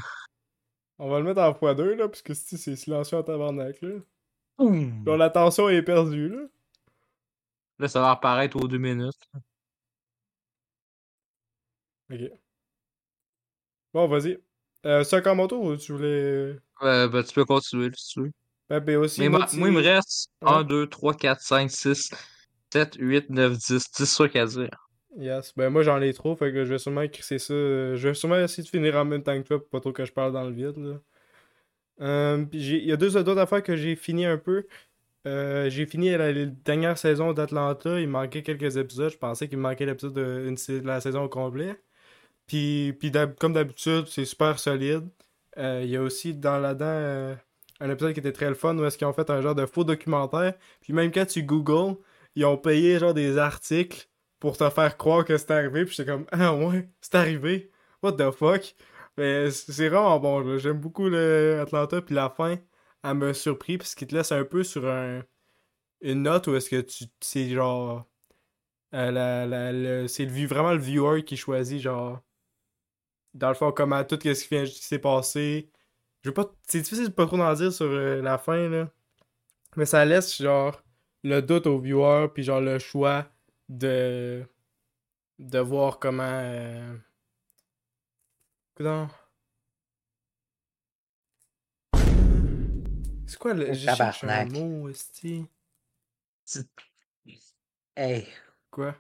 [1.04, 3.90] On va le mettre en x2, là, parce que si c'est silencieux en tabarnak, là.
[4.56, 5.04] boum.
[5.04, 6.46] Genre, la tension est perdue, là.
[7.78, 9.20] Là, ça va apparaître aux deux minutes.
[12.10, 12.20] Ok.
[13.92, 14.38] Bon, vas-y.
[14.86, 16.56] Euh, c'est encore mon tour ou tu voulais.
[16.82, 18.32] Euh, ben, tu peux continuer, si tu veux.
[18.70, 19.20] Ben, ben aussi.
[19.20, 20.52] Mais moi, moi, tu- moi, il me reste Ouais.
[20.52, 22.08] 1, 2, 3, 4, 5, 6,
[22.72, 24.83] 7, 8, 9, 10, 10 trucs à dire.
[25.16, 25.52] Yes.
[25.56, 27.54] Ben, moi, j'en ai trop, fait que je vais sûrement écrire ça.
[27.54, 29.92] euh, Je vais sûrement essayer de finir en même temps que toi pour pas trop
[29.92, 31.00] que je parle dans le vide, là.
[32.00, 34.66] Euh, il y a deux autres affaires que j'ai fini un peu.
[35.26, 38.00] Euh, j'ai fini la, dernière saison d'Atlanta.
[38.00, 39.10] Il manquait quelques épisodes.
[39.12, 41.76] Je pensais qu'il manquait l'épisode de une la saison au complet.
[42.46, 45.08] Puis, puis comme d'habitude, c'est super solide.
[45.58, 47.36] Euh, Il y a aussi dans là-dedans
[47.80, 49.66] un épisode qui était très le fun où est-ce qu'ils ont fait un genre de
[49.66, 50.54] faux documentaire.
[50.80, 51.96] Puis même quand tu googles,
[52.36, 54.08] ils ont payé genre des articles
[54.44, 55.86] pour te faire croire que c'est arrivé.
[55.86, 57.70] Puis j'étais comme, ah ouais, c'est arrivé.
[58.02, 58.76] What the fuck?
[59.16, 60.58] Mais c'est vraiment bon.
[60.58, 62.02] J'aime beaucoup le Atlanta.
[62.02, 62.58] Puis la fin,
[63.02, 65.22] elle m'a surpris parce qu'il te laisse un peu sur un,
[66.02, 67.04] une note où est-ce que tu.
[67.22, 68.06] C'est genre.
[68.92, 72.20] euh, c'est vraiment le viewer qui choisit, genre.
[73.32, 75.70] Dans le fond, comment tout ce qui qui s'est passé.
[76.22, 76.54] Je veux pas.
[76.68, 78.90] C'est difficile de pas trop en dire sur euh, la fin, là.
[79.76, 80.82] Mais ça laisse, genre,
[81.22, 83.33] le doute au viewer, puis genre le choix
[83.68, 84.46] de.
[85.38, 86.22] de voir comment.
[86.24, 86.96] Euh...
[93.26, 93.72] C'est quoi le.
[93.72, 95.46] Je cherche un mot, esti?
[97.96, 98.26] Hey,
[98.70, 98.96] Quoi?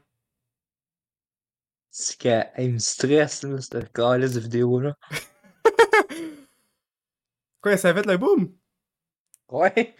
[1.90, 4.96] c'est qu'elle me stresse, là, cette calice de vidéo-là.
[7.60, 8.52] Quoi, ça a fait le boom?
[9.48, 9.94] Ouais.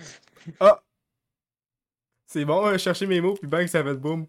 [2.26, 4.26] C'est bon, euh, chercher mes mots, puis bang, ça a fait le boom.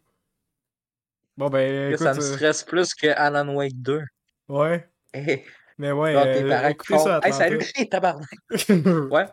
[1.38, 2.04] Bon, ben, écoute.
[2.04, 4.02] ça me euh, stresse plus que Alan Wake 2.
[4.50, 5.46] ouais, Hey,
[5.78, 7.60] mais ouais, tes euh, parents font, ça, Hey, salut,
[7.90, 8.30] tabarnak.
[9.12, 9.26] Ouais.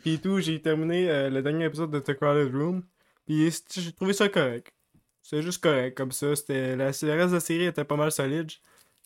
[0.00, 2.84] Puis tout, j'ai terminé euh, le dernier épisode de The Crowded Room.
[3.26, 4.72] Puis j'ai trouvé ça correct.
[5.20, 6.34] C'est juste correct comme ça.
[6.34, 8.50] C'était la, le reste de la série était pas mal solide.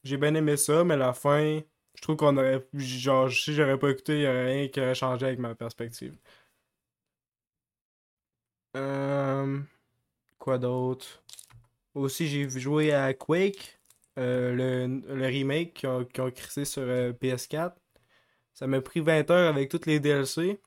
[0.05, 1.61] J'ai bien aimé ça, mais la fin,
[1.95, 2.67] je trouve qu'on aurait.
[2.73, 6.17] Genre, si j'aurais pas écouté, il y aurait rien qui aurait changé avec ma perspective.
[8.77, 9.61] Euh,
[10.39, 11.23] quoi d'autre?
[11.97, 13.81] Aussi, j'ai joué à Quake,
[14.19, 17.73] euh, le, le remake qu'ils ont, ont crissé sur euh, PS4.
[18.53, 20.61] Ça m'a pris 20 heures avec toutes les DLC.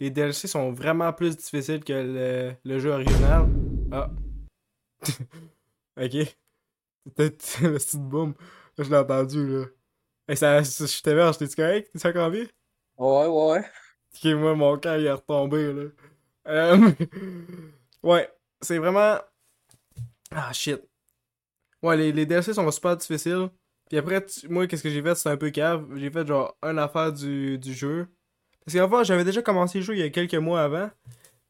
[0.00, 3.48] Les DLC sont vraiment plus difficiles que le, le jeu original.
[3.92, 4.10] Ah.
[6.00, 6.36] ok.
[7.14, 8.34] Peut-être le petit boom.
[8.78, 9.66] Je l'ai entendu, là.
[10.28, 11.90] Et ça, je t'héberge, t'es-tu correct?
[11.92, 12.48] T'es encore en vie?
[12.96, 13.64] Ouais, ouais, ouais.
[14.14, 15.82] Ok, moi, mon cœur, il est retombé, là.
[16.46, 16.92] Euh,
[18.02, 19.18] ouais, c'est vraiment...
[20.34, 20.80] Ah, shit.
[21.82, 23.48] Ouais, les, DLC sont super difficiles.
[23.88, 25.14] Puis après, moi, qu'est-ce que j'ai fait?
[25.14, 25.86] C'est un peu cave.
[25.96, 28.08] J'ai fait, genre, une affaire du, du jeu.
[28.64, 30.90] Parce qu'en fait, j'avais déjà commencé le jeu il y a quelques mois avant.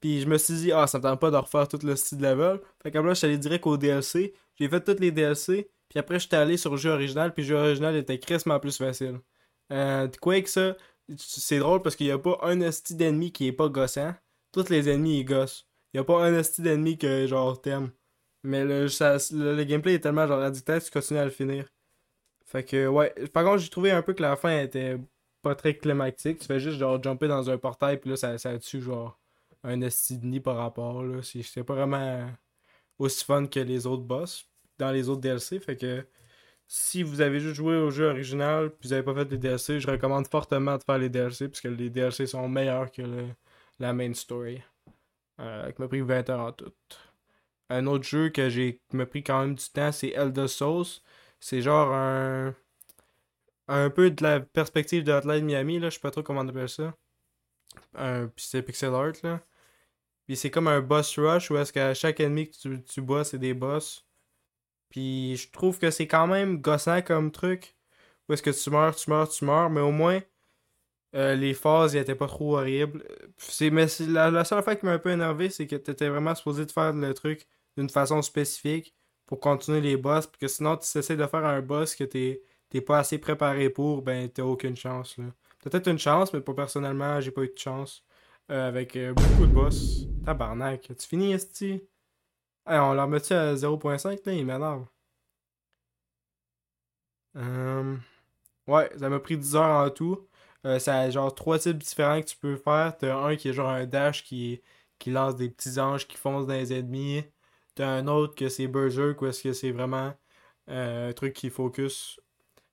[0.01, 2.21] Puis je me suis dit, ah, ça me tente pas de refaire tout le style
[2.21, 2.61] level.
[2.83, 4.35] Fait là, je suis allé direct au DLC.
[4.59, 5.71] J'ai fait toutes les DLC.
[5.89, 7.33] Puis après, j'étais allé sur le jeu original.
[7.35, 9.21] Puis le jeu original était crissement plus facile.
[9.71, 10.77] Euh, Quake, ça,
[11.17, 14.15] c'est drôle parce qu'il y a pas un esti d'ennemi qui est pas gossant.
[14.53, 15.67] Tous les ennemis, ils gossent.
[15.93, 17.91] Il y a pas un esti d'ennemi que, genre, t'aimes.
[18.45, 21.67] Mais le, ça- le, gameplay est tellement, genre, addictif, tu continues à le finir.
[22.45, 23.11] Fait que, ouais.
[23.33, 24.99] Par contre, j'ai trouvé un peu que la fin était
[25.43, 26.41] pas très climatique.
[26.41, 27.99] Tu fais juste, genre, jumper dans un portail.
[27.99, 29.19] Puis là, ça, ça tue, genre,
[29.65, 31.21] un esti par rapport, là.
[31.23, 32.29] C'est pas vraiment
[32.99, 34.47] aussi fun que les autres boss
[34.79, 35.61] dans les autres DLC.
[35.61, 36.07] Fait que
[36.67, 39.81] si vous avez juste joué au jeu original puis vous avez pas fait les DLC,
[39.81, 43.29] je recommande fortement de faire les DLC puisque les DLC sont meilleurs que le-
[43.79, 44.63] la main story.
[45.41, 46.73] Euh, qui m'a pris 20 heures en tout.
[47.73, 50.87] Un autre jeu que j'ai m'a pris quand même du temps, c'est Elder Souls.
[51.41, 52.55] C'est genre un
[53.69, 56.49] un peu de la perspective de Hotline Miami là, je sais pas trop comment on
[56.49, 56.95] appelle ça.
[57.95, 59.41] Puis c'est pixel art là.
[60.27, 63.25] Puis c'est comme un boss rush où est-ce qu'à chaque ennemi que tu, tu bats,
[63.25, 64.07] c'est des boss.
[64.91, 67.77] Puis je trouve que c'est quand même gossant comme truc.
[68.29, 70.21] Où est-ce que tu meurs, tu meurs, tu meurs, mais au moins
[71.15, 73.05] euh, les phases, ils étaient pas trop horribles.
[73.61, 76.67] Mais la, la seule fois qui m'a un peu énervé, c'est que t'étais vraiment supposé
[76.67, 77.47] de faire le truc
[77.77, 78.95] d'une façon spécifique
[79.27, 80.27] pour continuer les boss.
[80.27, 83.71] Parce que sinon, tu essaies de faire un boss que t'es, t'es pas assez préparé
[83.71, 85.17] pour, ben t'as aucune chance.
[85.19, 85.25] Là.
[85.61, 88.05] Peut-être une chance, mais pas personnellement, j'ai pas eu de chance.
[88.51, 90.07] Euh, avec euh, beaucoup de boss.
[90.25, 90.93] Tabarnak.
[90.99, 91.83] Tu finis, Esti?
[92.67, 94.33] Hey, on leur met-tu à 0.5 là?
[94.33, 94.87] Il m'énerve.
[97.37, 97.97] Euh,
[98.69, 100.29] Ouais, ça m'a pris 10 heures en tout.
[100.67, 102.97] Euh, ça a genre trois types différents que tu peux faire.
[102.97, 104.63] T'as un qui est genre un dash qui,
[104.99, 107.25] qui lance des petits anges qui foncent dans les ennemis.
[107.75, 110.13] T'as un autre que c'est Berserk où est-ce que c'est vraiment
[110.69, 112.21] euh, un truc qui focus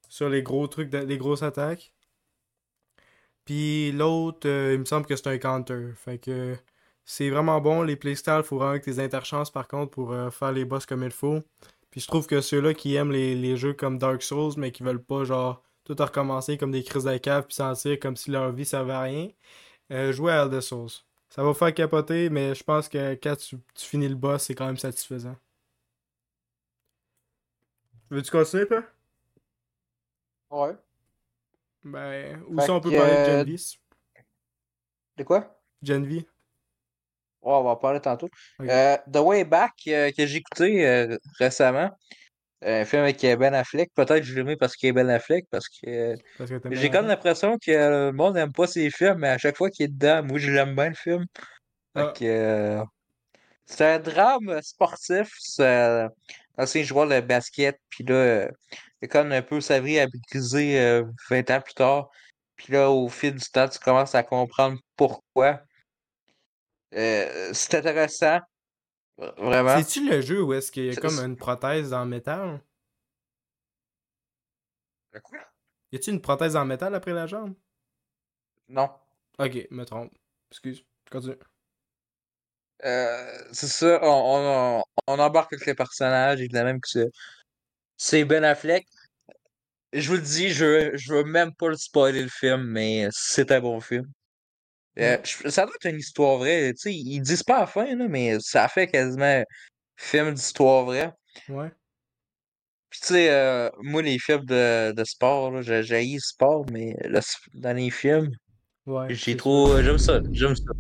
[0.10, 1.94] sur les gros trucs, les grosses attaques.
[3.46, 5.94] Puis l'autre, euh, il me semble que c'est un counter.
[5.96, 6.56] Fait que
[7.06, 7.84] c'est vraiment bon.
[7.84, 11.04] Les playstyles, faut vraiment que tes interchances par contre pour euh, faire les boss comme
[11.04, 11.42] il faut.
[11.92, 14.84] Puis je trouve que ceux-là qui aiment les, les jeux comme Dark Souls, mais qui
[14.84, 18.52] veulent pas genre tout recommencer comme des crises de cave puis sentir comme si leur
[18.52, 19.30] vie servait à rien,
[20.12, 20.92] jouez à Elder Souls.
[21.30, 24.44] Ça va vous faire capoter, mais je pense que quand tu, tu finis le boss,
[24.44, 25.36] c'est quand même satisfaisant.
[28.10, 28.84] Veux-tu continuer, toi?
[30.50, 30.76] Ouais.
[31.84, 33.80] Ben, où ça on peut que, parler de euh, Genvi?
[35.18, 35.62] De quoi?
[35.84, 36.26] Genvi?
[37.42, 38.30] Ouais, on va en parler tantôt.
[38.62, 41.90] Euh, The Way Back, euh, que j'ai écouté euh, récemment.
[42.62, 43.92] Un film avec Ben Affleck.
[43.96, 46.90] Peut-être que je l'ai aimé parce qu'il est Ben Affleck, parce que Parce que j'ai
[46.90, 49.86] bien comme l'impression que le monde n'aime pas ses films, mais à chaque fois qu'il
[49.86, 51.26] est dedans, moi je l'aime bien le film.
[51.96, 52.14] Ah.
[52.22, 52.84] euh,
[53.66, 55.30] c'est un drame sportif.
[55.40, 56.10] C'est un
[56.58, 58.52] ancien joueur de basket, puis là, euh,
[59.02, 62.10] il est comme un peu sa vie à briser euh, 20 ans plus tard.
[62.56, 65.62] Puis là, au fil du temps, tu commences à comprendre pourquoi.
[66.96, 68.40] Euh, c'est intéressant,
[69.38, 69.78] vraiment?
[69.78, 72.62] C'est-tu le jeu où est-ce qu'il y a comme une prothèse en métal?
[75.12, 75.40] Le quoi?
[75.92, 77.56] Y a-tu une prothèse en métal après la jambe?
[78.68, 78.90] Non.
[79.40, 80.14] Ok, me trompe.
[80.52, 81.36] Excuse, continue.
[82.86, 87.10] Euh, c'est ça, on, on, on embarque avec les personnages, évidemment que c'est
[87.98, 88.88] c'est Ben Affleck.
[89.92, 93.52] Je vous le dis, je, je veux même pas le spoiler le film, mais c'est
[93.52, 94.10] un bon film.
[94.98, 97.96] Euh, ça doit être une histoire vraie, tu sais, ils disent pas à la fin,
[97.96, 99.44] là, mais ça fait quasiment
[99.96, 101.14] film d'histoire vraie.
[101.48, 101.72] Ouais.
[102.90, 106.96] Puis tu sais, euh, moi les films de, de sport, là, j'ai le sport, mais
[107.04, 107.20] le
[107.54, 108.32] dans les films,
[108.86, 109.14] Ouais.
[109.14, 109.82] j'ai trop.
[109.82, 110.74] J'aime ça, j'aime ça.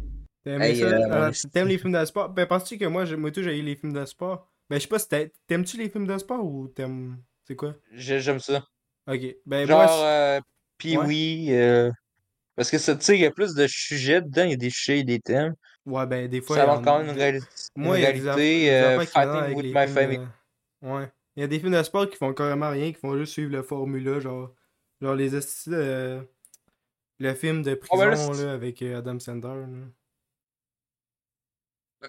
[0.43, 0.85] T'aimes Hey, ça?
[0.85, 1.31] euh.
[1.53, 2.29] T'aimes les films de sport?
[2.29, 4.49] Ben, penses-tu que moi, j'ai- moi tout, j'ai les films de sport?
[4.69, 5.07] Ben, je sais pas si
[5.47, 7.21] t'aimes-tu les films de sport ou t'aimes.
[7.43, 7.75] C'est quoi?
[7.91, 8.63] J'ai- J'aime ça.
[9.07, 9.21] Ok.
[9.45, 10.39] Ben, Genre, moi, euh,
[10.85, 11.93] Ouais.
[12.59, 14.53] Euh, parce que ça, tu sais, il y a plus de sujets dedans, il y
[14.53, 15.55] a des sujets et des thèmes.
[15.85, 16.57] ouais, ben, des fois.
[16.57, 17.41] Ça en- quand même une,
[17.75, 18.35] Moi, réalité.
[18.35, 20.17] des euh, Fighting with my family.
[20.17, 21.11] de- Ouais.
[21.35, 23.51] Il y a des films de sport qui font carrément rien, qui font juste suivre
[23.51, 24.53] le formula, genre.
[25.01, 26.27] Genre les de-
[27.21, 29.65] Le film de Oh, ben là, prison, là, avec euh, Adam Sandler.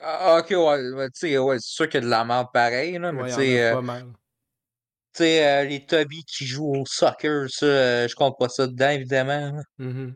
[0.01, 2.96] Ah, ok, ouais, tu sais, ouais, c'est sûr qu'il y a de la merde pareil,
[2.98, 4.05] là, mais Ouais, tu sais, euh, pas mal.
[5.12, 8.68] tu sais, euh, les Toby qui jouent au soccer, ça, euh, je compte pas ça
[8.68, 9.53] dedans, évidemment.
[9.57, 9.62] là.
[9.78, 10.14] Mhm.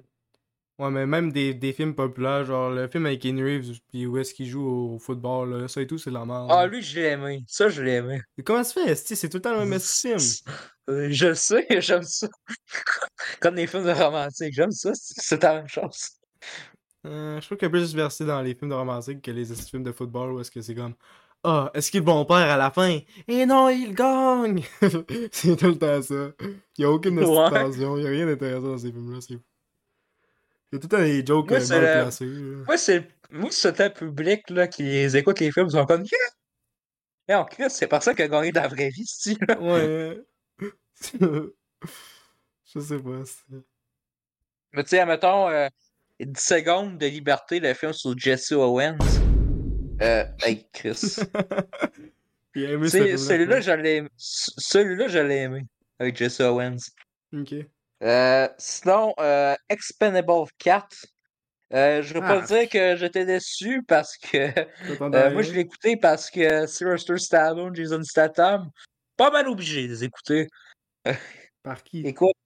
[0.79, 4.19] Ouais, mais même des, des films populaires, genre le film avec Keanu Reeves, puis où
[4.19, 6.49] est-ce qu'il joue au football, là, ça et tout, c'est de la merde.
[6.51, 7.45] Ah, lui, je l'ai aimé.
[7.47, 8.21] Ça, je l'ai aimé.
[8.37, 9.15] Et comment ça fait, esti?
[9.15, 10.19] C'est tout le temps le même film.
[10.91, 12.27] Euh, Je le sais, j'aime ça.
[13.41, 16.11] Comme les films de romantique, j'aime ça, c'est la même chose.
[17.07, 19.45] Euh, je trouve qu'il y a plus versé dans les films de romantique que les
[19.45, 20.95] films de football où est-ce que c'est comme
[21.45, 22.99] Ah, est-ce qu'ils vont perdre à la fin?
[23.29, 24.63] Et non, ils gagnent!
[25.33, 26.33] c'est tout le temps ça.
[26.79, 29.54] Il y a aucune tension, il y a rien d'intéressant dans ces films-là, c'est fou.
[30.75, 32.27] Il y a tout le temps des jokes Moi, euh, c'est mal le- placés.
[32.67, 36.03] Moi, c'est moi, public là, qui les écoute les films, ils sont comme!
[37.29, 39.39] Mais en Christ, c'est pas ça qui a gagné dans la vraie vie, style.
[39.61, 40.19] Ouais.
[42.75, 43.25] Je sais pas.
[43.25, 43.57] c'est-
[44.73, 45.69] Mais tu sais, admettons, euh,
[46.19, 48.99] 10 secondes de liberté, le film sur Jesse Owens.
[50.03, 51.19] Euh, hey, Chris.
[52.57, 53.17] Aimé ce film-là.
[53.17, 54.09] celui-là, je l'ai aimé.
[54.17, 55.63] Ce- Celui-là, je l'ai aimé.
[56.01, 56.77] Avec Jesse Owens.
[57.33, 57.55] Ok.
[58.05, 61.07] Euh, sinon, euh, Expendable 4.
[61.73, 62.47] Euh, je vais pas Ah.
[62.47, 64.37] dire que j'étais déçu parce que
[65.01, 68.71] euh, moi je l'ai écouté parce que Sylvester Stallone, Jason Statham,
[69.17, 70.47] pas mal obligé de les écouter.
[71.63, 72.03] Par qui?
[72.07, 72.37] Écoute,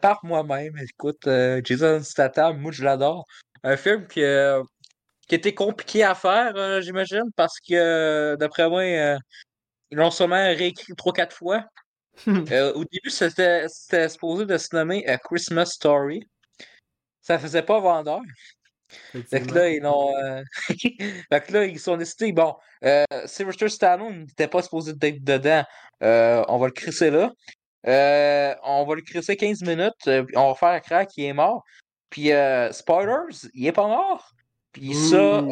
[0.00, 1.28] par moi-même, écoute,
[1.64, 3.26] Jason Statham, moi je l'adore.
[3.64, 4.22] Un film qui,
[5.28, 9.18] qui était compliqué à faire, j'imagine, parce que d'après moi, ils
[9.90, 11.64] l'ont sûrement réécrit 3-4 fois.
[12.28, 16.26] Euh, au début, c'était c'était supposé de se nommer A Christmas Story.
[17.22, 18.20] Ça faisait pas vendeur.
[19.12, 20.16] Fait que là, ils l'ont.
[20.16, 22.32] euh, fait que là, ils sont décidés.
[22.32, 25.64] Bon, euh, Sylvester Stallone n'était pas supposé d'être dedans.
[26.02, 27.30] Euh, on va le crisser là.
[27.86, 30.08] Euh, on va le crisser 15 minutes.
[30.36, 31.62] on va faire crack, il est mort.
[32.10, 34.32] Puis, euh, spoilers, il est pas mort.
[34.72, 35.42] Puis ça,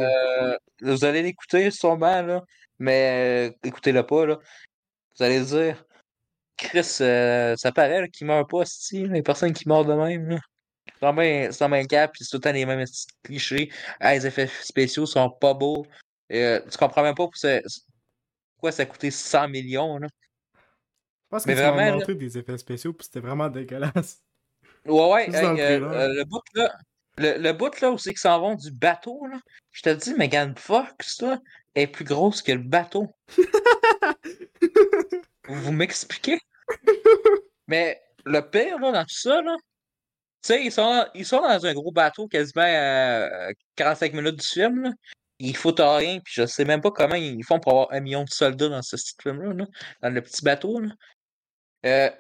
[0.83, 2.43] vous allez l'écouter sûrement, là.
[2.79, 4.39] Mais écoutez-le pas, là.
[5.17, 5.85] Vous allez dire,
[6.59, 10.29] Chris, euh, ça paraît là, qu'il meurt pas, si les personnes qui meurent de même,
[10.29, 10.39] là.
[11.01, 12.85] C'est dans le même cap, puis c'est tout le temps les mêmes
[13.23, 13.71] clichés.
[14.01, 15.87] Ah, les effets spéciaux sont pas beaux.
[16.33, 17.61] Euh, tu comprends même pas ça-
[18.57, 20.09] pourquoi ça a coûté 100 millions, là.
[20.55, 24.23] Je pense que Mais tu vraiment, là- montré des effets spéciaux, puis c'était vraiment dégueulasse.
[24.87, 26.75] Ouais, ouais, hey, euh, euh, le bout là,
[27.19, 29.39] le, le bout là où c'est qu'ils s'en vont du bateau, là,
[29.73, 31.39] je te dis, Megan Fox, là,
[31.75, 33.09] est plus grosse que le bateau.
[35.49, 36.39] Vous m'expliquez?
[37.67, 39.57] Mais le pire, là, dans tout ça, là,
[40.51, 44.91] ils sont, ils sont dans un gros bateau quasiment à 45 minutes du film, là.
[45.41, 48.25] Ils foutent rien, puis je sais même pas comment ils font pour avoir un million
[48.25, 49.67] de soldats dans ce petit film-là, là,
[50.03, 50.91] dans le petit bateau, là.
[51.87, 52.11] Euh,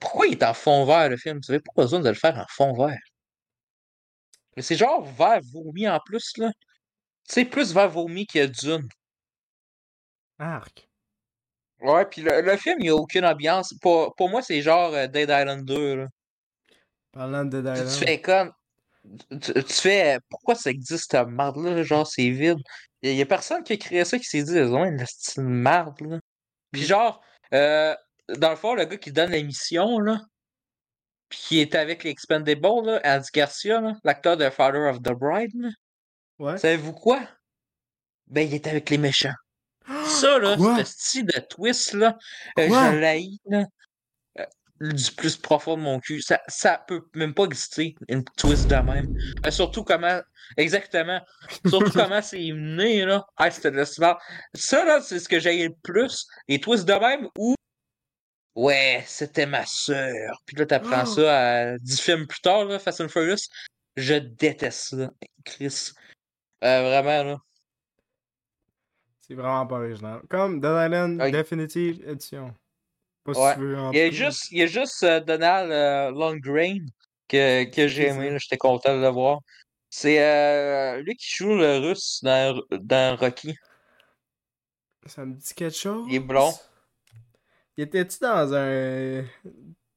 [0.00, 1.40] pourquoi il est en fond vert, le film?
[1.40, 2.98] Tu savez pourquoi besoin de le faire en fond vert?
[4.56, 6.50] Mais c'est genre vert vomi en plus, là.
[7.28, 8.88] Tu sais, plus vert vomi que Dune.
[10.38, 10.85] Arc.
[11.80, 13.74] Ouais, puis le, le film, il n'y a aucune ambiance.
[13.80, 16.06] Pour, pour moi, c'est genre euh, Dead Island 2, là.
[17.12, 17.98] Parlant de Dead Tu, tu Island.
[18.08, 18.52] fais comme.
[19.40, 20.18] Tu, tu fais.
[20.30, 21.82] Pourquoi ça existe, cette marde-là?
[21.82, 22.58] Genre, c'est vide?
[23.02, 26.00] Il y, a personne qui a créé ça qui s'est dit, ouais, une petite marde,
[26.00, 26.18] là.
[26.72, 27.20] Puis genre,
[27.54, 27.94] euh,
[28.36, 30.18] dans le fond, le gars qui donne l'émission, là,
[31.28, 35.52] puis qui est avec les Expendables, là, Andy Garcia, l'acteur de Father of the Bride,
[35.54, 35.68] là,
[36.38, 36.58] Ouais.
[36.58, 37.20] savez-vous quoi?
[38.26, 39.34] Ben, il est avec les méchants.
[40.04, 42.16] Ça, là, ce style de twist-là,
[42.58, 42.92] euh, Quoi?
[42.92, 43.64] je l'haïs, là,
[44.40, 44.44] euh,
[44.80, 46.20] du plus profond de mon cul.
[46.22, 49.16] Ça, ça peut même pas exister, une twist de même.
[49.46, 50.20] Euh, surtout comment,
[50.56, 51.20] exactement,
[51.66, 53.24] surtout comment c'est mené, là.
[53.36, 54.18] Ah, c'était de la.
[54.54, 56.26] Ça, là, c'est ce que j'ai le plus.
[56.48, 57.54] Les twists de même où,
[58.56, 60.42] ouais, c'était ma sœur.
[60.46, 61.14] Puis là, t'apprends Oh!
[61.14, 63.48] ça à 10 films plus tard, là, Fast and Furious.
[63.96, 65.10] Je déteste ça,
[65.44, 65.92] Chris.
[66.64, 67.38] Euh, vraiment, là.
[69.26, 70.20] C'est vraiment pas original.
[70.30, 71.30] Comme Island Ouais.
[71.32, 72.54] Definitive Edition.
[73.24, 75.70] Pas si tu veux en Il y a juste, il y a juste euh, Donald
[75.72, 76.86] euh, Lundgren
[77.28, 79.40] que, que j'ai aimé, j'étais content de le voir.
[79.90, 83.56] C'est euh, lui qui joue le russe dans, dans Rocky.
[85.06, 86.06] Ça me dit quelque chose?
[86.08, 86.52] Il est blond.
[87.76, 89.24] Il était-tu dans un.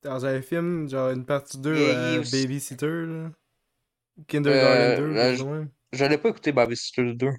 [0.02, 3.32] Dans un film, genre une partie 2 Il est- il est euh, aussi- Babysitter, là?
[4.28, 5.98] Kindergarten Euh, 2, là, plus je-.
[5.98, 7.32] Je l'ai pas écouté Babysitter 2.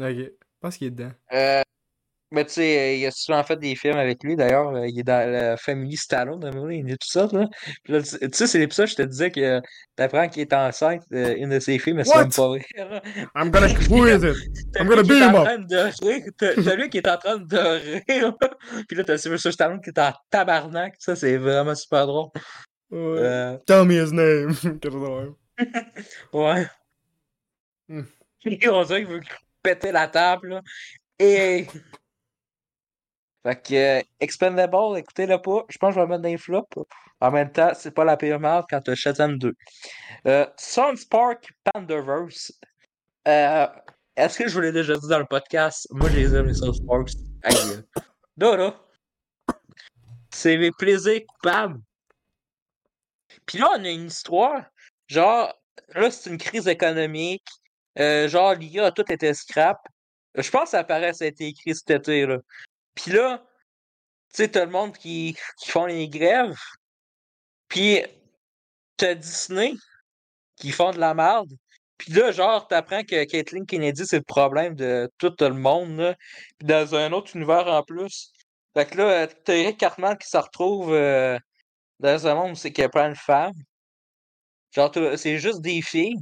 [0.00, 0.32] Ok.
[0.66, 1.12] Pense qu'il est dedans.
[1.32, 1.62] Euh,
[2.32, 4.34] mais tu sais, il a souvent fait des films avec lui.
[4.34, 7.46] D'ailleurs, euh, il est dans la Family Stallone, tout ça, là.
[7.84, 9.60] Puis là, tu sais, c'est l'épisode, je te disais que
[9.94, 12.66] t'apprends qu'il est enceinte, euh, une de ses filles, mais c'est même pas vrai.
[13.36, 13.68] I'm gonna.
[13.88, 14.36] Who is it?
[14.76, 15.44] I'm gonna beat him en up.
[15.44, 16.24] train de rire.
[16.36, 17.56] T'as lui qui est en train de
[18.08, 18.34] rire.
[18.88, 20.96] Puis là, t'as Sylvester Stallone qui est en tabarnak.
[20.98, 22.30] Ça, c'est vraiment super drôle.
[22.90, 22.98] Ouais.
[23.20, 24.52] Euh, Tell me his name.
[26.32, 26.66] Ouais.
[27.88, 28.02] Hmm.
[28.44, 29.20] On dirait qu'il veut
[29.66, 30.62] péter la table.
[31.18, 31.66] Et.
[33.42, 35.64] Fait que, euh, Expendable, écoutez-le pas.
[35.68, 36.78] Je pense que je vais mettre les flops.
[37.20, 39.54] En même temps, c'est pas la pire merde quand t'as Shazam 2.
[40.26, 42.52] Euh, Sunspark Pandaverse.
[43.26, 43.66] Euh,
[44.16, 45.86] Est-ce que je vous l'ai déjà dit dans le podcast?
[45.90, 47.12] Moi, je les aime, les Sunsparks.
[47.42, 47.82] Aïe.
[50.30, 51.80] C'est mes plaisirs coupables.
[53.46, 54.64] Puis là, on a une histoire.
[55.08, 55.52] Genre,
[55.94, 57.46] là, c'est une crise économique.
[57.98, 59.78] Euh, genre, l'IA a tout été scrap.
[60.36, 62.38] Je pense que ça paraît ça a été écrit cet été, là.
[62.94, 63.44] Puis là,
[64.34, 66.56] tu sais, t'as le monde qui, qui font les grèves.
[67.68, 68.02] Puis
[68.96, 69.74] t'as Disney
[70.56, 71.52] qui font de la merde.
[71.98, 76.14] Puis là, genre, t'apprends que Caitlyn Kennedy, c'est le problème de tout le monde, là.
[76.58, 78.32] Puis dans un autre univers en plus.
[78.74, 81.38] Fait que là, t'as Eric Cartman qui se retrouve euh,
[82.00, 83.54] dans un monde où c'est a plein de femmes.
[84.72, 86.16] Genre, c'est juste des filles.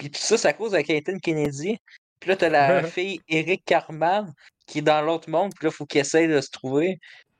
[0.00, 1.76] Puis tout ça, c'est à cause de Caitlyn Kennedy.
[2.20, 4.32] Puis là, t'as la fille Eric Carman
[4.66, 5.52] qui est dans l'autre monde.
[5.54, 6.98] Puis là, faut qu'il essaye de se trouver.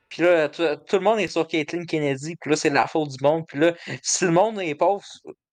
[0.09, 2.35] Puis là, tout, le monde est sur Caitlyn Kennedy.
[2.39, 3.45] Puis là, c'est la faute du monde.
[3.47, 5.03] Puis là, si le monde est pauvre,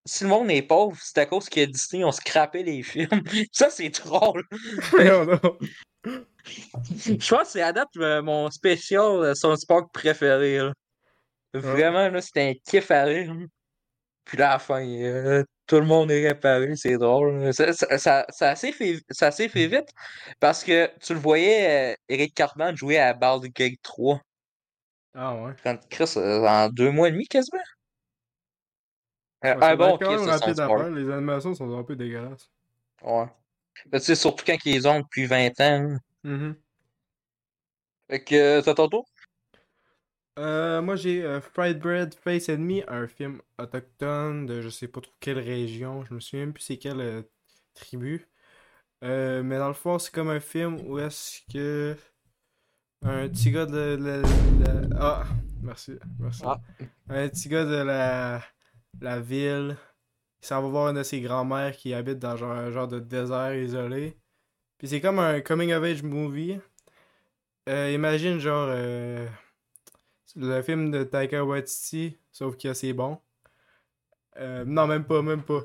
[0.05, 3.09] si le monde est pauvre, c'est à cause que Disney ont scrappé les films.
[3.53, 4.45] Ça, c'est drôle.
[6.03, 10.59] Je pense que c'est à date euh, mon spécial euh, South Park préféré.
[10.59, 10.73] là.
[11.55, 13.35] Vraiment, là, c'était un kiff à rire.
[14.29, 17.51] Puis là, à la fin, euh, tout le monde est réparé, c'est drôle.
[17.55, 19.89] Ça, ça, ça, ça a assez fait, ça assez fait vite
[20.39, 24.21] parce que tu le voyais, euh, Eric Cartman jouer à Baldur's Gate 3.
[25.15, 25.53] Ah ouais.
[25.65, 27.59] Quand Chris, euh, en deux mois et demi quasiment.
[29.43, 30.91] Ouais, doit bon ça.
[30.91, 32.51] Les animations sont un peu dégueulasses.
[33.03, 33.29] Ouais.
[33.91, 35.97] Mais tu sais, surtout quand ils ont depuis 20 ans.
[36.23, 36.55] Mhm.
[38.11, 39.09] Fait que, c'est ton tour?
[40.39, 45.01] Euh, moi j'ai euh, Fried Bread Face Enemy, un film autochtone de je sais pas
[45.01, 47.23] trop quelle région, je me souviens même plus c'est quelle euh,
[47.75, 48.27] tribu.
[49.03, 51.97] Mais dans le fond, c'est comme un film où est-ce que
[53.03, 55.25] un petit gars de la, la- Ah,
[55.63, 56.43] merci, merci.
[56.45, 56.61] Ah.
[57.09, 58.43] Un petit gars de la,
[59.01, 59.77] la ville,
[60.43, 62.99] il s'en va voir une de ses grands-mères qui habite dans genre, un genre de
[62.99, 64.17] désert isolé.
[64.79, 66.59] Puis c'est comme un coming of age movie.
[67.69, 68.69] Imagine genre
[70.37, 73.19] le film de Taika Waititi, sauf que c'est bon.
[74.37, 75.63] Euh, non, même pas, même pas.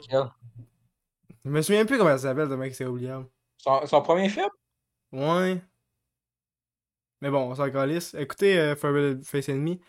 [1.45, 3.27] Je me souviens plus comment ça s'appelle, le mec, c'est oubliable.
[3.57, 4.49] Son, son premier film?
[5.11, 5.61] Ouais.
[7.21, 8.13] Mais bon, on s'en calisse.
[8.15, 9.79] Écoutez euh, Forbidden Face Enemy.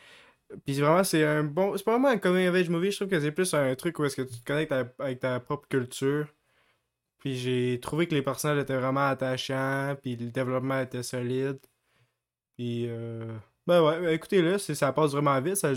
[0.64, 1.76] Puis vraiment, c'est un bon.
[1.76, 3.98] C'est pas vraiment un coming of age movie, je trouve que c'est plus un truc
[3.98, 6.28] où est-ce que tu te connectes à- avec ta propre culture.
[7.18, 11.58] Puis j'ai trouvé que les personnages étaient vraiment attachants, puis le développement était solide.
[12.56, 13.36] Puis euh...
[13.66, 15.72] Ben ouais, ben écoutez-le, c'est- ça passe vraiment vite, ça,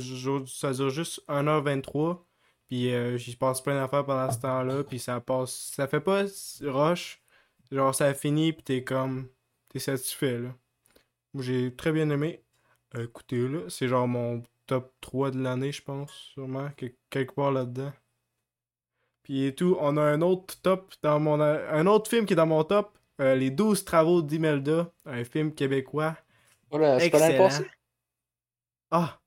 [0.48, 2.26] ça dure juste 1h23.
[2.68, 5.72] Puis euh, j'y passe plein d'affaires pendant ce temps-là, puis ça passe.
[5.76, 6.26] Ça fait pas
[6.64, 7.22] rush.
[7.72, 9.30] Genre ça finit, puis t'es comme.
[9.70, 10.50] T'es satisfait, là.
[11.34, 12.44] Moi j'ai très bien aimé.
[12.96, 17.52] Euh, écoutez-le, c'est genre mon top 3 de l'année, je pense, sûrement, que- quelque part
[17.52, 17.94] là-dedans.
[19.24, 21.40] Puis et tout, on a un autre top dans mon.
[21.42, 25.54] Un autre film qui est dans mon top, euh, Les 12 travaux d'Imelda, un film
[25.54, 26.18] québécois.
[26.72, 27.66] Voilà, c'est pas l'année passée?
[28.92, 29.18] Ah!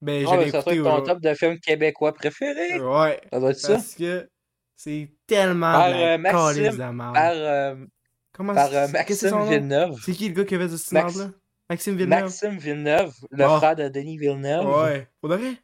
[0.00, 2.80] Ben, Ah, ça doit être ton top de films québécois préférés.
[2.80, 3.74] Ouais, Ça doit être ça.
[3.74, 4.28] parce que
[4.74, 6.76] c'est tellement Par, euh, Maxime.
[7.12, 7.76] Par, euh,
[8.32, 9.44] Comment par euh, Maxime nom?
[9.44, 10.00] Villeneuve.
[10.04, 11.30] C'est qui le gars qui avait ce Max- là?
[11.70, 12.20] Maxime Villeneuve?
[12.22, 13.56] Maxime Villeneuve, le Ah.
[13.58, 14.66] frère de Denis Villeneuve.
[14.66, 15.08] Ouais.
[15.22, 15.54] Vrai?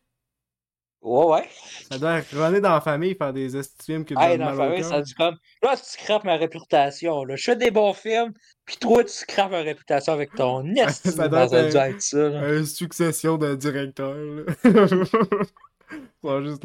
[1.01, 1.49] Ouais, ouais.
[1.91, 3.49] Ça doit runner dans la famille faire des
[3.85, 5.37] films qui Hey, dans la famille, ça dit comme.
[5.63, 7.25] Là, tu scrapes ma réputation.
[7.25, 7.37] Là.
[7.37, 8.33] Je fais des bons films,
[8.65, 11.11] puis toi, tu scrapes ma réputation avec ton esti.
[11.13, 12.29] Ça doit être doit un- être ça.
[12.53, 14.17] Une succession de directeurs,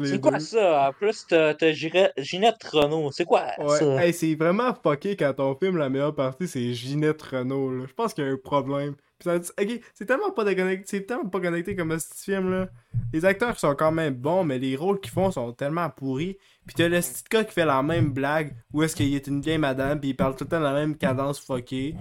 [0.04, 0.38] C'est quoi deux.
[0.40, 0.88] ça?
[0.88, 3.10] En plus, t'as Ginette Renault.
[3.12, 4.04] C'est quoi Ouais, ça?
[4.04, 7.86] hey, c'est vraiment fucké quand ton film, la meilleure partie, c'est Ginette Renault.
[7.86, 8.94] Je pense qu'il y a un problème.
[9.26, 12.68] Ok, c'est tellement pas déconnecté, c'est tellement pas connecté comme ce film, là.
[13.12, 16.36] Les acteurs sont quand même bons, mais les rôles qu'ils font sont tellement pourris.
[16.66, 19.40] Puis t'as le petit gars qui fait la même blague, où est-ce qu'il est une
[19.40, 21.94] vieille madame, puis il parle tout le temps de la même cadence fuckée.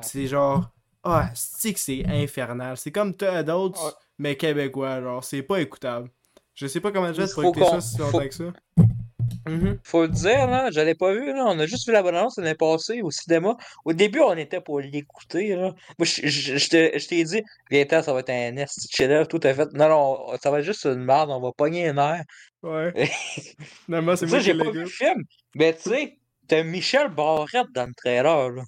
[0.00, 0.70] C'est genre,
[1.02, 2.76] ah, c'est que c'est infernal.
[2.76, 3.90] C'est comme Adults, Ouais.
[4.18, 6.10] mais québécois, genre, c'est pas écoutable.
[6.54, 8.44] Je sais pas comment je vais pour écouter ça si longtemps que ça.
[9.46, 9.78] Mhm.
[9.84, 11.44] Faut le dire, là, je l'ai pas vu, là.
[11.46, 13.56] On a juste vu la bonne annonce l'année passée au cinéma.
[13.84, 15.74] Au début, on était pour l'écouter, là.
[15.98, 19.28] Moi, je, je- je te- je t'ai dit, viens ça va être un de chef
[19.28, 19.68] tout à fait.
[19.74, 22.24] Non, non, ça va être juste une merde, on va pogner un air.
[22.62, 22.92] Ouais.
[23.86, 25.22] Finalement, c'est Ça, moi qui j'ai pas vu le film.
[25.54, 26.18] Mais tu sais,
[26.48, 28.62] t'as Michel Barrette dans le trailer, là.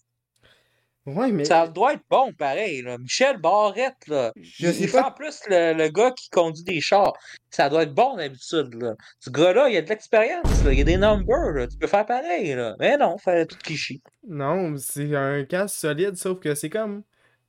[1.06, 1.44] Ouais, mais.
[1.44, 2.98] Ça doit être bon, pareil, là.
[2.98, 4.32] Michel Barrette, là.
[4.36, 4.98] Je il, sais il pas.
[4.98, 7.12] fait en plus le, le gars qui conduit des chars.
[7.50, 8.94] Ça doit être bon d'habitude, là.
[9.20, 10.46] Ce gars-là, il a de l'expérience.
[10.70, 11.68] Il a des numbers, là.
[11.68, 12.74] Tu peux faire pareil, là.
[12.80, 14.00] Mais non, fallait tout cliché.
[14.26, 17.02] Non, c'est un casque solide, sauf que c'est comme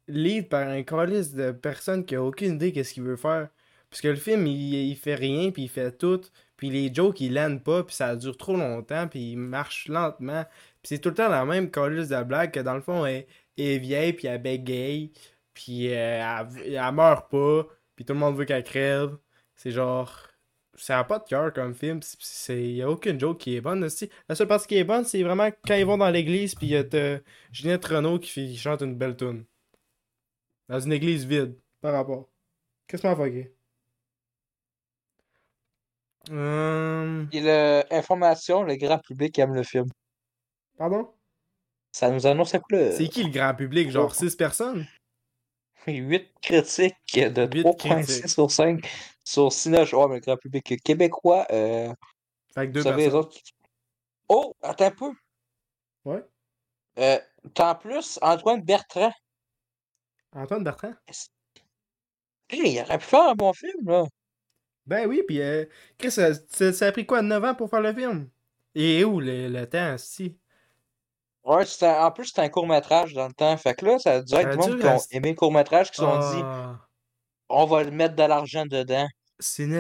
[0.07, 3.49] lead par un calice de personne qui a aucune idée qu'est-ce qu'il veut faire.
[3.89, 6.21] Parce que le film, il, il fait rien, puis il fait tout.
[6.57, 10.43] Puis les jokes, ils landent pas, puis ça dure trop longtemps, puis il marche lentement.
[10.81, 13.25] Puis c'est tout le temps la même calice de blague que dans le fond, elle,
[13.57, 15.11] elle est vieille, puis elle bégaye,
[15.53, 19.17] puis euh, elle, elle meurt pas, puis tout le monde veut qu'elle crève.
[19.55, 20.13] C'est genre...
[20.79, 23.61] Ça a pas de cœur comme film, c'est- c'est y a aucune joke qui est
[23.61, 24.09] bonne aussi.
[24.29, 26.69] La seule partie qui est bonne, c'est vraiment quand ils vont dans l'église puis il
[26.73, 27.19] y a euh,
[27.51, 29.45] Ginette Renault qui, fait- qui chante une belle tune.
[30.69, 32.29] Dans une église vide, par rapport.
[32.87, 33.53] Qu'est-ce qu'on a fucké?
[36.29, 37.25] Euh...
[37.31, 39.87] Et l'information, le grand public aime le film.
[40.77, 41.09] Pardon?
[41.97, 43.89] Ça nous annonce à quoi, C'est qui le grand public?
[43.89, 44.85] Genre 6 personnes?
[45.87, 48.29] 8 critiques de Huit 3.6 critiques.
[48.29, 48.87] sur 5
[49.23, 49.93] sur Cinoche.
[49.95, 51.91] Ouais, mais le grand public québécois, euh,
[52.53, 53.19] Fait que deux vous savez, les personnes.
[53.21, 53.41] autres.
[53.41, 53.53] qui-
[54.29, 55.11] Oh, attends un peu.
[56.05, 56.23] Ouais.
[56.99, 57.17] Euh,
[57.57, 59.11] en plus Antoine Bertrand.
[60.33, 60.93] Antoine Bertrand?
[62.49, 64.03] Hey, il aurait pu faire un bon film, là?
[64.85, 65.65] Ben oui, pis euh,
[65.97, 68.29] Chris, ça, ça- ça a pris quoi, 9 ans pour faire le film?
[68.75, 70.37] Et où le, le temps, si?
[71.47, 73.55] Ouais, en plus, c'était un court-métrage dans le temps.
[73.55, 76.03] Fait que là, ça Ça être du monde qui ont aimé le court-métrage, qui se
[76.03, 76.79] sont dit, Ah,
[77.49, 79.07] on va mettre de l'argent dedans.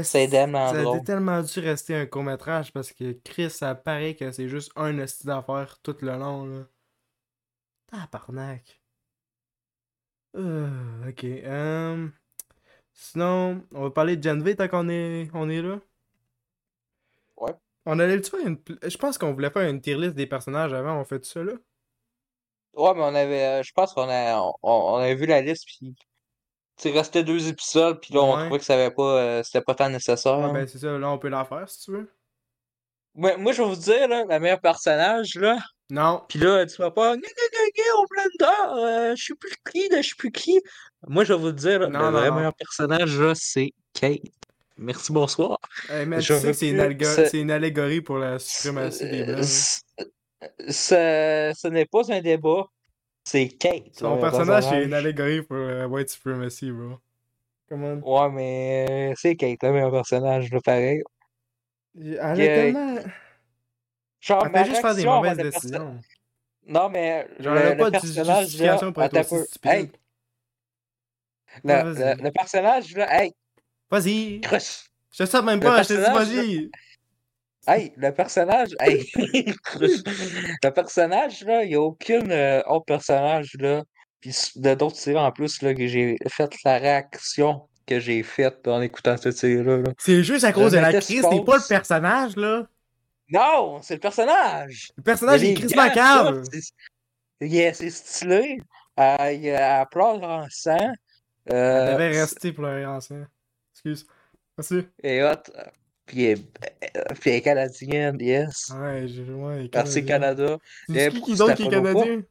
[0.03, 4.31] c'est tellement Ça a tellement dû rester un court-métrage parce que Chris, ça paraît que
[4.31, 6.63] c'est juste un esti d'affaires tout le long, là.
[7.87, 8.81] Tabarnak.
[10.35, 11.23] Euh, ok.
[11.23, 12.07] euh,
[12.93, 15.79] Sinon, on va parler de Gen V tant qu'on est, on est là.
[17.89, 18.57] On allait faire une.
[18.83, 21.41] Je pense qu'on voulait faire une tier list des personnages avant, on fait tout ça
[21.43, 21.53] là?
[22.73, 25.65] Ouais, mais on avait, euh, je pense qu'on a, on, on avait vu la liste,
[25.65, 25.95] puis
[26.83, 28.43] il restait deux épisodes, puis là, on Ouais.
[28.43, 30.37] trouvait que ça avait pas, euh, c'était pas tant nécessaire.
[30.39, 32.11] Ouais, ben c'est ça, là on peut la faire si tu veux.
[33.15, 35.57] Ouais, moi, je vais vous dire, là, le meilleur personnage, là,
[35.89, 36.23] Non.
[36.29, 40.31] puis là, tu vas pas, au blender, euh, je suis plus qui, je suis plus
[40.31, 40.61] qui.
[41.07, 42.35] Moi, je vais vous dire, là, Non, le non, vrai non.
[42.35, 44.21] meilleur personnage, là, c'est Kate.
[44.77, 45.57] Merci, bonsoir.
[45.89, 49.39] Hey, man, Je tu sais que c'est une, allégorie pour la suprématie des blancs.
[49.39, 50.05] hein.
[50.69, 52.65] Ce, ce n'est pas un débat,
[53.23, 53.93] c'est Kate.
[53.93, 56.97] Son personnage, c'est une allégorie pour la white supremacy, bro.
[57.69, 58.01] Come on.
[58.01, 61.01] Ouais, mais euh, c'est Kate, le meilleur personnage, là, pareil.
[61.99, 62.95] Elle a Que- tellement.
[64.19, 65.99] Genre, Elle fait juste faire des mauvaises décisions.
[66.67, 69.71] Non, mais Genre, le, elle pas de justification pour être un aussi stupide.
[69.71, 69.89] Hey,
[71.63, 73.33] le, le- le personnage, là, hey,
[73.89, 74.41] Vas-y!
[74.41, 74.85] crush.
[75.17, 76.69] Je sens même pas, je te dis vas-y!
[77.67, 79.05] Hey, le personnage, hey,
[79.63, 80.01] crush.
[80.63, 83.83] Le personnage, là, il n'y a aucun euh, autre personnage, là.
[84.21, 88.67] Puis de d'autres séries en plus, là, que j'ai fait la réaction que j'ai faite
[88.67, 89.77] en écoutant cette série-là.
[89.77, 89.91] là.
[89.97, 92.67] C'est juste à cause de la crise, c'est pas le personnage, là!
[93.29, 94.89] Non, c'est le personnage!
[94.97, 96.43] Le personnage, il est cave!
[96.43, 96.51] ça,
[97.41, 98.59] c'est- stylé.
[98.99, 100.75] Euh, il a pleure en sang.
[101.45, 103.27] Elle Euh, devait rester pour le ancien.
[103.91, 104.07] Excuse.
[104.57, 104.87] Merci.
[105.03, 105.51] et hot.
[106.05, 108.71] Puis elle, euh, puis elle est canadienne, yes.
[108.73, 110.05] Ouais, j'ai ouais, Merci.
[110.05, 110.57] Canada.
[110.87, 112.23] Dis qui d'autre c'était qui est canadien?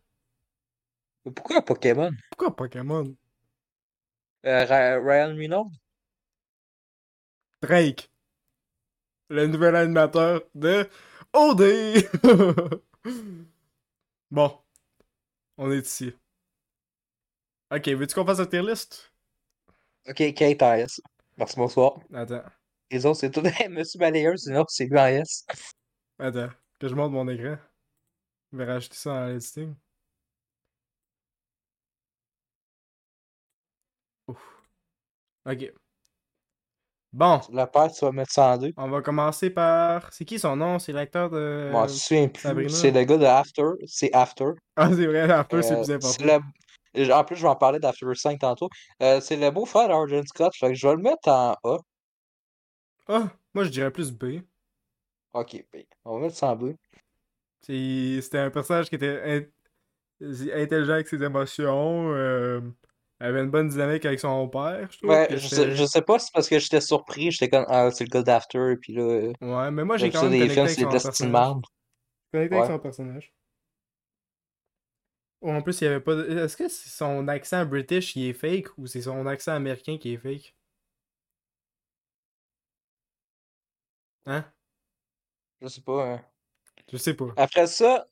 [1.35, 2.11] Pourquoi Pokémon?
[2.31, 3.17] Pourquoi Pokémon?
[4.47, 5.73] Euh, Ryan Reynolds?
[7.63, 8.11] Drake.
[9.29, 10.89] Le nouvel animateur de
[11.33, 11.63] OD!
[14.31, 14.59] bon.
[15.59, 16.15] On est ici.
[17.71, 19.13] Ok, veux-tu qu'on fasse un tier list?
[20.09, 21.01] Ok, S.
[21.37, 21.99] Merci, bonsoir.
[22.15, 22.43] Attends.
[22.91, 23.43] Les autres, c'est tout.
[23.71, 25.45] Monsieur Balayeur, sinon, c'est lui en S.
[26.19, 26.49] Attends.
[26.79, 27.57] Que je monte mon écran.
[28.53, 29.75] Je vais rajouter ça en editing.
[34.29, 34.39] Ouf.
[35.47, 35.73] Ok.
[37.13, 37.41] Bon.
[37.51, 38.73] Le père, tu vas mettre ça en deux.
[38.77, 40.13] On va commencer par.
[40.13, 40.79] C'est qui son nom?
[40.79, 41.69] C'est l'acteur de.
[41.71, 42.69] Moi, je me souviens plus.
[42.71, 43.63] C'est le gars de After.
[43.87, 44.51] C'est After.
[44.77, 46.47] Ah, c'est vrai, After, c'est Euh, plus important.
[47.13, 48.69] En plus, je vais en parler d'After 5 tantôt.
[49.03, 50.53] Euh, c'est le beau-frère d'Argent Scott.
[50.59, 51.79] Fait que je vais le mettre en A.
[53.09, 54.41] Ah, moi je dirais plus B.
[55.33, 56.75] Ok, ben, on va mettre ça en B.
[57.63, 59.21] C'était un personnage qui était
[60.21, 62.61] in- intelligent avec ses émotions, euh,
[63.21, 65.11] avait une bonne dynamique avec son père, je trouve.
[65.11, 67.31] Ouais, je sais, je sais pas si c'est parce que j'étais surpris.
[67.31, 68.75] J'étais comme, ah, c'est le gars d'After.
[68.81, 69.03] Puis là,
[69.41, 70.67] Ouais, mais moi j'ai quand même des films,
[71.13, 71.63] c'est merde.
[72.33, 73.33] Connecté avec son personnage.
[75.47, 76.39] En plus, il y avait pas de...
[76.39, 80.15] Est-ce que c'est son accent british qui est fake ou c'est son accent américain qui
[80.15, 80.55] est fake?
[84.27, 84.45] Hein?
[85.63, 86.05] Je sais pas.
[86.05, 86.25] hein.
[86.93, 87.33] Je sais pas.
[87.37, 88.07] Après ça,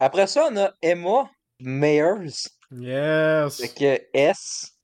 [0.00, 1.30] après ça, on a Emma
[1.60, 2.48] Meyers.
[2.72, 3.60] Yes!
[3.74, 4.76] Que S.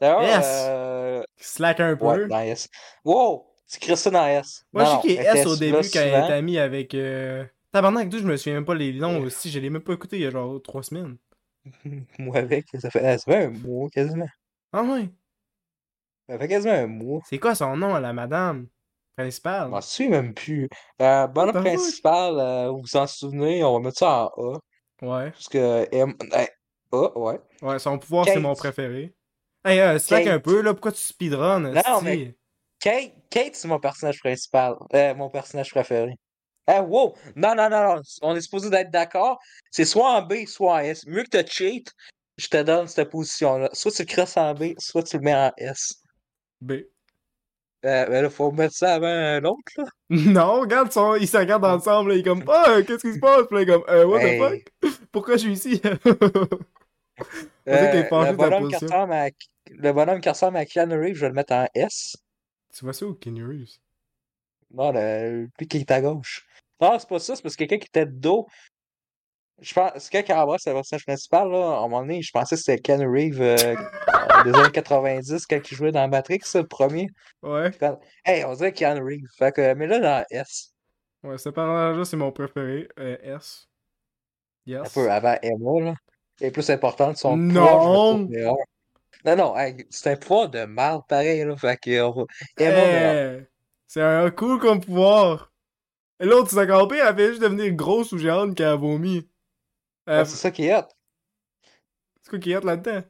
[0.00, 0.46] D'ailleurs, S?
[0.68, 2.04] euh, Slack un peu.
[2.06, 2.68] ouais, dans S.
[3.04, 3.46] Wow!
[3.80, 4.66] Crées ça dans S.
[4.72, 6.28] Moi, je sais qu'il est S au début quand souvent.
[6.28, 6.94] est ami avec.
[6.94, 7.44] Euh...
[7.72, 9.50] Tabarnak, d'où je me souviens même pas les noms aussi.
[9.50, 11.16] Je l'ai même pas écouté il y a genre trois semaines.
[12.18, 14.28] Moi avec, ça fait, ça fait un mois quasiment.
[14.72, 15.08] Ah ouais?
[16.28, 17.20] Ça fait quasiment un mois.
[17.28, 18.66] C'est quoi son nom la madame
[19.16, 19.66] principale?
[19.66, 20.68] Je m'en souviens même plus.
[21.00, 21.74] Euh, bonhomme What the fuck?
[21.74, 24.58] principal, euh, vous vous en souvenez, on va mettre ça en A.
[25.02, 25.30] Ouais.
[25.32, 26.14] Parce que M.
[26.34, 26.48] eh,
[26.92, 27.40] A, ouais.
[27.60, 29.14] Ouais, son pouvoir, c'est mon préféré.
[29.64, 30.72] Hey, euh, slack un peu, là.
[30.74, 31.60] Pourquoi tu speedrun?
[31.60, 32.36] Non, mais-
[32.80, 34.74] Kate, Kate c'est mon personnage principal.
[34.94, 36.16] Euh, mon personnage préféré.
[36.68, 37.14] Eh, wow!
[37.34, 38.02] Non, non, non, non.
[38.22, 39.38] On est supposé d'être d'accord.
[39.70, 41.06] C'est soit en B, soit en S.
[41.06, 41.92] Mieux que tu cheat,
[42.38, 43.68] je te donne cette position-là.
[43.72, 46.02] Soit tu le crosses en B, soit tu le mets en S.
[46.60, 46.72] B.
[47.84, 49.84] Euh, mais là, faut mettre ça avant l'autre, là.
[50.10, 53.18] Non, regarde, son- ils se regardent ensemble, là, il est comme, ah, qu'est-ce qui se
[53.18, 53.46] passe?
[53.50, 54.38] Puis là, comme, euh, what Hey.
[54.38, 55.00] the fuck?
[55.10, 55.82] Pourquoi je suis ici?
[57.68, 59.28] Euh, le, bonhomme qui ressemble à...
[59.66, 62.16] le bonhomme qui ressemble à Keanu Reeves, je vais le mettre en S.
[62.74, 63.76] tu vois ça au Kenny Reeves?
[64.72, 65.48] Non, le...
[65.58, 66.44] lui qui est à gauche.
[66.82, 68.46] Non, c'est pas ça, c'est parce que quelqu'un qui était de dos.
[69.60, 71.58] Je pense, c'est quelqu'un qui embrasse le personnage principal, là.
[71.58, 73.56] À un moment donné, je pensais que c'était Keanu Reeves euh,
[74.44, 77.06] des années 90 quand il jouait dans Matrix, le premier.
[77.42, 77.70] Ouais.
[77.78, 79.28] Quand- Hey, on dirait Keanu Reeves.
[79.38, 80.70] Fait que, mais là, dans S,
[81.22, 82.88] Ouais, ce personnage-là, c'est mon préféré.
[82.98, 83.68] Euh, S.
[84.66, 84.92] un Yes.
[84.92, 85.94] peu avant Emma, là.
[86.40, 88.26] Est plus importante, son Non!
[89.24, 91.56] Non, non, hey, c'est un pouvoir de mal pareil, là.
[91.56, 91.90] Fait que,
[92.56, 93.38] Emma.
[93.38, 93.46] Eh,
[93.86, 95.51] c'est un cool comme pouvoir.
[96.22, 99.28] Et l'autre, encore pire, elle fait juste devenir grosse ou géante quand elle vomit.
[100.08, 100.86] Euh, Ouais, c'est ça qui est hot.
[102.22, 103.02] c'est quoi qui est là-dedans?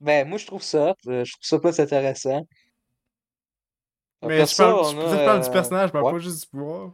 [0.00, 0.96] Ben, moi, je trouve ça hot.
[1.10, 2.46] euh, Je trouve ça plus intéressant.
[4.22, 6.10] Mais je parle, on je, a, je parle du euh, personnage, je parle ouais.
[6.10, 6.92] pas juste du pouvoir.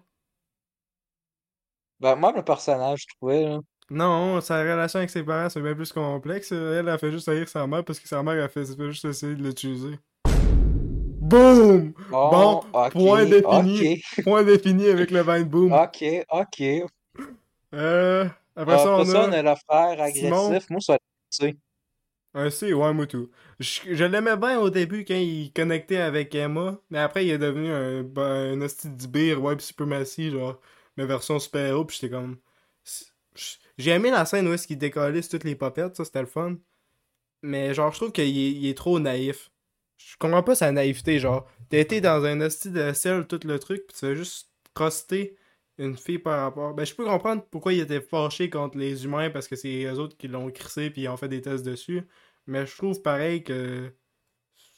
[2.01, 3.61] Ben, même le personnage, je trouvais, là.
[3.91, 6.51] Non, sa relation avec ses parents, c'est bien plus complexe.
[6.53, 8.91] Elle, elle fait juste haïr sa mère parce que sa mère, elle fait, elle fait
[8.91, 9.99] juste essayer de l'utiliser.
[11.33, 11.95] Boom!
[12.11, 12.61] Bon,
[12.91, 14.03] point défini.
[14.23, 15.73] Point défini avec le vin de boom.
[15.73, 16.61] ok, ok.
[17.75, 19.29] Euh, après ça, on ça, a...
[19.29, 20.49] on a le frère Simon.
[20.49, 20.71] agressif.
[20.71, 20.99] Moi, ça
[22.35, 23.31] Un C, ouais, moi tout.
[23.61, 27.39] Je, je l'aimais bien au début quand il connectait avec Emma, mais après il est
[27.39, 30.61] devenu un, ben, un hostie d'Ibir, Web Supremacy, genre,
[30.97, 32.39] mais version super-héros, pis j'étais comme.
[33.79, 36.27] J'ai aimé la scène où est-ce qu'il décollait sur toutes les popettes, ça c'était le
[36.27, 36.57] fun.
[37.43, 39.52] Mais genre, je trouve qu'il est, il est trop naïf.
[40.11, 41.47] Je comprends pas sa naïveté, genre.
[41.69, 45.37] T'as été dans un hostie de sel, tout le truc, pis tu juste croster
[45.79, 46.75] une fille par rapport.
[46.75, 49.99] Ben, je peux comprendre pourquoi il était fâché contre les humains parce que c'est eux
[49.99, 52.03] autres qui l'ont crissé puis ils ont fait des tests dessus.
[52.47, 53.93] Mais je trouve pareil que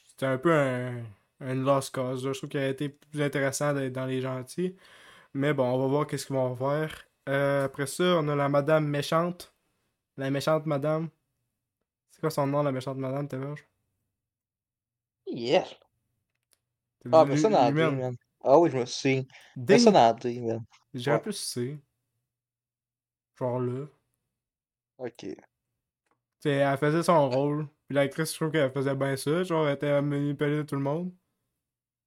[0.09, 1.03] c'était un peu un,
[1.41, 2.23] un lost cause.
[2.25, 4.75] Je trouve qu'il a été plus intéressant d'être dans les gentils.
[5.33, 7.07] Mais bon, on va voir qu'est-ce qu'ils vont faire.
[7.29, 9.53] Euh, après ça, on a la madame méchante.
[10.17, 11.09] La méchante madame.
[12.11, 13.65] C'est quoi son nom, la méchante madame, t'es verge?
[15.27, 15.75] Yes.
[17.11, 17.97] Ah, mais ça dans D, humaine.
[17.99, 18.15] man.
[18.43, 19.27] Ah oui, je me suis.
[19.55, 20.63] Mets ça dans D, man.
[20.93, 21.79] J'irais plus C.
[23.37, 23.85] Genre là.
[24.97, 25.17] Ok.
[25.17, 25.35] Tu
[26.39, 27.67] sais, elle faisait son rôle.
[27.87, 29.43] Puis l'actrice, je trouve qu'elle faisait bien ça.
[29.43, 31.11] Genre, elle était à manipuler tout le monde.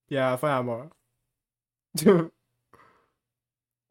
[0.07, 0.90] Puis à la fin, elle meurt.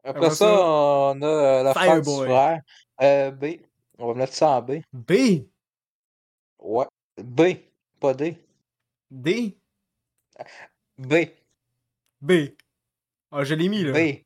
[0.04, 2.62] Après Après ça, ça, on a euh, le frère du frère.
[3.02, 3.44] Euh, B.
[3.98, 4.80] On va mettre ça en B.
[4.92, 5.12] B?
[6.58, 6.86] Ouais.
[7.22, 7.42] B.
[8.00, 8.38] Pas D.
[9.10, 9.58] D.
[10.98, 11.14] B.
[12.20, 12.32] B.
[13.30, 13.92] Ah, je l'ai mis là.
[13.92, 14.24] B.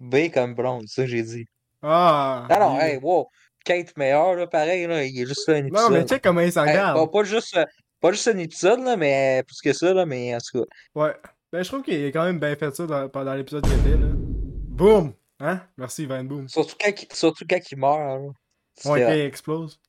[0.00, 1.46] B comme blonde, c'est ça j'ai dit.
[1.82, 2.46] Ah.
[2.50, 3.28] Non, non, hey, wow.
[3.64, 5.90] Kate meilleur, là, pareil, là, il est juste là un épisode.
[5.92, 6.96] Non, mais check comment il s'en Hey, garde.
[6.98, 7.64] pas, pas juste, euh,
[8.00, 10.66] pas juste un épisode, là, mais plus que ça, là, mais en tout cas.
[10.94, 11.14] Ouais.
[11.52, 13.96] Ben, je trouve qu'il a quand même bien fait ça dans- pendant l'épisode qu'il était
[13.98, 14.08] là.
[14.14, 15.12] Boum.
[15.40, 15.62] Hein?
[15.76, 16.48] Merci, Van Boom.
[16.48, 18.18] Surtout quand, il- surtout quand il meurt, là.
[18.20, 18.32] Ouais,
[18.76, 19.80] C'était quand il explose.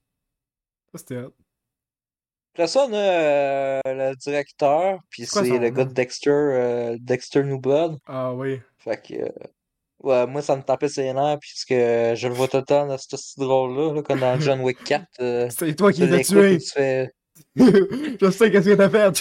[0.92, 1.34] Ça, c'était hot.
[2.60, 7.42] Après ça, on a euh, le directeur, puis C'est le gars de Dexter, euh, Dexter
[7.44, 7.98] New Blood.
[8.06, 8.60] Ah oui.
[8.80, 9.30] Fait que, euh,
[10.04, 12.98] ouais, moi, ça me tapait ses nerfs, puisque je le vois tout le temps dans
[12.98, 15.06] ce petit drôle-là, là, comme dans John Wick 4.
[15.22, 16.56] euh, C'est toi qui l'as tué.
[16.56, 17.14] et tu fais...
[17.56, 19.18] je sais qu'est-ce que t'as fait.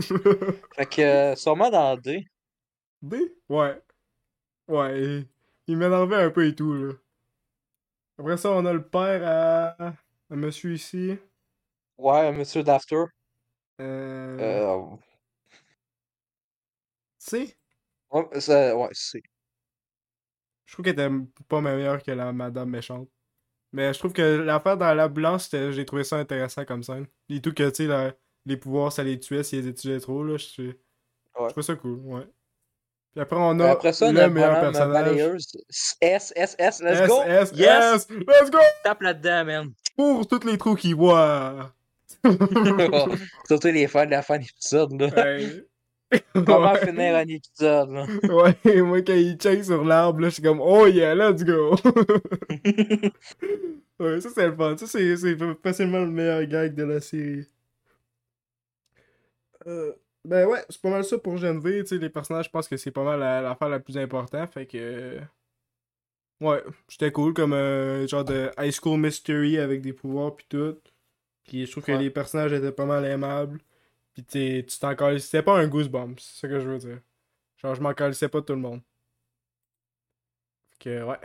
[0.74, 2.24] Fait que, euh, sûrement dans D.
[3.02, 3.34] D?
[3.50, 3.78] Ouais.
[4.68, 5.26] Ouais, il,
[5.66, 6.92] il m'énervait un peu et tout, là.
[8.18, 9.94] Après ça, on a le père à, à
[10.34, 11.18] monsieur ici.
[12.02, 13.04] Ouais, Monsieur Dafter.
[13.80, 14.38] Euh...
[14.38, 14.96] Euh,
[17.18, 17.56] C?
[18.10, 19.22] ouais, c'est...
[20.66, 21.10] Je trouve qu'elle était
[21.48, 23.08] pas meilleure que la madame méchante.
[23.72, 27.06] Mais je trouve que l'affaire dans l'ambulance, c'était- j'ai trouvé ça intéressant comme scène.
[27.28, 28.12] Et tout que, tu sais, la-
[28.46, 30.36] les pouvoirs, ça les tuait s'ils les utilisaient trop, là.
[30.36, 30.74] Je Ouais.
[31.34, 32.26] je trouvais ça cool, ouais.
[33.12, 35.04] Puis après, on a Après ça, le meilleur bonhomme personnage.
[35.04, 35.46] balayeuse.
[36.00, 37.22] S, S, S, let's S, go!
[37.22, 37.94] S, Yes!
[37.94, 38.58] S, let's go!
[38.82, 39.72] Tape là-dedans, man.
[39.96, 41.72] Pour tous les trous qu'il voit.
[43.46, 45.08] Surtout les fans de la fin d'épisode, là.
[45.16, 45.66] Ouais.
[46.46, 46.76] Comment Ouais.
[46.76, 48.06] finir un épisode, là?
[48.24, 51.74] Ouais, moi quand il check sur l'arbre, là, je suis comme Oh yeah, let's go!
[54.00, 54.76] ouais, ça c'est le fun.
[54.76, 57.46] Ça c'est c'est facilement le meilleur gag de la série.
[59.66, 59.92] Euh,
[60.24, 61.82] ben ouais, c'est pas mal ça pour Gen V.
[61.82, 64.52] Tu sais, les personnages, je pense que c'est pas mal la- l'affaire la, plus importante.
[64.52, 65.20] Fait que.
[66.40, 70.76] Ouais, c'était cool comme euh, genre de high school mystery avec des pouvoirs pis tout.
[71.44, 73.60] Puis je trouve que les personnages étaient pas mal aimables.
[74.28, 74.94] T'es- tu t'en.
[75.18, 77.00] C'était pas un goosebump, c'est ça que je veux dire.
[77.58, 78.82] Genre, je m'en calissais pas de tout le monde.
[80.70, 81.18] Fait que, ouais.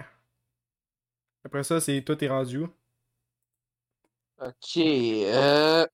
[1.43, 2.69] Après ça, c'est toi, t'es rendu où?
[4.39, 5.85] Ok, euh...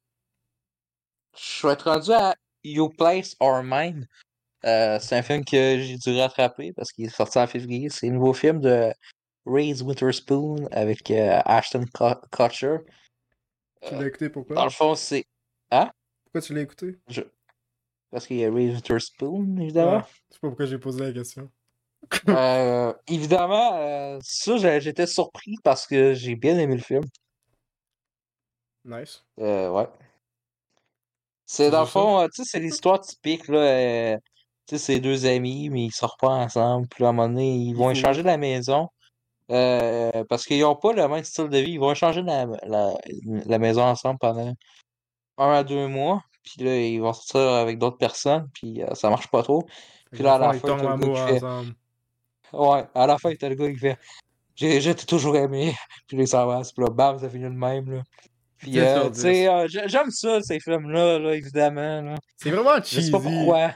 [1.37, 4.07] Je vais être rendu à You Place or Mine.
[4.65, 7.89] Euh, c'est un film que j'ai dû rattraper parce qu'il est sorti en février.
[7.89, 8.93] C'est le nouveau film de
[9.45, 12.77] Reese Witherspoon avec euh, Ashton Co- Kutcher.
[13.88, 14.55] Tu Euh, l'as écouté pourquoi?
[14.55, 15.26] Dans le fond, c'est
[15.69, 16.97] Pourquoi tu l'as écouté?
[18.11, 20.01] parce qu'il y a Reese Witherspoon, évidemment.
[20.03, 21.49] Ah, je sais pas pourquoi j'ai posé la question.
[22.30, 27.03] Euh, évidemment, euh, ça, j'étais surpris parce que j'ai bien aimé le film.
[28.85, 29.23] Nice.
[29.39, 29.88] Euh, ouais.
[31.45, 34.18] C'est dans le fond, tu sais, c'est l'histoire typique, là.
[34.68, 36.88] tu sais, c'est deux amis, mais ils sortent pas ensemble.
[36.89, 38.89] Puis à un moment donné, ils vont échanger la maison.
[39.53, 41.71] Euh, parce qu'ils ont pas le même style de vie.
[41.73, 42.93] Ils vont échanger la, la,
[43.45, 44.53] la maison ensemble pendant
[45.38, 46.23] un à deux mois.
[46.43, 48.49] Puis là, ils vont sortir avec d'autres personnes.
[48.53, 49.65] Puis euh, ça marche pas trop.
[50.11, 51.45] Puis là, à le la fin, t'as le gars qui fait.
[52.51, 53.97] Ouais, à la fin, t'as le gars qui fait.
[54.55, 55.73] J'ai toujours aimé.
[56.07, 56.71] Puis là, ils s'embrassent.
[56.71, 58.03] Puis là, bam, ça finit de même, là.
[58.57, 59.47] Puis, 10 euh, sur tu sais, 10.
[59.47, 62.15] euh, j'ai- j'aime ça, ces films-là, là, évidemment, là.
[62.38, 63.11] C'est vraiment Je sais cheesy.
[63.11, 63.73] pas pourquoi.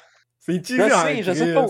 [0.48, 1.66] C'est Je en sais, je sais pas.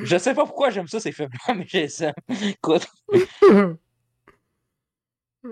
[0.00, 2.12] Je sais pas pourquoi j'aime ça, ces films-là, mais j'ai ça.
[2.42, 2.86] Écoute,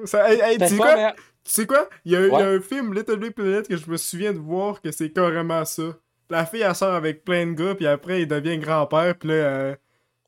[0.04, 1.12] Ça, hey, hey, tu sais quoi?
[1.44, 1.88] Tu sais quoi?
[2.04, 2.42] Il y, a, il y a Ouais.
[2.56, 5.96] un film, Little Big Planet, que je me souviens de voir que c'est carrément ça.
[6.28, 9.34] La fille, elle sort avec plein de gars, puis après, il devient grand-père, puis là,
[9.34, 9.76] euh,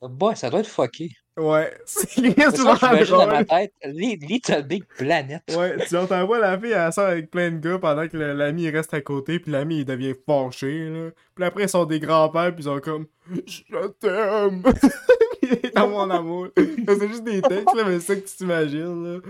[0.01, 1.11] Boy, ça doit être fucké.
[1.39, 3.47] Ouais, c'est j'imagine dans ma drôle.
[3.47, 5.43] tête, Li- Little Big Planet.
[5.57, 8.65] Ouais, tu entends voir la fille, elle sort avec plein de gars pendant que l'ami
[8.65, 11.11] il reste à côté, puis l'ami il devient fâché, là.
[11.35, 13.07] Puis après, ils sont des grands-pères, puis ils sont comme
[13.47, 13.63] Je
[14.01, 14.63] t'aime!
[15.43, 16.49] il est dans mon amour.
[16.57, 19.21] c'est juste des textes, là, mais c'est ça que tu t'imagines, là.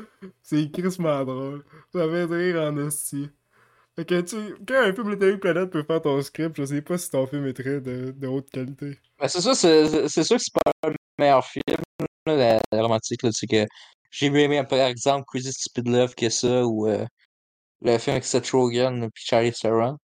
[0.42, 1.62] C'est crissement drôle.
[1.92, 3.28] Ça fait rire en hostie.
[3.96, 4.36] Fait que tu,
[4.66, 7.26] quand un film Little Big Planet peut faire ton script, je sais pas si ton
[7.26, 8.96] film est très de, de haute qualité.
[9.20, 11.62] Ben, c'est ça, c'est c'est sûr que c'est pas meilleur film,
[12.26, 13.66] la, romantique, là, que
[14.10, 17.04] j'ai aimé, par exemple, Crazy Stupid Love que ça, ou euh,
[17.82, 19.98] le film avec Seth Rogen puis Charlie Theron.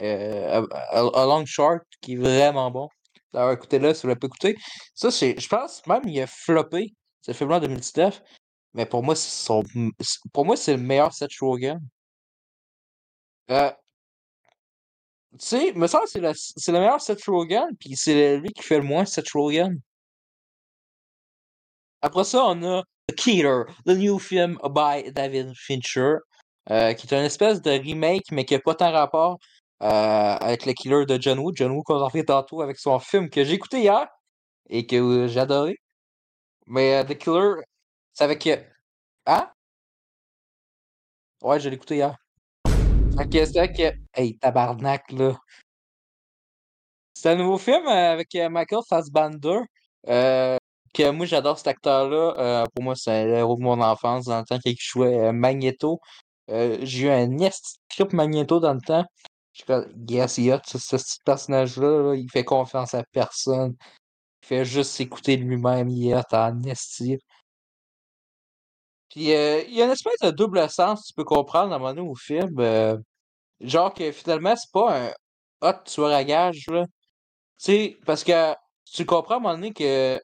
[0.00, 2.88] Euh, A, Long Short, qui est vraiment bon.
[3.32, 4.56] D'ailleurs, écoutez-le si vous l'avez pas écouté.
[4.94, 8.22] Ça, je pense même il a floppé, ce film-là en 2019.
[8.74, 9.62] Mais pour moi, son,
[10.32, 11.78] pour moi, c'est le meilleur Seth Rogen.
[13.50, 13.70] Euh,
[15.32, 18.78] tu sais, me semble que c'est le meilleur Seth Rogen, puis c'est lui qui fait
[18.78, 19.78] le moins Seth Rogen.
[22.02, 26.16] Après ça, on a The Killer, le new film by David Fincher,
[26.70, 29.38] euh, qui est une espèce de remake, mais qui n'a pas tant rapport
[29.82, 29.86] euh,
[30.40, 31.52] avec le Killer de John Woo.
[31.54, 34.06] John Woo qu'on a fait tantôt avec son film que j'ai écouté hier
[34.68, 35.76] et que euh, j'ai adoré.
[36.66, 37.62] Mais euh, The Killer,
[38.12, 38.48] c'est avec.
[39.26, 39.50] Hein?
[41.42, 42.16] Ouais, je l'ai écouté hier.
[43.30, 43.92] Que c'est vrai que.
[44.14, 45.36] Hey, tabarnak, là.
[47.14, 49.60] C'est un nouveau film avec Michael Fassbender.
[50.92, 52.34] Que moi j'adore cet acteur-là.
[52.38, 56.00] Euh, pour moi, c'est le de mon enfance dans le temps qu'il jouait euh, Magneto.
[56.50, 59.04] Euh, j'ai eu un esti de trip Magneto dans le temps.
[59.52, 59.64] Je
[60.08, 63.76] yes, a ce, ce personnage-là, là, il fait confiance à personne.
[64.42, 67.18] Il fait juste s'écouter lui-même, il est en esti.
[69.10, 71.78] Puis euh, il y a une espèce de double sens, tu peux comprendre à un
[71.78, 72.58] moment donné au film.
[72.60, 72.96] euh,
[73.60, 75.12] genre que finalement, c'est pas un
[75.62, 76.84] hot tueur à gage, là.
[76.86, 76.92] Tu
[77.58, 78.54] sais, parce que
[78.92, 80.20] tu comprends à un moment donné que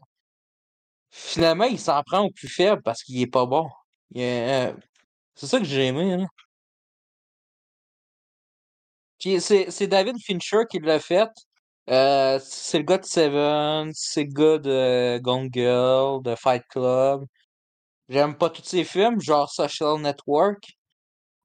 [1.11, 3.69] finalement, il s'en prend au plus faible parce qu'il est pas bon.
[4.17, 4.73] Euh,
[5.35, 6.27] C'est ça que j'ai aimé.
[9.19, 11.29] Puis c'est David Fincher qui l'a fait.
[11.91, 17.25] Euh, c'est le gars de Seven, c'est le gars de Gone Girl, de Fight Club.
[18.09, 20.65] J'aime pas tous ses films, genre Social Network.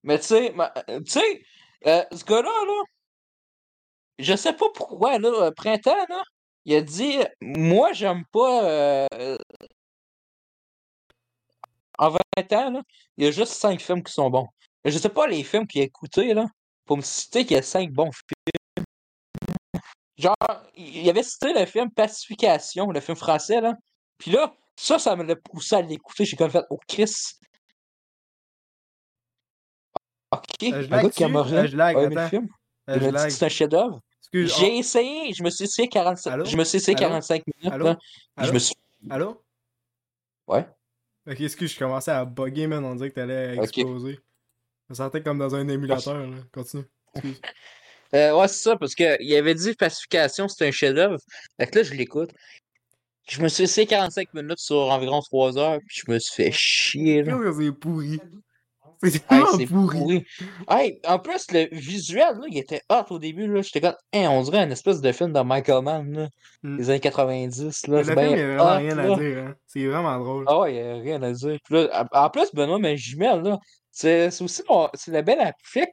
[0.04, 0.56] Mais tu sais,
[0.90, 1.44] euh, tu sais,
[1.88, 2.84] euh, ce gars-là, là,
[4.20, 6.24] je sais pas pourquoi, là, Printemps, là,
[6.66, 9.38] il a dit, moi, j'aime pas, euh, euh,
[12.00, 12.82] en 20 ans, là,
[13.18, 14.48] il y a juste 5 films qui sont bons.
[14.86, 16.46] Je sais pas les films qu'il a écoutés, là,
[16.86, 18.86] pour me citer qu'il y a 5 bons films.
[20.18, 20.36] Genre,
[20.76, 23.74] il avait cité le film Pacification, le film français, là.
[24.18, 26.26] Puis là, ça, ça me l'a poussé à l'écouter.
[26.26, 27.34] J'ai comme fait, oh Chris,
[30.34, 32.38] Ok, Euh, je un gars qui a Euh, je lag, a attends.
[32.90, 33.26] Euh, Il je lag.
[33.26, 34.02] que c'est un chef-d'œuvre.
[34.34, 36.46] Excuse, J'ai on- essayé, je me suis essayé 45, Allô?
[36.46, 37.06] je me suis essayé Allô?
[37.08, 37.86] 45 minutes, Allô?
[37.86, 37.96] là.
[37.96, 38.54] puis Je Allô?
[38.54, 38.76] me suis.
[39.10, 39.44] Allô?
[40.48, 40.68] Ouais.
[41.30, 42.84] Ok, excuse, je commençais à bugger, man.
[42.84, 44.16] On dirait que t'allais exploser.
[44.16, 46.38] Je me sentais comme dans un émulateur, là.
[46.54, 46.84] Continue.
[48.16, 51.18] Euh, ouais, c'est ça, parce qu'il avait dit pacification, c'était un chef-d'œuvre.
[51.60, 52.30] Fait que là, je l'écoute.
[53.28, 56.52] Je me suis essayé 45 minutes sur environ 3 heures, puis je me suis fait
[56.52, 57.36] chier, là.
[57.58, 58.20] C'est pourri?
[59.04, 60.00] C'est Hey, tellement pourri.
[60.00, 60.26] pourri.
[60.70, 63.62] Hey, en plus, le visuel, là, il était hot au début, là.
[63.62, 66.28] J'étais comme, Hein, on dirait une espèce de film de Michael Mann, là.
[66.64, 66.78] Mm.
[66.78, 68.04] Des années 90, là.
[68.04, 69.04] C'est le bien film, il y a vraiment hot, rien là.
[69.14, 69.56] à dire, hein.
[69.68, 70.46] C'est vraiment drôle.
[70.48, 71.58] Ah ouais, il y a rien à dire.
[71.70, 73.60] Là, en plus, Benoît Magimel, là,
[73.92, 75.90] c'est c'est aussi mon, c'est le bel flic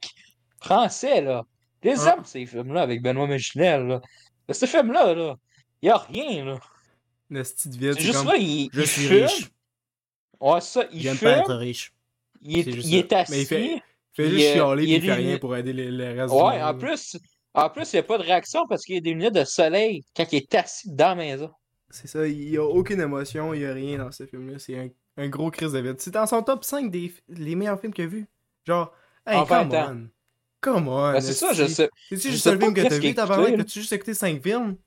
[0.61, 1.43] français, là.
[1.83, 2.15] Les Ah.
[2.17, 4.01] aime, ces films-là, avec Benoît Magimel, là.
[4.47, 5.35] Mais ce film-là, là,
[5.81, 6.59] il y a rien, là.
[7.29, 8.27] Le style vide, C'est juste comme...
[8.27, 9.49] là, il, Je il suis riche.
[10.39, 11.93] Ouais, ça, il J'aime pas être riche.
[12.41, 13.31] Il est, C'est juste il est assis.
[13.31, 13.81] Mais il fait- Il
[14.13, 16.41] fait Il, juste euh, chialer il il fait rien pour aider les- le reste du
[16.41, 17.17] Ouais, en plus,
[17.53, 19.43] en plus, il n'y a pas de réaction parce qu'il y a des lunettes de
[19.45, 21.49] soleil quand il est assis dans la maison.
[21.89, 24.59] C'est ça, il y a aucune émotion, il y a rien dans ce film-là.
[24.59, 25.95] C'est un, un gros crise de vide.
[25.99, 28.27] C'est dans son top 5 des les meilleurs films qu'il a vu.
[28.65, 28.93] Genre,
[29.25, 30.09] hey, come on.
[30.61, 31.11] Come on.
[31.13, 31.89] Ben, c'est ça, je sais.
[32.09, 33.39] C'est-tu je juste un film que t'as vu, tabarnak?
[33.47, 33.63] écouté, là.
[33.63, 34.77] T'as-tu juste écouté 5 films?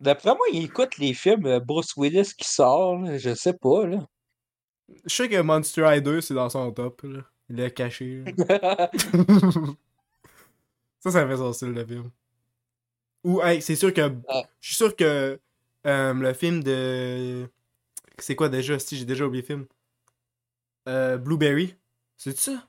[0.00, 3.86] D'après moi, il écoute les films euh, Bruce Willis qui sort, là, je sais pas,
[3.86, 3.98] là.
[5.04, 7.20] Je sais que Monster High 2, c'est dans son top, là.
[7.50, 8.90] Il l'a caché, là.
[11.00, 12.10] ça, ça fait son style de film.
[13.24, 14.10] Ou, hey, c'est sûr que.
[14.60, 15.38] Je suis sûr que
[15.86, 17.48] euh, le film de.
[18.18, 18.78] C'est quoi déjà?
[18.78, 19.66] Si j'ai déjà oublié le film.
[20.88, 21.74] Euh, Blueberry.
[22.16, 22.66] C'est ça?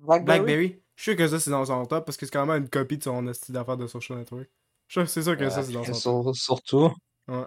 [0.00, 0.24] Blackberry?
[0.40, 0.82] Blackberry.
[0.96, 2.68] Je suis sûr que ça, c'est dans son top parce que c'est quand même une
[2.70, 4.48] copie de son style d'affaires de Social Network.
[4.88, 6.34] Je suis sûr- que ça, c'est dans son top.
[6.34, 6.92] sur- surtout.
[7.28, 7.44] Ouais.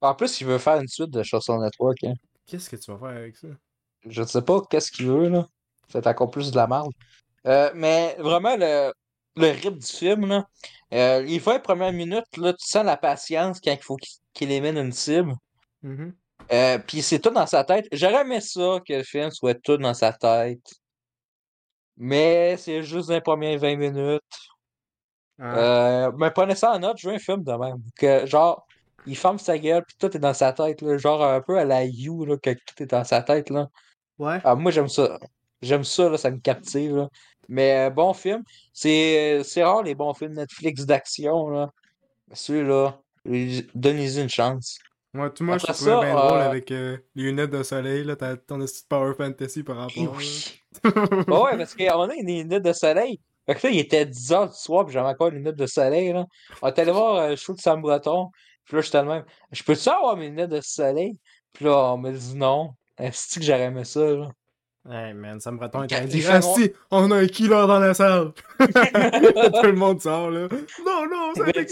[0.00, 2.02] En plus, il veut faire une suite de Chanson Network.
[2.04, 2.14] Hein.
[2.46, 3.48] Qu'est-ce que tu vas faire avec ça?
[4.06, 5.46] Je ne sais pas qu'est-ce qu'il veut, là?
[5.88, 6.92] C'est encore plus de la merde.
[7.46, 8.92] Euh, mais vraiment, le,
[9.36, 10.46] le rythme du film, là,
[10.94, 13.96] euh, les 20 premières minutes, là, tu sens la patience quand il faut
[14.32, 15.34] qu'il élimine une cible.
[15.82, 16.14] Mhm.
[16.52, 17.86] Euh, puis c'est tout dans sa tête.
[17.92, 20.62] J'aurais aimé ça que le film soit tout dans sa tête.
[21.96, 24.22] Mais c'est juste dans les premières 20 minutes.
[25.38, 25.58] Ah.
[25.58, 27.82] Euh, mais prenez ça en note, je veux un film de même.
[27.96, 28.65] Que genre,
[29.06, 30.98] il ferme sa gueule, puis tout est dans sa tête, là.
[30.98, 33.68] Genre un peu à la You, là, que tout est dans sa tête, là.
[34.18, 34.38] Ouais.
[34.44, 35.18] Ah, moi, j'aime ça.
[35.62, 37.08] J'aime ça, là, ça me captive, là.
[37.48, 38.42] Mais euh, bon film.
[38.72, 41.70] C'est rare les bons films Netflix d'action, là.
[43.24, 44.78] Les- donnez-y une chance.
[45.14, 47.50] Ouais, tout moi, je Après te trouvais ça, bien drôle euh, avec euh, les lunettes
[47.50, 48.16] de soleil, là.
[48.16, 50.02] T'as ton de Power Fantasy par rapport.
[50.04, 50.10] Là.
[50.16, 50.60] oui.
[51.26, 53.18] Bah ouais, parce qu'on a des lunettes de soleil.
[53.46, 56.12] Fait que là, il était 10h du soir, puis j'avais encore les lunettes de soleil,
[56.12, 56.26] là.
[56.60, 58.30] On est allé voir euh, le show de Sam Breton.
[58.66, 59.24] Puis là, j'étais le même.
[59.52, 61.18] Je peux-tu avoir mes lunettes de soleil?
[61.52, 62.74] Puis là, on m'a dit non.
[62.98, 64.28] Est-ce que j'aurais aimé ça, là?
[64.88, 65.86] Hey man, ça me retombe.
[65.88, 68.32] Quand Il dit, Asti, on a un killer dans la salle.
[68.58, 68.66] Tout
[69.66, 70.46] le monde sort, là.
[70.84, 71.64] Non, non, ça fait.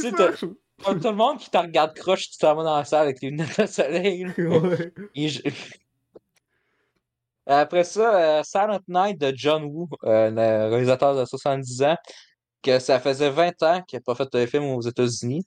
[0.84, 3.30] Tout le monde qui te regarde croche, tu t'en vas dans la salle avec les
[3.30, 4.32] lunettes de soleil, là.
[4.38, 4.92] Ouais.
[5.14, 5.42] Et je-
[7.46, 11.96] Après ça, euh, Silent Night de John Woo, euh, le réalisateur de 70 ans,
[12.62, 15.44] que ça faisait 20 ans qu'il n'a pas fait de film aux États-Unis.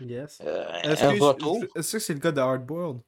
[0.00, 0.40] Yes.
[0.40, 1.64] Euh, Est-ce un que, retour.
[1.74, 3.00] est-ce que c'est le gars de Hardboiled?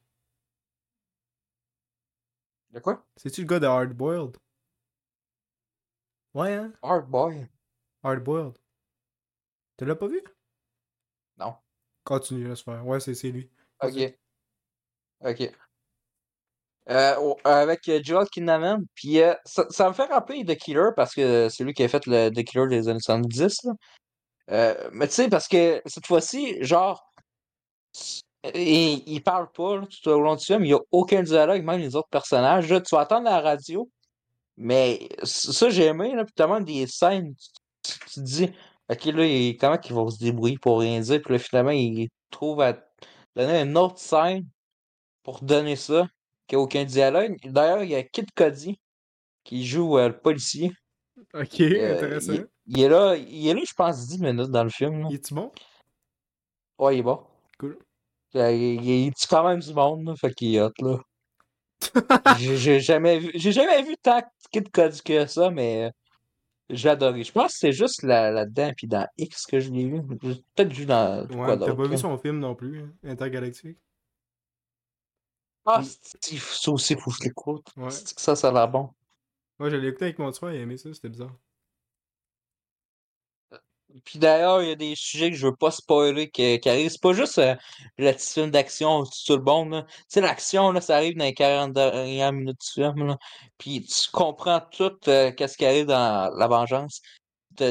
[2.71, 3.05] De quoi?
[3.15, 4.37] C'est-tu le gars de Hardboiled?
[6.33, 6.73] Ouais, hein?
[6.81, 7.47] Hard Boy.
[8.03, 8.57] Hardboiled.
[9.77, 10.21] Tu l'as pas vu?
[11.37, 11.55] Non.
[12.03, 12.85] Continue, laisse faire.
[12.85, 13.49] Ouais, c'est c'est lui.
[13.81, 14.15] Ok.
[15.21, 15.51] Ok.
[16.89, 21.13] Euh, avec euh, Joel Kinnaman, puis euh, ça, ça me fait rappeler The Killer parce
[21.15, 23.57] que c'est lui qui a fait le The Killer des années 70.
[23.63, 23.71] là.
[24.51, 27.09] Euh, mais tu sais, parce que cette fois-ci, genre,
[28.53, 31.63] il, il parle pas là, tout au long du film, il n'y a aucun dialogue,
[31.63, 32.69] même les autres personnages.
[32.69, 33.89] Là, tu vas entendre la radio,
[34.57, 37.33] mais ça, j'ai aimé, là, puis tellement des scènes,
[37.83, 38.51] tu, tu te dis,
[38.89, 42.09] ok, là, il- comment ils vont se débrouiller pour rien dire, puis là, finalement, il
[42.29, 42.73] trouve à
[43.35, 44.45] donner une autre scène
[45.23, 46.07] pour donner ça,
[46.47, 47.37] qu'il n'y a aucun dialogue.
[47.45, 48.77] D'ailleurs, il y a Kid Cody
[49.45, 50.71] qui joue euh, le policier.
[51.33, 52.33] Ok, Euh, intéressant.
[52.33, 55.07] il, il est là, il est là, je pense, 10 minutes dans le film.
[55.09, 55.51] Il est-tu bon?
[56.79, 57.23] Ouais, il est bon.
[57.59, 57.77] Cool.
[58.35, 60.97] Euh, Il, il, tue quand même du monde, là, fait qu'il est hot, là.
[62.39, 64.21] J'ai jamais vu, j'ai jamais vu tant
[64.53, 65.91] de Cody que ça, mais
[66.69, 67.23] j'ai adoré.
[67.23, 70.01] Je pense que c'est juste là- là-dedans, puis dans X que je l'ai vu.
[70.21, 73.77] J'ai peut-être vu dans quoi Ouais, t'as pas vu son film non plus, hein, Intergalactique?
[75.65, 77.67] Ah, c'est- ça aussi, faut que je l'écoute.
[77.77, 77.89] Ouais.
[77.89, 78.89] Ça, ça a l'air bon.
[79.59, 81.33] Ouais, je l'ai écouté avec mon frère, il a aimé ça, c'était bizarre.
[84.05, 86.89] Puis d'ailleurs, il y a des sujets que je veux pas spoiler qui, qui arrivent.
[86.89, 87.55] C'est pas juste euh,
[87.97, 89.85] le petit film d'action sur tout le monde.
[89.87, 93.05] Tu sais, l'action, là, ça arrive dans les 40 dernières minutes du film.
[93.07, 93.17] Là.
[93.57, 97.01] Puis tu comprends tout euh, qu'est-ce qui arrive dans La Vengeance.
[97.55, 97.65] Tu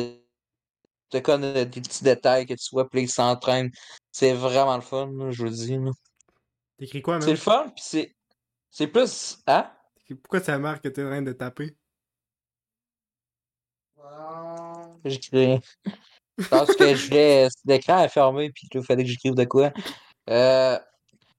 [1.11, 3.71] te connais des petits détails que tu vois, puis ils s'entraînent.
[4.13, 5.79] C'est vraiment le fun, là, je vous le dis.
[6.79, 7.37] T'écris quoi, C'est le même?
[7.37, 8.15] fun, puis c'est
[8.71, 9.39] c'est plus...
[9.47, 9.71] Hein?
[10.23, 11.77] Pourquoi ça marque que t'es en train de taper?
[15.05, 15.61] J'écris.
[16.51, 17.49] Parce que je voulais.
[17.65, 19.73] L'écran est fermé, puis il fallait que j'écrive de quoi.
[20.31, 20.79] Euh,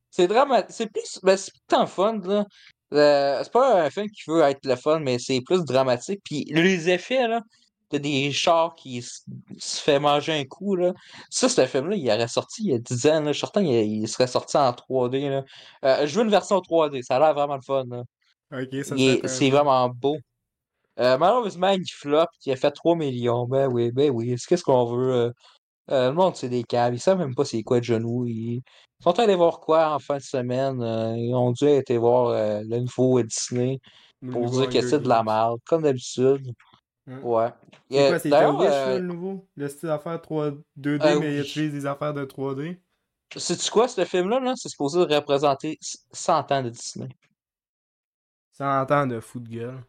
[0.10, 0.64] c'est drama...
[0.70, 1.20] C'est plus.
[1.24, 2.46] Ben, c'est tant fun, là.
[2.94, 6.22] Euh, c'est pas un film qui veut être le fun, mais c'est plus dramatique.
[6.24, 7.42] Puis les effets, là.
[7.90, 10.94] T'as des chars qui se fait manger un coup, là.
[11.30, 13.28] Ça, ce film-là, il aurait sorti il y a 10 ans, là.
[13.28, 15.44] Je suis certain il, serait sorti en 3D, là.
[15.86, 17.04] Euh, je veux une version 3D.
[17.04, 18.04] Ça a l'air vraiment le fun, là.
[19.28, 20.18] C'est vraiment beau.
[21.00, 23.46] Euh, malheureusement, il flop, il a fait 3 millions.
[23.48, 24.36] Ben oui, ben oui.
[24.48, 25.14] Qu'est-ce qu'on veut?
[25.14, 25.32] euh,
[25.92, 26.96] euh, le monde, c'est des câbles.
[26.96, 28.26] Ils savent même pas c'est quoi de genoux.
[28.26, 28.62] Ils
[29.02, 30.82] sont allés voir quoi en fin de semaine.
[30.82, 33.80] euh, ils ont dû aller voir le nouveau Disney
[34.32, 36.54] pour dire que c'est de la merde, comme d'habitude.
[37.08, 37.20] Hein?
[37.22, 37.50] Ouais.
[37.92, 39.46] C'est quoi, c'est Wish, là, le nouveau?
[39.56, 40.52] Le style d'affaires 3...
[40.78, 42.80] 2D, euh, mais il utilise des affaires de 3D?
[43.36, 44.54] sais-tu quoi, ce film-là, là?
[44.56, 45.78] C'est supposé représenter
[46.12, 47.10] 100 ans de Disney.
[48.54, 49.84] 100 ans de fou de gueule.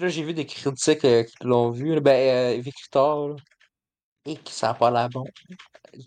[0.00, 1.94] Là, j'ai vu des critiques euh, qui l'ont vu.
[1.94, 2.00] là.
[2.00, 3.36] Ben, euh, Victor, là.
[4.24, 5.24] Et que ça a pas l'air bon.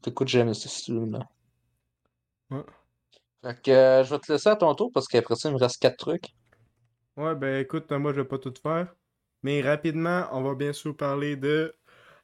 [0.06, 1.20] Écoute, j'aime ce film-là.
[2.50, 2.64] Ouais.
[3.44, 5.60] Fait que euh, je vais te laisser à ton tour parce qu'après ça, il me
[5.60, 6.28] reste 4 trucs.
[7.18, 8.96] Ouais, ben écoute, moi je vais pas tout faire.
[9.44, 11.76] Mais rapidement, on va bien sûr parler de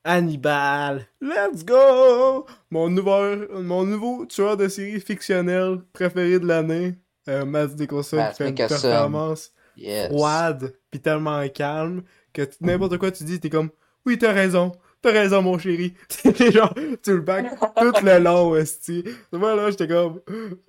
[0.03, 1.07] Hannibal.
[1.21, 2.47] Let's go!
[2.71, 6.95] Mon nouveau, mon nouveau tueur de série fictionnel préféré de l'année.
[7.27, 7.45] Euh,
[7.77, 10.09] Nicholson qui fait une performance Yes.
[10.09, 12.03] froide pis tellement calme
[12.33, 13.69] que n'importe quoi tu dis, t'es comme
[14.05, 15.93] Oui, t'as raison, t'as raison, mon chéri.
[16.37, 16.73] T'es genre,
[17.03, 19.03] tu le back tout le long, esti.
[19.31, 20.21] Moi, là, j'étais comme.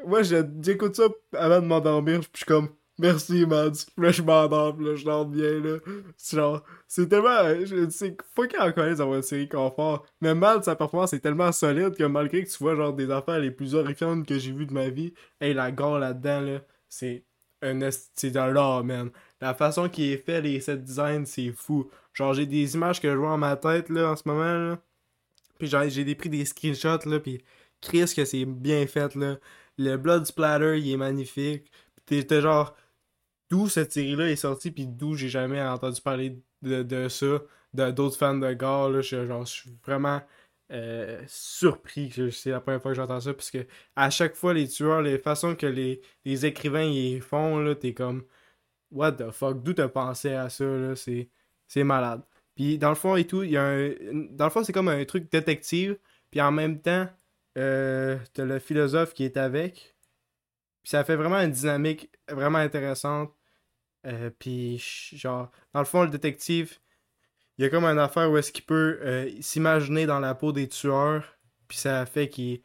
[0.06, 2.68] Moi, j'écoute ça avant de m'endormir, pis je suis comme
[3.00, 3.46] Merci.
[3.46, 5.78] Puis là, je m'endors, là, je dors bien, là.
[6.16, 7.38] C'est genre, c'est tellement.
[7.88, 10.04] C'est fucking encore d'avoir une série confort.
[10.20, 13.38] Mais Mads, sa performance est tellement solide que malgré que tu vois, genre, des affaires
[13.38, 17.24] les plus horrifiantes que j'ai vues de ma vie, hey, la gore là-dedans, là, c'est
[17.62, 17.78] un
[18.14, 19.10] c'est de l'art, man.
[19.40, 21.90] La façon qu'il est fait, les set designs, c'est fou.
[22.14, 24.78] Genre, j'ai des images que je vois en ma tête, là, en ce moment, là.
[25.58, 27.42] Puis genre, j'ai pris des screenshots, là, puis
[27.80, 29.38] Chris, que c'est bien fait, là.
[29.78, 31.70] Le blood splatter, il est magnifique.
[32.06, 32.74] Puis t'es- genre,
[33.50, 37.42] d'où cette série-là est sortie, puis d'où j'ai jamais entendu parler de, de ça,
[37.74, 39.00] d'autres fans de gore, là.
[39.02, 40.20] Je, genre, je suis vraiment
[40.72, 43.66] euh, surpris que c'est la première fois que j'entends ça, parce que
[43.96, 47.94] à chaque fois, les tueurs, les façons que les, les écrivains ils font, là, t'es
[47.94, 48.24] comme,
[48.90, 52.22] what the fuck, d'où t'as pensé à ça, là, c'est, malade.
[52.54, 53.90] Puis dans le fond et tout, il y a un,
[54.30, 55.98] dans le fond, c'est comme un truc détective,
[56.30, 57.08] puis en même temps,
[57.58, 59.96] euh, t'as le philosophe qui est avec,
[60.82, 63.32] puis ça fait vraiment une dynamique vraiment intéressante.
[64.06, 64.78] Euh, puis
[65.12, 66.78] genre, dans le fond, le détective,
[67.60, 70.50] il y a comme une affaire où est-ce qu'il peut euh, s'imaginer dans la peau
[70.50, 71.36] des tueurs,
[71.68, 72.62] puis ça fait qu'il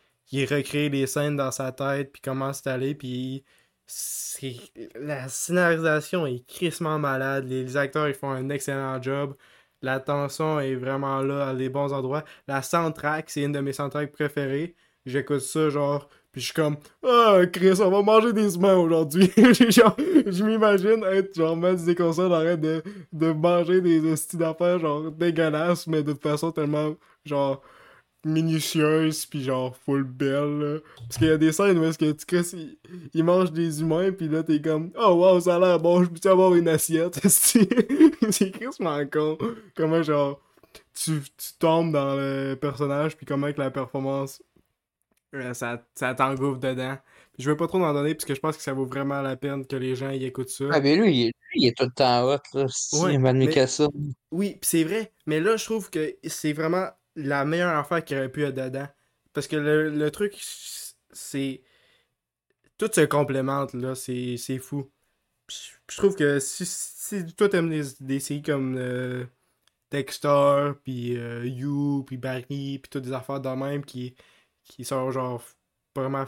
[0.50, 3.44] recrée les scènes dans sa tête, puis comment c'est allé, puis
[4.96, 9.36] la scénarisation est crissement malade, les acteurs ils font un excellent job,
[9.82, 13.74] la tension est vraiment là à des bons endroits, la soundtrack, c'est une de mes
[13.74, 14.76] soundtracks préférées,
[15.06, 16.78] j'écoute ça genre, puis je suis comme,
[17.08, 19.32] ah Chris, on va manger des humains aujourd'hui,
[19.70, 22.84] genre, je m'imagine être genre mettre des consoles de,
[23.14, 26.96] de manger des hosties d'affaires genre dégueulasses, mais de façon tellement
[27.26, 27.62] genre
[28.26, 30.80] minutieuse puis genre full belle là.
[30.98, 32.78] Parce qu'il y a des scènes où est-ce que tu Chris, il,
[33.14, 36.10] il mange des humains puis là t'es comme oh wow ça a l'air bon je
[36.10, 39.38] peux avoir une assiette c'est crissement con.
[39.76, 40.42] Comment genre
[40.94, 44.42] tu, tu tombes dans le personnage puis comment que la performance
[45.54, 46.98] ça, ça t'engouffre dedans
[47.38, 49.36] je veux pas trop en donner parce que je pense que ça vaut vraiment la
[49.36, 51.86] peine que les gens y écoutent ça Ah, mais lui, il, lui, il est tout
[51.86, 52.66] le temps hot, là.
[52.70, 53.92] Si, Ouais, mais- Nicholson.
[54.32, 58.18] Oui, pis c'est vrai, mais là, je trouve que c'est vraiment la meilleure affaire qu'il
[58.18, 58.88] aurait pu être dedans.
[59.34, 60.34] Parce que le, le truc,
[61.12, 61.62] c'est.
[62.78, 64.90] Tout se complémente, là, c'est fou.
[65.90, 69.24] Je trouve que si, si toi t'aimes des, des séries comme euh,
[69.92, 74.16] Dexter, puis euh, You, puis Barry, puis toutes des affaires de même qui,
[74.66, 75.44] qui sont genre
[75.96, 76.26] vraiment.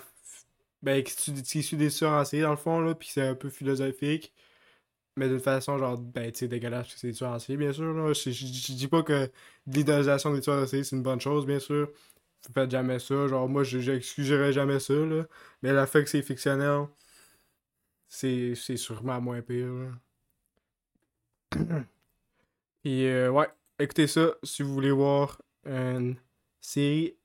[0.84, 3.50] Ben, qui sont des tueurs en série dans le fond, là, puis c'est un peu
[3.50, 4.34] philosophique.
[5.18, 7.94] Mais d'une façon, genre, ben, tu sais, dégueulasse, c'est des tueurs en série, bien sûr.
[7.94, 8.14] Là.
[8.14, 9.30] Je, dis pas que
[9.68, 11.90] l'idéalisation des tueurs en série, c'est une bonne chose, bien sûr.
[12.54, 13.28] Faites jamais ça.
[13.28, 15.26] Genre, moi, je- j'excuserais jamais ça, là.
[15.64, 16.88] Mais le fait que c'est fictionnel,
[18.08, 19.92] c'est sûrement moins pire, là.
[22.84, 23.48] Puis, euh, ouais.
[23.80, 26.16] écoutez ça si vous voulez voir une
[26.62, 27.16] série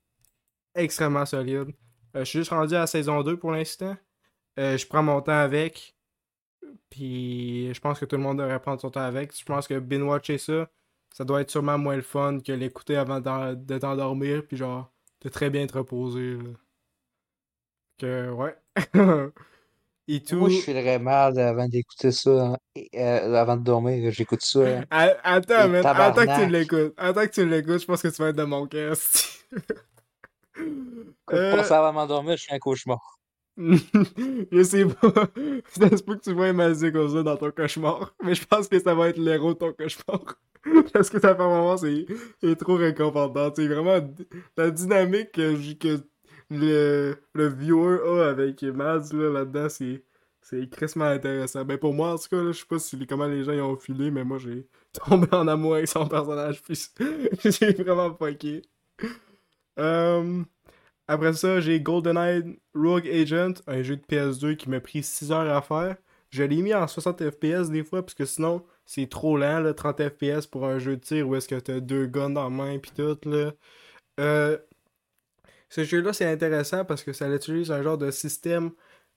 [0.74, 1.68] extrêmement solide.
[2.14, 3.96] Euh, je suis juste rendu à la saison 2 pour l'instant.
[4.58, 5.94] Euh, je prends mon temps avec.
[6.90, 9.36] Puis je pense que tout le monde devrait prendre son temps avec.
[9.38, 10.68] Je pense que binge-watcher ça,
[11.14, 14.46] ça doit être sûrement moins le fun que l'écouter avant de t'endormir.
[14.46, 14.92] Puis genre,
[15.22, 16.36] de très bien te reposer.
[16.36, 16.50] là.
[17.98, 18.56] Que, ouais.
[20.08, 20.36] Et tout.
[20.36, 22.56] Moi, je filerais mal avant d'écouter ça, hein,
[22.96, 24.10] euh, avant de dormir.
[24.10, 24.60] J'écoute ça.
[24.80, 24.84] hein.
[24.90, 25.86] A- Attends, man.
[25.86, 26.94] Attends que tu l'écoutes.
[26.96, 27.80] Attends que tu l'écoutes.
[27.80, 28.96] Je pense que tu vas être de mon cœur.
[30.62, 31.02] esti.
[31.30, 33.18] Écoute Euh, ça avant m'endormir, je suis un cauchemar.
[33.56, 35.12] je sais pas.
[35.68, 38.14] Ça se peut que tu vois Mazé comme ça dans ton cauchemar.
[38.24, 40.36] Mais je pense que ça va être l'héros de ton cauchemar.
[40.92, 42.06] Parce que ta performance est,
[42.42, 43.56] est trop réconfortante.
[43.56, 43.98] C'est vraiment
[44.56, 46.00] la dynamique que,
[46.50, 50.04] le, le viewer a avec Maz là, là-dedans, c'est.
[50.44, 51.64] C'est crissement intéressant.
[51.64, 53.60] Ben pour moi, en tout cas, là, je sais pas si, comment les gens y
[53.60, 56.74] ont filé, mais moi j'ai tombé en amour avec son personnage, puis
[57.44, 58.62] j'ai vraiment fucké.
[59.78, 60.42] Euh,
[61.08, 65.54] après ça, j'ai GoldenEye Rogue Agent, un jeu de PS2 qui m'a pris 6 heures
[65.54, 65.96] à faire.
[66.30, 69.74] Je l'ai mis en 60 FPS des fois, parce que sinon, c'est trop lent, là,
[69.74, 72.50] 30 FPS pour un jeu de tir où est-ce que t'as deux guns dans la
[72.50, 73.52] main pis tout, là.
[74.20, 74.58] Euh,
[75.68, 78.72] ce jeu-là, c'est intéressant parce que ça utilise un genre de système.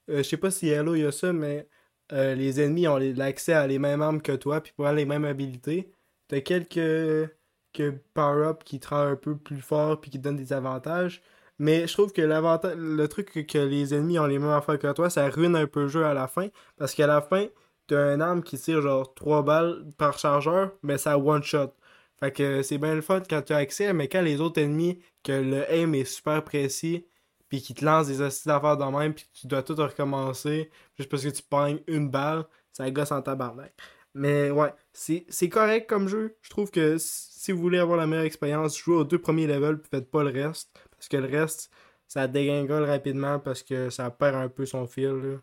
[0.09, 1.67] euh, je sais pas si Halo il y a ça, mais
[2.13, 5.05] euh, les ennemis ont l'accès à les mêmes armes que toi, puis pour avoir les
[5.05, 5.91] mêmes habilités.
[6.27, 7.29] T'as quelques,
[7.75, 11.21] quelques power-up qui te rendent un peu plus fort puis qui te donnent des avantages.
[11.59, 14.91] Mais je trouve que le truc que- que les ennemis ont les mêmes affaires que
[14.93, 16.47] toi, ça ruine un peu le jeu à la fin.
[16.77, 17.47] Parce qu'à la fin,
[17.87, 21.73] t'as une arme qui tire genre 3 balles par chargeur, mais ça one shot.
[22.19, 25.01] Fait que c'est bien le fun quand tu as accès, mais quand les autres ennemis,
[25.23, 27.07] que le aim est super précis,
[27.49, 31.09] puis qui te lancent des astuces d'affaires dans même, puis tu dois tout recommencer, juste
[31.09, 33.73] parce que tu pognes une balle, ça gosse en tabarnak.
[34.15, 36.37] Mais ouais, c'est correct comme jeu.
[36.41, 39.77] Je trouve que si vous voulez avoir la meilleure expérience, jouez aux deux premiers levels,
[39.77, 40.71] puis faites pas le reste.
[40.91, 41.69] Parce que le reste,
[42.07, 45.41] ça dégringole rapidement parce que ça perd un peu son fil.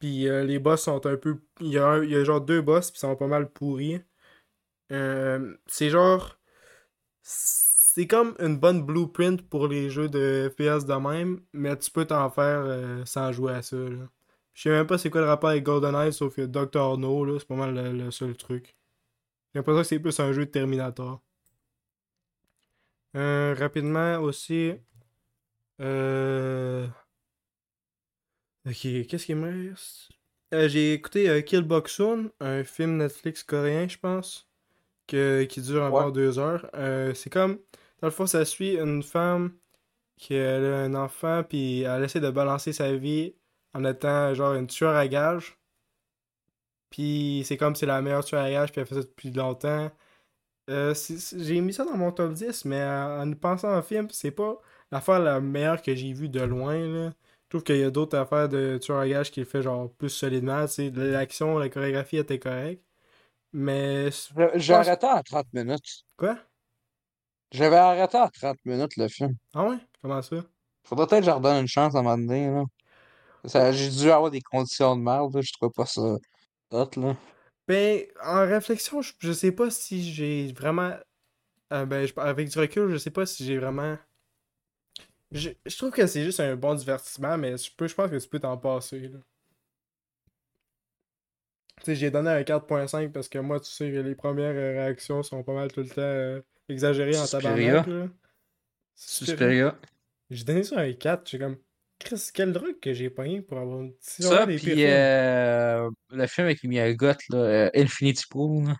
[0.00, 1.38] Puis euh, les boss sont un peu.
[1.60, 4.00] Il y a, il y a genre deux boss, puis sont pas mal pourris.
[4.92, 6.38] Euh, c'est genre.
[7.22, 12.04] C'est comme une bonne blueprint pour les jeux de FPS de même, mais tu peux
[12.06, 13.76] t'en faire euh, sans jouer à ça.
[14.54, 16.96] Je sais même pas c'est quoi le rapport avec GoldenEye, sauf que Dr.
[16.98, 18.76] No, là, c'est pas mal le, le seul truc.
[19.54, 21.22] J'ai l'impression que c'est plus un jeu de Terminator.
[23.16, 24.74] Euh, rapidement aussi.
[25.80, 26.86] Euh...
[28.66, 30.10] Ok, qu'est-ce qui me reste?
[30.54, 34.48] Euh, j'ai écouté euh, Kill Box Soon, un film Netflix coréen, je pense,
[35.06, 36.12] que, qui dure encore Ouais.
[36.12, 36.68] deux heures.
[37.16, 37.58] C'est comme,
[38.00, 39.56] dans le fond, ça suit une femme
[40.18, 43.34] qui a un enfant, puis elle essaie de balancer sa vie
[43.74, 45.58] en étant genre une tueur à gages.
[46.90, 49.90] Puis c'est comme c'est la meilleure tueur à gages, puis elle fait ça depuis longtemps.
[50.70, 50.94] Euh,
[51.36, 54.56] j'ai mis ça dans mon top 10, mais en, en pensant au film, c'est pas
[54.90, 57.12] l'affaire la meilleure que j'ai vue de loin, là.
[57.44, 59.92] Je trouve qu'il y a d'autres affaires de tueur à gages qui le fait genre
[59.92, 62.82] plus solidement, l'action, la chorégraphie était correcte.
[63.52, 64.10] Mais...
[64.56, 66.04] J'ai arrêté en 30 minutes.
[66.16, 66.38] Quoi?
[67.52, 69.36] J'avais arrêté en 30 minutes le film.
[69.54, 69.76] Ah ouais?
[70.02, 70.36] Comment ça?
[70.82, 72.64] Faudrait peut-être que je leur donne une chance à un moment donné, là.
[73.46, 75.40] Ça, j'ai dû avoir des conditions de merde, là.
[75.42, 76.00] Je trouvais pas ça
[76.70, 77.16] hot, là.
[77.68, 80.92] Ben, en réflexion, je, je sais pas si j'ai vraiment.
[81.72, 83.96] euh, ben, je- avec du recul, je sais pas si j'ai vraiment.
[85.32, 88.16] Je, je trouve que c'est juste un bon divertissement, mais je, peux, je pense que
[88.16, 89.00] tu peux t'en passer.
[89.08, 89.18] Là.
[91.78, 94.72] Tu sais, j'ai donné un 4.5 parce que moi, tu sais que les premières euh,
[94.82, 97.86] réactions sont pas mal tout le temps euh, exagérées en tabarnak.
[97.86, 98.08] Là.
[98.94, 99.78] Suspiria.
[100.30, 101.28] J'ai donné ça un 4.
[101.28, 101.56] J'ai comme.
[102.04, 106.26] Chris, quel drogue que j'ai pogné pour avoir une petite Ça, des puis euh, le
[106.26, 108.76] film avec Mia Gott, là, euh, Infinity Pool, là.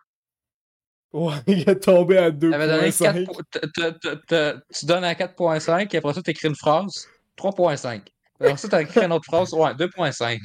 [1.12, 3.24] Ouais, il est tombé à T'avais donné 4 2.5.
[3.26, 6.56] po- t- t- t- t- Tu donnes à 4.5 et après ça, tu écris une
[6.56, 8.00] phrase 3.5.
[8.40, 10.40] Après ça, tu écrit une autre phrase, ouais, 2.5.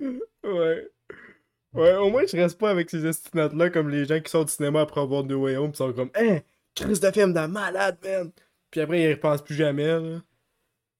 [0.44, 0.88] ouais.
[1.74, 4.54] Ouais, au moins je reste pas avec ces estimates-là comme les gens qui sortent du
[4.54, 6.40] cinéma après avoir deux Way Home pis sont comme Hein,
[6.74, 8.30] Chris de film de malade, man!
[8.72, 10.20] Puis après ils repensent plus jamais, là.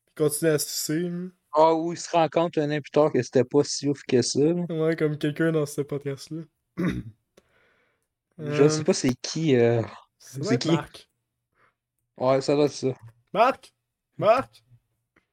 [0.09, 1.11] Ils continuent à se sucer.
[1.55, 4.03] Ah oui, il se rend compte un an plus tard que c'était pas si ouf
[4.07, 4.39] que ça.
[4.41, 4.65] là.
[4.71, 6.43] Ouais, comme quelqu'un dans ce podcast-là.
[8.39, 9.57] Je sais pas c'est qui.
[9.57, 9.83] euh,
[10.19, 10.71] C'est qui?
[10.73, 11.09] Marc.
[12.17, 12.89] Ouais, ça doit être ça.
[13.33, 13.73] Marc!
[14.19, 14.63] Marc!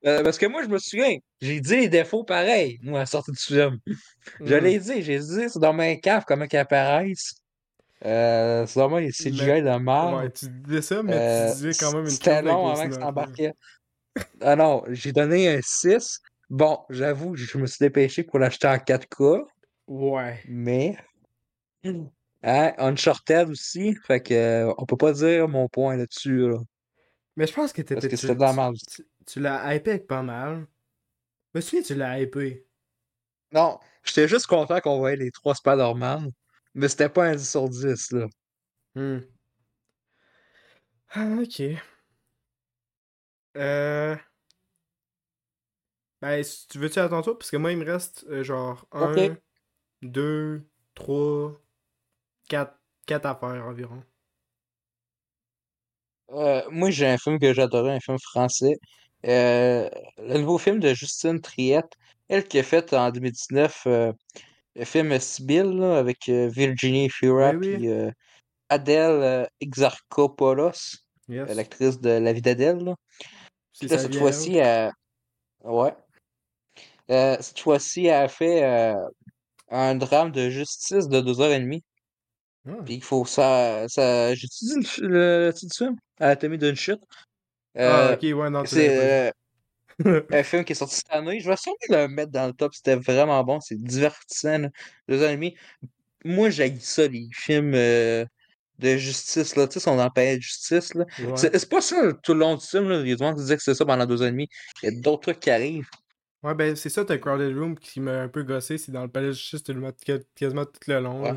[0.05, 3.05] Euh, parce que moi, je me souviens, j'ai dit les défauts pareils, moi, à la
[3.05, 3.79] sortie du film.
[4.39, 4.63] Je Hmm.
[4.63, 7.35] l'ai dit, j'ai dit, c'est dans mes caves comment qu'ils apparaissent.
[8.05, 10.23] Euh, c'est vraiment les CGI de merde.
[10.23, 12.95] Ouais, tu disais ça, mais Euh, tu disais quand même une C'était long avant que
[12.95, 13.53] ça embarquait.
[14.41, 16.21] Ah non, j'ai donné un 6.
[16.49, 19.43] Bon, j'avoue, je me suis dépêché pour l'acheter en 4K,
[19.87, 20.39] Ouais.
[20.47, 20.97] mais
[22.41, 26.57] Hein, Uncharted aussi, fait que euh, on peut pas dire mon point là-dessus, là,
[27.35, 28.07] Mais je pense que parce t'étais.
[28.07, 28.75] que Tu, c'était de la merde.
[28.89, 30.67] tu, tu l'as hypé avec pas mal.
[31.53, 32.65] Je me souviens, tu l'as hypé.
[33.51, 36.31] Non, j'étais juste content qu'on voyait les trois Spider-Man,
[36.73, 38.27] mais c'était pas un 10 sur 10, là.
[38.95, 39.19] Hmm.
[41.09, 41.61] Ah, ok.
[43.57, 44.15] Euh.
[46.21, 47.37] Ben, si tu veux-tu ton tour?
[47.37, 49.17] Parce que moi, il me reste euh, genre Ok.
[49.17, 49.37] 1,
[50.01, 51.59] 2, 3,
[52.49, 54.03] 4, 4 affaires environ.
[56.31, 58.77] Euh, moi, j'ai un film que j'adorais, un film français.
[59.25, 61.91] Euh, le nouveau film de Justine Triette,
[62.29, 64.13] elle qui a fait en 2019 euh,
[64.75, 67.75] le film Sibylle là, avec euh, Virginie Fira oui.
[67.77, 68.11] puis euh,
[68.69, 70.73] Adèle euh, Exarchopoulos, euh,
[71.27, 71.55] Yes.
[71.55, 72.95] l'actrice de La vie d'Adèle.
[73.73, 74.91] cette fois-ci, elle.
[75.63, 75.93] ouais.
[77.07, 78.95] Cette fois-ci, elle a fait
[79.69, 81.83] un drame de justice de deux heures et demie.
[82.67, 82.77] Ah.
[82.83, 83.87] Puis il faut ça.
[83.87, 84.33] ça...
[84.33, 85.95] J'ai-tu dit le, le, titre du film?
[86.19, 87.01] Anatomie d'une chute.
[87.77, 89.31] Ah, ok, ouais, non, c'est.
[90.31, 91.39] un film qui est sorti cette année.
[91.39, 92.73] Je vais sûrement le mettre dans le top.
[92.73, 93.59] C'était vraiment bon.
[93.59, 94.57] C'est divertissant.
[94.59, 94.69] là.
[95.07, 95.55] Deux heures et demie.
[96.25, 98.25] Moi, j'ai ça, les films euh,
[98.79, 99.55] de justice.
[99.55, 99.67] Là.
[99.67, 100.93] Tu sais, on en de justice.
[100.93, 101.05] Là.
[101.19, 101.37] Ouais.
[101.37, 102.89] C'est pas ça tout le long du film.
[102.89, 103.01] Là.
[103.01, 104.49] Il y a des gens qui disaient que c'est ça pendant deux heures et demie.
[104.83, 105.89] Il y a d'autres trucs qui arrivent.
[106.41, 108.77] Ouais, ben, c'est ça, t'as Crowded Room qui m'a un peu gossé.
[108.77, 111.21] C'est dans le palais de justice, tu le mets quas- quasiment tout le long.
[111.21, 111.33] Ouais.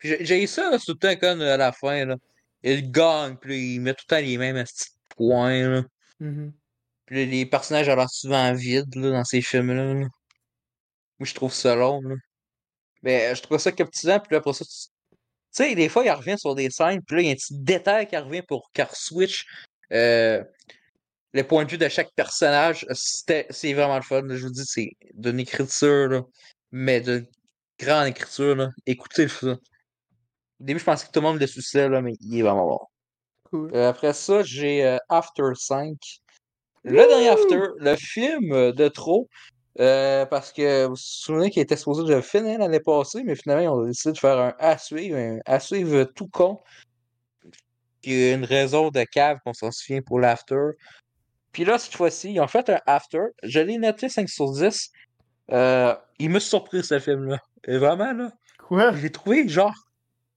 [0.00, 2.04] j'ai eu ça là, tout le temps comme à la fin.
[2.04, 2.16] Là.
[2.62, 3.36] Il gagne.
[3.36, 5.68] Puis il met tout le temps les mêmes petits points.
[5.68, 5.82] Là.
[6.22, 6.52] Mhm.
[7.06, 9.94] Puis les personnages ont l'air souvent vides là, dans ces films-là.
[9.94, 10.06] là.
[11.18, 12.00] Moi, je trouve ça long.
[12.02, 12.14] Là.
[13.02, 14.20] Mais je trouve ça captivant.
[14.20, 14.88] Puis là, après ça, tu
[15.50, 17.54] sais, des fois, il revient sur des scènes, puis là, il y a un petit
[17.58, 19.44] détail qui revient pour qu'elle switch
[19.92, 20.42] euh,
[21.32, 22.86] le point de vue de chaque personnage.
[22.92, 24.22] C'est vraiment le fun.
[24.22, 24.36] là.
[24.36, 26.22] Je vous dis, c'est d'une écriture, là,
[26.70, 27.26] mais de
[27.78, 28.56] grande écriture.
[28.56, 28.70] Là.
[28.86, 29.58] Écoutez film.
[30.60, 32.66] Au début, je pensais que tout le monde le suçait, là, mais il est vraiment
[32.68, 32.91] bon.
[33.52, 33.70] Cool.
[33.74, 35.96] Euh, après ça, j'ai euh, After 5.
[36.84, 39.28] Le dernier After, le film euh, de trop.
[39.78, 43.74] euh, parce que vous vous souvenez qu'il était supposé de finir l'année passée, mais finalement,
[43.76, 46.60] on a décidé de faire un à suivre, un à suivre tout con.
[48.02, 50.70] Puis il y a une raison de cave qu'on s'en souvient pour l'after.
[51.52, 53.20] Puis là, cette fois-ci, ils ont fait un after.
[53.44, 54.90] Je l'ai noté 5 sur 10.
[55.52, 57.38] Euh, il m'a surpris ce film-là.
[57.68, 58.92] Et vraiment, là, Quoi?
[58.92, 59.74] je l'ai trouvé genre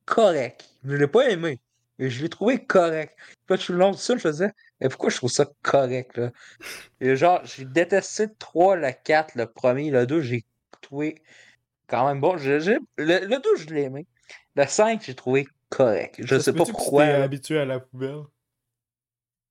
[0.06, 0.70] correct.
[0.84, 1.60] Je l'ai pas aimé.
[2.00, 3.18] Mais je l'ai trouvé correct.
[3.48, 4.52] Puis tout le long de ça, je faisais,
[4.82, 6.32] mais pourquoi je trouve ça correct, là?
[7.02, 10.46] Et genre, j'ai détesté le 3, le 4, le premier, le 2, j'ai
[10.82, 11.22] trouvé
[11.88, 12.38] quand même bon.
[12.38, 14.08] Je- le, le 2, je l'ai aimé.
[14.56, 16.16] Le 5, j'ai trouvé correct.
[16.20, 17.06] Je Ça sais pas tu pourquoi.
[17.06, 17.24] là.
[17.24, 18.24] habitué à la poubelle?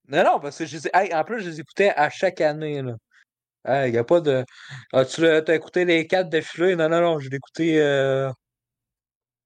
[0.09, 2.83] Non, non, parce que je les hey, en plus, je les écoutais à chaque année,
[2.83, 3.87] là.
[3.87, 4.45] Il n'y a pas de.
[4.93, 6.77] Ah, tu l'as t'as écouté les 4 défilés?
[6.77, 7.81] Non, non, non, je l'ai écouté.
[7.81, 8.31] euh,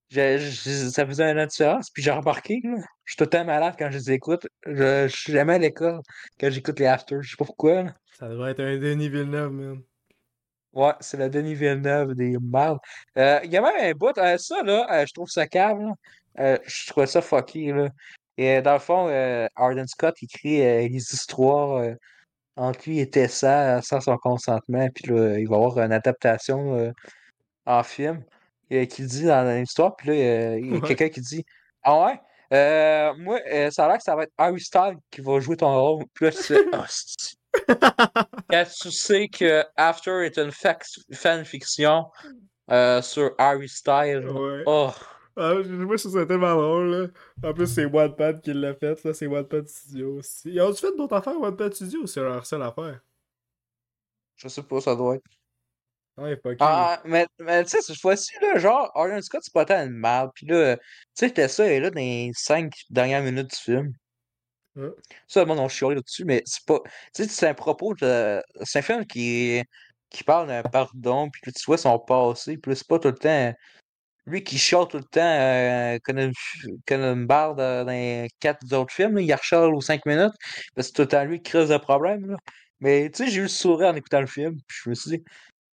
[0.09, 2.77] j'ai- ça faisait un an de puis j'ai remarqué, là.
[3.05, 4.47] Je suis tout le temps malade quand je les écoute.
[4.65, 6.01] Je, je suis jamais à l'école
[6.39, 7.21] quand j'écoute les afters.
[7.21, 7.95] Je sais pas pourquoi, là.
[8.17, 9.81] Ça devrait être un Denis Villeneuve, man.
[10.73, 12.79] Ouais, c'est la Denis Villeneuve des mardes.
[13.17, 15.93] Euh, Il y a même un bout, euh, ça, là, euh, je trouve ça là.
[16.39, 17.89] Euh, je trouve ça fucky, là.
[18.37, 19.07] Et dans le fond,
[19.55, 21.83] Arden Scott écrit les histoires
[22.55, 26.93] entre lui et Tessa sans son consentement, puis là, il va y avoir une adaptation
[27.65, 28.23] en film
[28.71, 30.87] euh, qui dit dans l'histoire, puis là, euh, il y a Ouais.
[30.87, 31.45] quelqu'un qui dit
[31.83, 32.19] Ah ouais,
[32.53, 35.57] euh, moi, euh, ça a l'air que ça va être Harry Styles qui va jouer
[35.57, 36.05] ton rôle.
[36.13, 36.37] Puis là, tu
[36.89, 37.35] c'est-
[38.49, 40.51] Quand tu sais que After est une
[41.13, 42.05] fanfiction
[42.71, 44.63] euh, sur Harry Styles, Ouais.
[44.65, 44.91] oh,
[45.35, 46.89] Ah, je moi, je trouve ça tellement drôle,
[47.43, 47.49] là.
[47.49, 50.49] En plus, c'est Wattpad qui l'a fait, ça, c'est Wattpad Studio aussi.
[50.51, 52.99] Ils ont-tu fait d'autres affaires, Wattpad Studio, ou c'est leur seule affaire?
[54.35, 55.23] je sais pas, ça doit être.
[56.19, 56.57] Ouais, pas cool.
[56.59, 59.93] Ah, mais, mais tu sais, cette fois-ci, là, genre, Arden Scott, c'est pas tant une
[59.93, 60.31] merde.
[60.35, 60.83] Puis là, tu
[61.13, 63.93] sais, Tessa est là dans les cinq dernières minutes du film.
[64.75, 64.89] Ouais.
[65.27, 66.79] Ça, le monde, on chialé là-dessus, mais c'est pas.
[67.13, 68.41] Tu sais, c'est un propos de.
[68.63, 69.61] C'est un film qui,
[70.09, 73.15] qui parle d'un pardon, puis que tu vois son passé, puis c'est pas tout le
[73.15, 73.53] temps.
[74.25, 76.33] Lui qui chiale tout le temps euh, comme, une,
[76.91, 80.33] euh, dans les quatre autres films, là, il rechiale aux cinq minutes,
[80.75, 82.27] parce que c'est tout le temps lui qui creuse le problème.
[82.27, 82.37] Là.
[82.79, 85.09] Mais tu sais, j'ai eu le sourire en écoutant le film, puis je me suis
[85.11, 85.23] dit,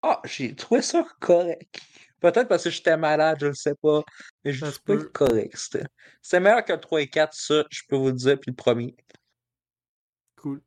[0.05, 1.81] ah, j'ai trouvé ça correct.
[2.20, 4.02] Peut-être parce que j'étais malade, je le sais pas.
[4.44, 5.09] Mais se trouvé peut.
[5.12, 5.56] correct.
[5.56, 5.86] C'était
[6.22, 8.56] c'était meilleur que le 3 et 4, ça, je peux vous le dire, puis le
[8.56, 8.97] premier.
[10.36, 10.62] Cool.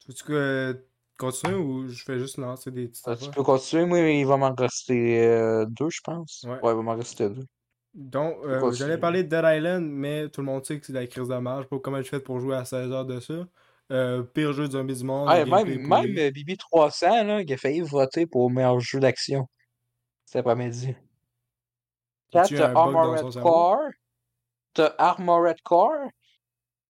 [0.00, 0.74] Tu veux-tu euh,
[1.16, 4.36] continuer ou je fais juste lancer des petites Euh, tu peux continuer, moi, il va
[4.36, 6.44] m'en rester euh, deux, je pense.
[6.44, 6.52] Ouais.
[6.62, 7.46] Ouais, il va m'en rester deux.
[7.94, 10.98] Donc, euh, j'allais parler de Dead Island, mais tout le monde sait que c'est de
[10.98, 11.64] la crise de marge.
[11.64, 13.46] Je pas comment je fais pour jouer à 16 heures de ça.
[13.92, 15.28] Euh, pire jeu de zombies du monde.
[15.30, 19.48] Ah, même, euh, Bibi 300, là, il a failli voter pour meilleur jeu d'action.
[20.24, 20.88] cet après-midi.
[20.88, 20.94] Y
[22.32, 23.32] 4, a-tu t'as Armored?
[23.42, 23.90] Core.
[24.74, 26.10] T'as Armored Core.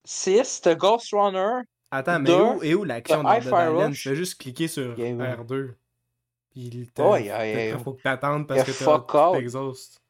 [0.05, 1.63] 6, t'as Ghost Runner.
[1.91, 3.89] Attends, mais Deux, où, et où l'action t'as dans High Dead Fire Island?
[3.91, 4.03] Rush.
[4.03, 5.37] Tu fais juste cliquer sur Game over.
[5.43, 5.75] R2.
[6.51, 9.13] Puis il Oh, y a- y a- faut que t'attendes y parce a que fuck
[9.13, 9.39] t'as all.
[9.39, 10.01] t'exhaustes.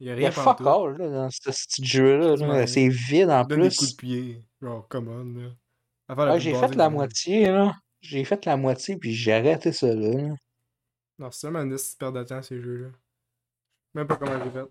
[0.00, 2.66] Il y a Il y rien a fuck all là, dans ce petit jeu-là.
[2.66, 4.06] C'est vide en Donne des coups de plus.
[4.08, 4.44] pied.
[4.60, 5.50] Genre, come on, là.
[6.08, 7.74] La plus j'ai fait la moitié, là.
[8.00, 10.34] J'ai fait la moitié, puis j'ai arrêté ça, là.
[11.18, 12.88] Non, c'est vraiment une super de temps, ces jeux-là.
[13.94, 14.66] Même pas comment j'ai fait.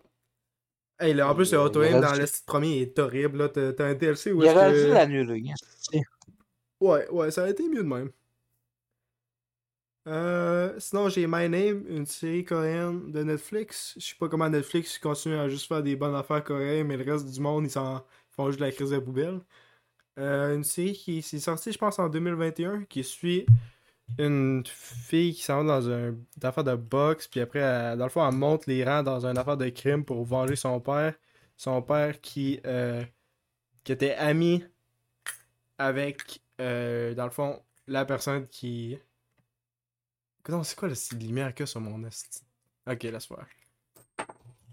[1.00, 3.50] Hey, là, en plus, le Il auto-aim aurait dans le premier est horrible, là.
[3.50, 5.44] T'as un DLC où Il aurait dû l'annuler.
[5.94, 6.00] hein,
[6.80, 8.12] Ouais, ouais, ça a été mieux de même.
[10.06, 13.94] Euh, sinon, j'ai My Name, une série coréenne de Netflix.
[13.98, 17.10] Je sais pas comment Netflix continue à juste faire des bonnes affaires coréennes, mais le
[17.10, 19.40] reste du monde, ils, s'en- font juste de la crise de poubelle.
[20.20, 23.46] Euh, une série qui s'est sortie, je pense, en 2021, qui suit
[24.20, 28.06] une fille qui s'en va dans un- une affaire de boxe, puis après, elle- dans
[28.06, 31.16] le fond, elle monte les rangs dans une affaire de crime pour venger son père.
[31.58, 33.04] Son père qui, euh,
[33.84, 34.64] qui était ami
[35.78, 38.98] avec, euh, dans le fond, la personne qui.
[40.64, 42.44] C'est quoi le de lumière que sur mon esti?
[42.86, 43.48] Ok, laisse faire.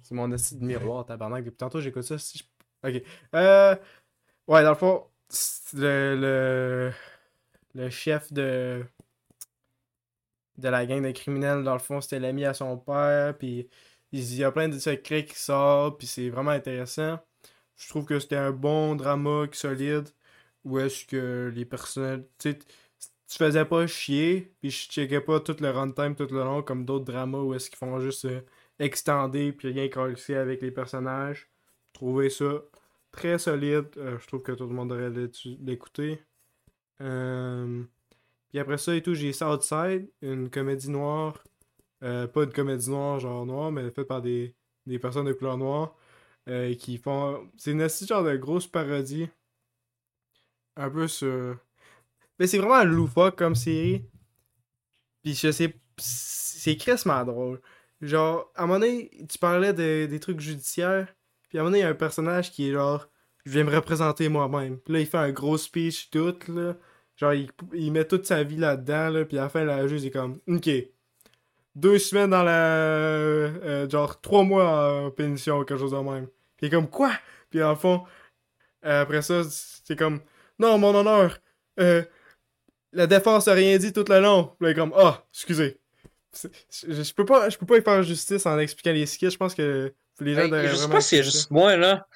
[0.03, 1.45] C'est mon esti de miroir, tabarnak.
[1.45, 2.19] Depuis tantôt, j'écoute ça.
[2.19, 2.45] Si je-
[2.89, 3.03] Ok.
[4.49, 5.07] Ouais, dans le fond,
[5.75, 6.93] le,
[7.75, 7.91] le.
[7.91, 8.85] Chef de.
[10.59, 13.37] De la gang de criminels, dans le fond, c'était l'ami à son père.
[13.39, 13.69] Puis
[14.13, 15.99] il y a plein de secrets qui sortent.
[15.99, 17.19] Puis c'est vraiment intéressant.
[17.77, 20.09] Je trouve que c'était un bon drama solide.
[20.65, 22.23] Où est-ce que les personnages.
[22.39, 22.59] Tu sais,
[23.31, 26.85] tu faisais pas chier, puis je checkais pas tout le runtime tout le long comme
[26.85, 28.41] d'autres dramas où est-ce qu'ils font juste euh,
[28.81, 31.49] extender puis rien coller avec les personnages.
[31.89, 32.63] Je trouvais ça
[33.13, 33.87] très solide.
[33.97, 35.31] Euh, je trouve que tout le monde devrait
[35.61, 36.21] l'écouter.
[37.03, 37.85] Euh,
[38.51, 41.45] Puis après ça et tout, j'ai Southside, une comédie noire.
[42.05, 44.55] Euh, pas une comédie noire genre noire, mais faite par des,
[44.87, 45.97] des personnes de couleur noire.
[46.81, 47.51] qui font.
[47.59, 49.29] C'est une genre de grosse parodie.
[50.77, 51.57] Un peu sur.
[52.39, 54.05] Mais c'est vraiment loufoque comme série.
[55.23, 55.75] Puis je sais.
[55.99, 57.61] C'est crissement drôle.
[58.01, 61.15] Genre, à un moment donné, tu parlais de- des trucs judiciaires.
[61.51, 63.09] Puis à un moment il y a un personnage qui est genre.
[63.45, 64.79] Je viens me représenter moi-même.
[64.79, 66.77] Puis là, il fait un gros speech tout, là.
[67.17, 67.35] Genre,
[67.75, 69.25] il, met toute sa vie là-dedans, là.
[69.25, 70.41] Puis à la fin, la juge est comme.
[70.49, 70.71] Ok.
[71.75, 72.53] Deux semaines dans la.
[72.53, 76.27] euh, genre, trois mois en pénition, quelque chose de même.
[76.57, 77.13] Puis il est comme, quoi?
[77.51, 78.05] Puis en fond,
[78.83, 80.21] après ça, c'est comme.
[80.59, 81.39] Non, mon honneur.
[81.79, 82.03] Euh,
[82.93, 84.53] la défense a rien dit tout le long.
[84.59, 85.79] Puis là, il est comme, ah, excusez.
[86.33, 89.31] Je, peux pas, je peux pas y faire justice en expliquant les skits.
[89.31, 92.07] Je pense que les gens Ben, je sais pas si c'est juste moi, là.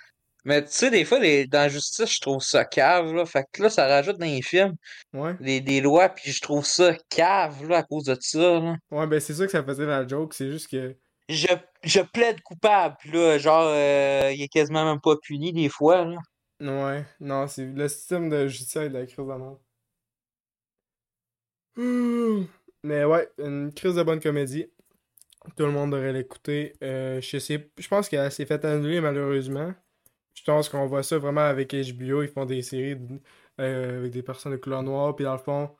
[0.44, 1.46] Mais tu sais, des fois, les...
[1.46, 3.24] dans la justice, je trouve ça cave, là.
[3.24, 4.74] Fait que là, ça rajoute dans les films
[5.14, 5.34] Ouais.
[5.40, 8.76] des, des lois, puis je trouve ça cave, là, à cause de ça, là.
[8.90, 10.34] Ouais, ben c'est ça que ça faisait la joke.
[10.34, 10.96] C'est juste que.
[11.30, 11.48] Je,
[11.82, 13.38] je plaide coupable, là.
[13.38, 16.18] Genre, euh, il est quasiment même pas puni, des fois, là.
[16.60, 19.60] Ouais, non, c'est le système de judiciaire de la crise de mort.
[21.76, 22.44] Hmm.
[22.84, 24.66] Mais ouais, une crise de bonne comédie.
[25.56, 26.72] Tout le monde devrait l'écouter.
[26.82, 29.72] Euh, je sais, je pense qu'elle s'est fait annuler malheureusement.
[30.34, 32.22] Je pense qu'on voit ça vraiment avec HBO.
[32.22, 33.20] Ils font des séries de-
[33.60, 35.14] euh, avec des personnes de couleur noire.
[35.14, 35.70] Puis dans le fond,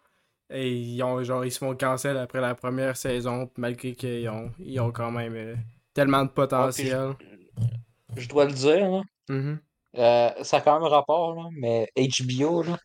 [0.51, 3.51] et ils, ont, genre, ils se font cancel après la première saison.
[3.57, 5.57] Malgré qu'ils ont, ils ont quand même euh,
[5.93, 7.15] tellement de potentiel.
[8.17, 9.03] Je dois le dire, là.
[9.29, 9.59] Mhm.
[9.97, 11.49] Euh, ça a quand même rapport, là.
[11.53, 12.79] Mais HBO, là.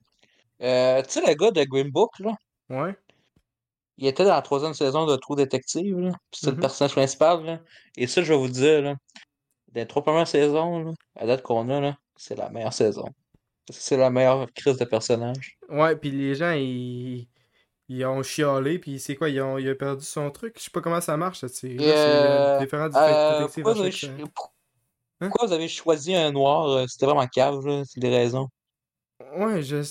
[1.04, 2.32] Tu sais, le gars de Green Book, là?
[2.70, 2.96] Ouais.
[4.02, 6.12] Il était dans la troisième saison de True Detective, là.
[6.32, 7.60] Puis c'est le personnage principal, là.
[7.98, 8.96] Et ça, je vais vous dire, là.
[9.74, 13.06] Des trois premières saisons, là, à date qu'on a, c'est la meilleure saison.
[13.70, 15.58] C'est la meilleure crise de personnage.
[15.68, 17.28] Ouais, puis les gens, ils,
[17.90, 20.56] ils ont chialé, puis c'est quoi, ils ont, il a perdu son truc?
[20.58, 23.82] Je sais pas comment ça marche, Et, euh, C'est différent du Euh, détective pourquoi, vous
[23.82, 24.12] avez, chaque...
[24.12, 24.54] ch- pour-
[25.22, 25.28] Hein?
[25.28, 26.70] pourquoi vous avez choisi un noir?
[26.70, 27.84] euh, C'était vraiment cave.
[27.86, 28.48] C'est des raisons.
[29.36, 29.84] Ouais, je...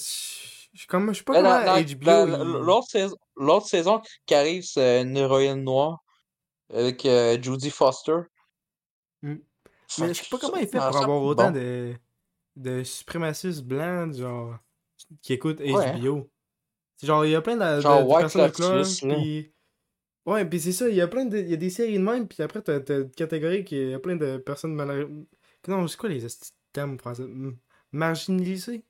[0.73, 2.63] Je, comme, je sais pas comment dans- HBO...
[2.63, 3.17] L'autre saison,
[3.65, 6.05] saison qui arrive, c'est une héroïne noire
[6.73, 8.19] avec euh, Judy Foster.
[9.23, 9.37] Mm.
[10.01, 11.59] Mais je sais pas comment il fait pour avoir autant bon.
[11.59, 11.95] de,
[12.57, 14.57] de suprémacistes blancs, genre,
[15.23, 15.99] qui écoutent Ouais.
[15.99, 16.31] HBO.
[16.97, 19.17] C'est genre, il y a plein de, de- Genre de personnes de là.
[19.17, 19.53] puis...
[20.27, 21.39] Ouais, puis c'est ça, il y a plein de...
[21.39, 23.77] Il y a des séries de même, puis après, t'as une catégorie qui...
[23.77, 25.09] Il y a plein de personnes mal...
[25.67, 26.27] Non, c'est quoi les
[26.73, 27.23] termes français?
[27.23, 27.57] M-
[27.93, 28.85] Marginalisées?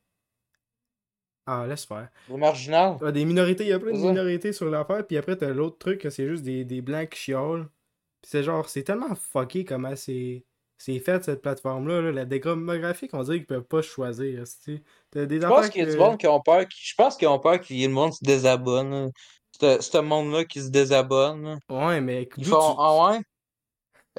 [1.50, 2.08] Ah, laisse faire.
[2.28, 2.96] Le marginal.
[3.00, 5.48] Ouais, des minorités, il y a plein de C'est minorités sur l'affaire, puis après, t'as
[5.48, 7.68] l'autre truc, que c'est juste des, des blancs qui chiolent.
[8.20, 10.44] Puis c'est genre, c'est tellement fucké comment c'est
[10.80, 12.02] c'est fait cette plateforme-là.
[12.02, 12.12] là.
[12.12, 14.44] La démographique, on dirait qu'ils peuvent pas choisir.
[15.10, 16.68] T'as des Je pense qu'il y a que- du monde qui ont peur.
[16.68, 18.90] qui- Je pense qu'ils ont peur que le monde se désabonne.
[19.60, 19.80] là.
[19.80, 21.58] ce monde-là qui se désabonne.
[21.68, 23.20] Ouais, mais Ils font tu- Ah ouais?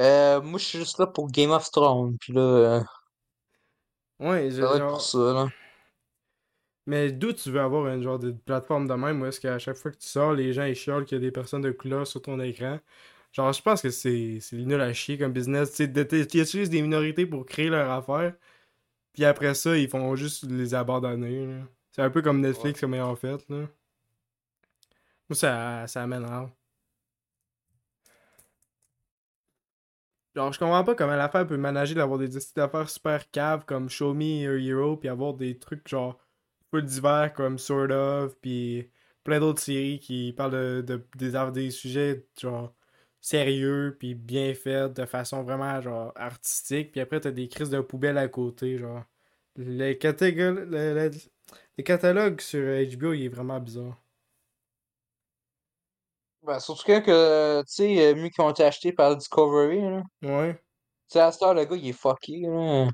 [0.01, 2.17] Euh, moi, je suis juste là pour Game of Thrones.
[2.19, 2.81] Puis là, euh,
[4.19, 4.89] Ouais, je- genre...
[4.91, 5.47] pour ça, là.
[6.89, 9.75] Mais d'où tu veux avoir une genre de plateforme de même où est-ce qu'à chaque
[9.77, 12.07] fois que tu sors, les gens ils chialent qu'il y a des personnes de couleur
[12.07, 12.79] sur ton écran?
[13.31, 15.71] Genre, je pense que c'est nul à chier comme business.
[15.71, 18.33] Tu utilisent des minorités pour créer leur affaire,
[19.13, 21.61] puis après ça, ils font juste les abandonner.
[21.91, 23.67] C'est un peu comme Netflix comme ont fait, là.
[25.29, 26.49] Moi, ça, ça m'énerve.
[30.35, 33.89] Genre, je comprends pas comment l'affaire peut manager d'avoir des petites affaires super caves comme
[33.89, 36.19] Show Me Your Hero, puis avoir des trucs genre
[36.71, 38.89] full divers comme Sort of, puis
[39.23, 42.73] plein d'autres séries qui parlent de, de- des, des sujets genre
[43.21, 47.81] sérieux, puis bien faits, de façon vraiment genre artistique, puis après t'as des crises de
[47.81, 49.03] poubelle à côté, genre.
[49.57, 51.11] Le, catég- le, le-
[51.77, 53.97] le catalogue sur HBO, il est vraiment bizarre.
[56.43, 60.01] Ben, surtout quand que, tu sais, euh, mieux qui ont été achetés par Discovery, là.
[60.23, 60.61] Ouais.
[61.09, 62.87] Tu sais, à cette heure, le gars, il est fucké, là.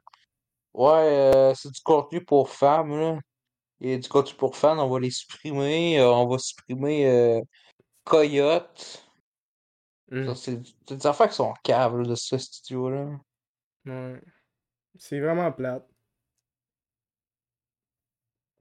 [0.73, 3.19] Ouais, euh, c'est du contenu pour femmes, là.
[3.85, 5.99] Et du contenu pour fans, on va les supprimer.
[5.99, 7.41] euh, on va supprimer euh,
[8.05, 9.03] Coyote.
[10.11, 10.33] Mm.
[10.35, 13.19] C'est des affaires qui sont caves, là, de ce studio-là.
[13.85, 14.21] Ouais.
[14.97, 15.87] C'est vraiment plate.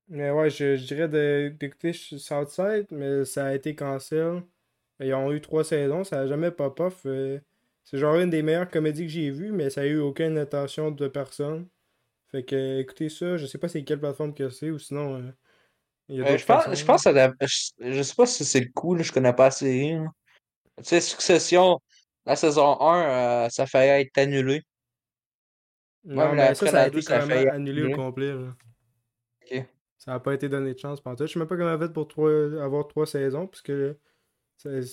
[0.09, 4.43] Mais ouais, je, je dirais de- d'écouter Southside, mais ça a été cancel.
[5.01, 7.07] Ils ont eu trois saisons, ça a jamais pop-off.
[7.07, 7.41] euh,
[7.85, 10.91] C'est genre une des meilleures comédies que j'ai vues, mais ça a eu aucune attention
[10.91, 11.69] de personne.
[12.35, 15.32] Fait que écoutez ça, je sais pas c'est quelle plateforme que c'est, ou sinon euh,
[16.09, 18.70] il y a Euh, je pense, je pense je, je sais pas si c'est le
[18.73, 19.93] coup, là, je connais pas la série.
[19.94, 20.06] là.
[20.78, 21.81] Tu sais, Succession,
[22.27, 24.62] la saison 1, euh, ça faillit être annulé.
[26.05, 27.90] Non, mais mais après ça, ça a la été ça a carrément failli annulé au
[27.90, 28.32] complet.
[28.35, 28.56] là.
[29.98, 31.27] Ça a pas été donné de chance pantoute.
[31.28, 32.31] Je sais même pas comment a fait pour trois-
[32.62, 33.98] avoir trois saisons, parce que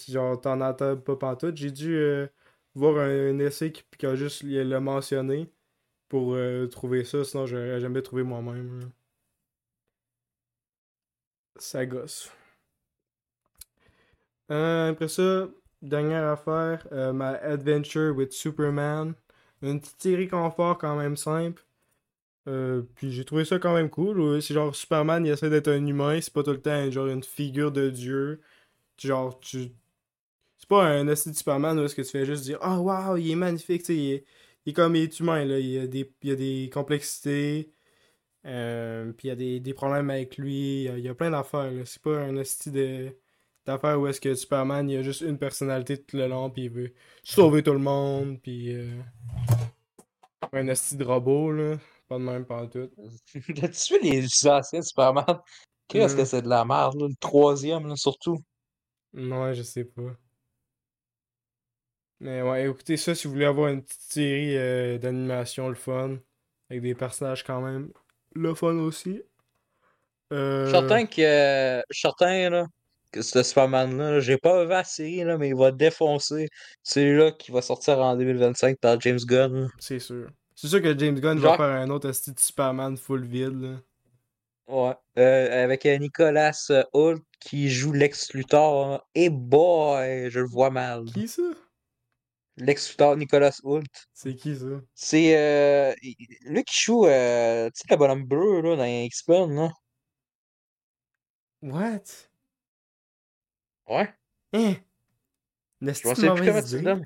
[0.10, 1.58] genre t'en entends pas pantoute.
[1.58, 2.28] J'ai dû euh,
[2.76, 5.52] voir un, un essai qui, qui a juste il l'a mentionné
[6.12, 8.92] pour euh, trouver ça, sinon j'aurais jamais trouvé moi-même.
[11.56, 12.30] Ça gosse.
[14.52, 15.48] Euh, après ça,
[15.82, 19.14] dernière affaire, euh, ma Adventure with Superman.
[19.62, 21.64] Une petite série confort quand même simple.
[22.48, 24.42] Euh, puis j'ai trouvé ça quand même cool.
[24.42, 27.24] C'est genre Superman, il essaie d'être un humain, c'est pas tout le temps genre une
[27.24, 28.42] figure de dieu.
[28.98, 29.72] Genre, tu.
[30.58, 33.18] C'est pas un esti de Superman où est-ce que tu fais juste dire Oh wow,
[33.18, 34.26] il est magnifique, tu sais,
[34.66, 35.60] il est comme il est humain, là.
[35.60, 37.74] Il y a des, il a des complexités.
[38.46, 40.82] Euh, puis il y a des, des problèmes avec lui.
[40.82, 41.72] Il y a, il y a plein d'affaires.
[41.86, 43.18] C'est pas un esti de
[43.66, 46.72] d'affaires où est-ce que Superman, il a juste une personnalité tout le long, puis il
[46.72, 46.94] veut
[47.24, 48.74] sauver tout le monde, puis.
[48.76, 49.02] euh,
[50.54, 51.78] Un esti de robot, là.
[52.08, 52.90] Pas de même, pas tout.
[53.34, 55.42] Vu les anciens Superman?
[55.88, 56.26] Qu'est-ce que Mhm.
[56.26, 58.38] c'est de la merde, là, le troisième, là, surtout?
[59.14, 60.18] Ouais, je sais pas.
[62.22, 66.18] Mais ouais, écoutez ça si vous voulez avoir une petite série euh, d'animation le fun.
[66.70, 67.90] Avec des personnages quand même
[68.34, 69.22] le fun aussi.
[70.32, 72.68] Euh, certain que, certain, là,
[73.12, 76.48] que ce Superman-là, là, j'ai pas vu la série, là, mais il va défoncer
[76.84, 79.70] celui-là qui va sortir en 2025 par James Gunn.
[79.80, 80.30] c'est sûr.
[80.56, 83.78] C'est sûr que James Gunn va faire un autre esti de Superman full vide, là.
[84.68, 84.94] Ouais.
[85.20, 89.06] Euh, avec euh, Nicolas euh, Hoult qui joue Lex Luthor.
[89.16, 91.04] Et boy, je le vois mal.
[91.14, 91.42] Qui ça?
[92.62, 93.84] Lex Luthor, Nicolas Hoult.
[94.14, 94.66] C'est qui ça?
[94.94, 95.96] C'est euh,
[96.46, 99.56] lui qui joue, euh, tu sais, le bonhomme bleu là, dans X-Men.
[99.56, 99.72] Là.
[101.64, 102.04] What?
[103.88, 104.14] Ouais.
[104.54, 104.76] Hein?
[105.82, 107.06] Une Je esti ne de sais plus comment tu l'aimes.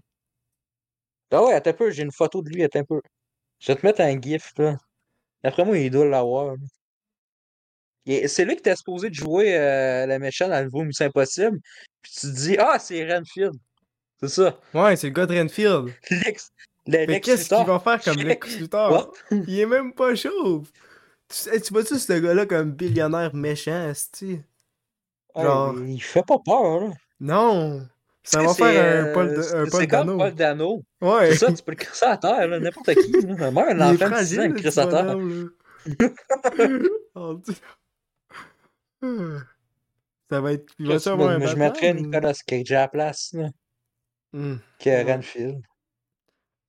[1.32, 3.02] Ah ouais, attends un peu, j'ai une photo de lui, attends un peu.
[3.60, 4.78] Je vais te mettre un gif, là.
[5.44, 6.56] D'après moi, il doit l'avoir.
[8.06, 11.60] C'est lui qui était supposé de jouer euh, le méchant dans le nouveau Mission Impossible.
[12.02, 13.54] Puis tu te dis, ah, c'est Renfield.
[14.28, 14.60] C'est ça.
[14.74, 15.94] Ouais, c'est le gars de Renfield.
[16.10, 16.52] Lex,
[16.88, 19.14] le Mais qu'est-ce qu'il va faire comme Lex Luthor?
[19.32, 20.70] Il est même pas chauve.
[21.30, 24.42] Tu, vois-tu ce gars-là comme billionnaire méchant, esti?
[25.36, 26.90] Ouais, Genre- il fait pas peur, là.
[27.20, 27.88] Non!
[28.24, 30.18] Ça va faire un Paul, euh, de- un Paul Dano.
[30.18, 30.84] Paul Dano.
[31.02, 31.32] Ouais!
[31.32, 33.12] C'est ça, tu peux le crisser à terre, là, n'importe qui.
[33.12, 33.52] Là.
[33.52, 35.18] Même un enfant de 6 ans, le crisse à terre.
[37.16, 37.40] Oh.
[40.32, 40.74] Ça va être...
[40.80, 43.50] Il va Je, avoir un je mettrais Nicolas Cage à la place, là,
[44.36, 44.58] Hmm.
[44.80, 45.14] que Ouais.
[45.14, 45.62] Renfield.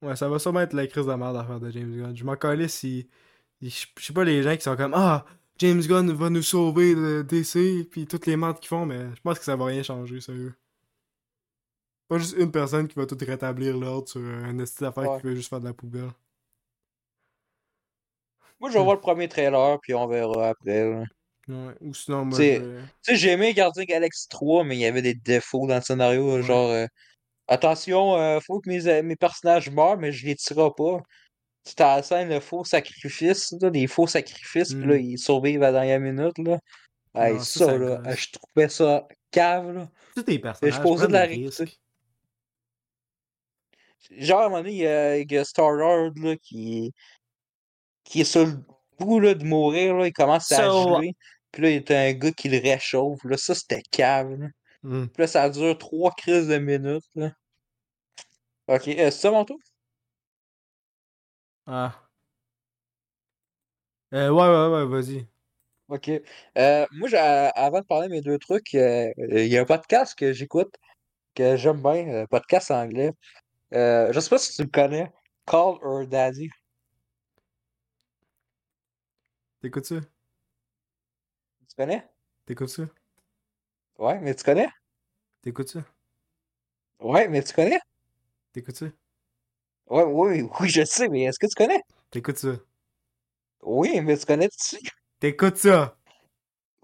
[0.02, 2.16] Ouais, ça va sûrement être la crise de merde à faire de James Gunn.
[2.16, 3.08] Je m'en calais si...
[3.60, 3.68] Je
[3.98, 5.24] sais pas les gens qui sont comme «Ah!
[5.58, 9.20] James Gunn va nous sauver de DC, puis toutes les merdes qu'ils font, mais je
[9.22, 10.54] pense que ça va rien changer, sérieux.
[12.08, 15.20] Pas juste une personne qui va tout rétablir l'ordre sur un esti d'affaires Ouais.
[15.20, 16.10] qui veut juste faire de la poubelle.
[18.60, 20.90] Moi, je vais voir le premier trailer, puis on verra après.
[20.90, 21.04] là.
[21.48, 21.74] Ouais.
[21.80, 22.38] Ou sinon, moi.
[22.38, 22.60] Tu
[23.02, 26.34] sais, j'ai aimé Gardien Galaxy 3, mais il y avait des défauts dans le scénario.
[26.36, 26.42] Ouais.
[26.42, 26.86] Genre, euh,
[27.48, 30.98] attention, euh, faut que mes, mes personnages meurent, mais je les tuerai pas.
[31.64, 35.00] C'était à la scène, le faux sacrifice, là, des faux sacrifices, puis là, Mm.
[35.00, 36.58] ils survivent à la dernière minute, là.
[37.14, 39.88] Hey, Non, ça, là, je trouvais ça cave, là.
[40.14, 41.26] Tous tes personnages posais de la.
[44.10, 46.92] Genre, à un moment donné, il y a, il y a Star-Lord, là, qui,
[48.04, 48.52] qui est sur le
[48.98, 50.56] bout, là, de mourir, là, il commence à
[51.00, 51.14] geler.
[51.50, 54.46] Puis là, il y a un gars qui le réchauffe, là, ça, c'était cave, là.
[54.86, 55.06] Mm.
[55.08, 57.32] Puis là, ça dure trois crises de minutes, là.
[58.68, 59.58] Ok, euh, c'est ça mon tour?
[61.66, 62.08] Ah.
[64.14, 65.26] Euh, ouais, ouais, ouais, vas-y.
[65.88, 66.10] Ok.
[66.58, 69.64] Euh, moi, j'ai- avant de parler de mes deux trucs, euh, il y a un
[69.64, 70.74] podcast que j'écoute,
[71.34, 73.12] que j'aime bien, euh, podcast anglais.
[73.74, 75.12] Euh, je sais pas si tu le connais,
[75.46, 76.50] Call Her Daddy.
[79.60, 80.00] T'écoutes ça?
[81.68, 82.08] Tu connais?
[82.46, 82.84] T'écoutes ça?
[83.98, 84.68] Ouais, mais tu connais?
[85.42, 85.84] T'écoutes ça?
[87.00, 87.78] Ouais, mais tu connais?
[88.52, 88.86] T'écoutes ça?
[89.88, 91.80] Ouais, oui, oui, je sais, mais est-ce que tu connais?
[92.10, 92.56] T'écoutes ça?
[93.62, 94.76] Oui, mais tu connais tu
[95.18, 95.96] T'écoutes ça?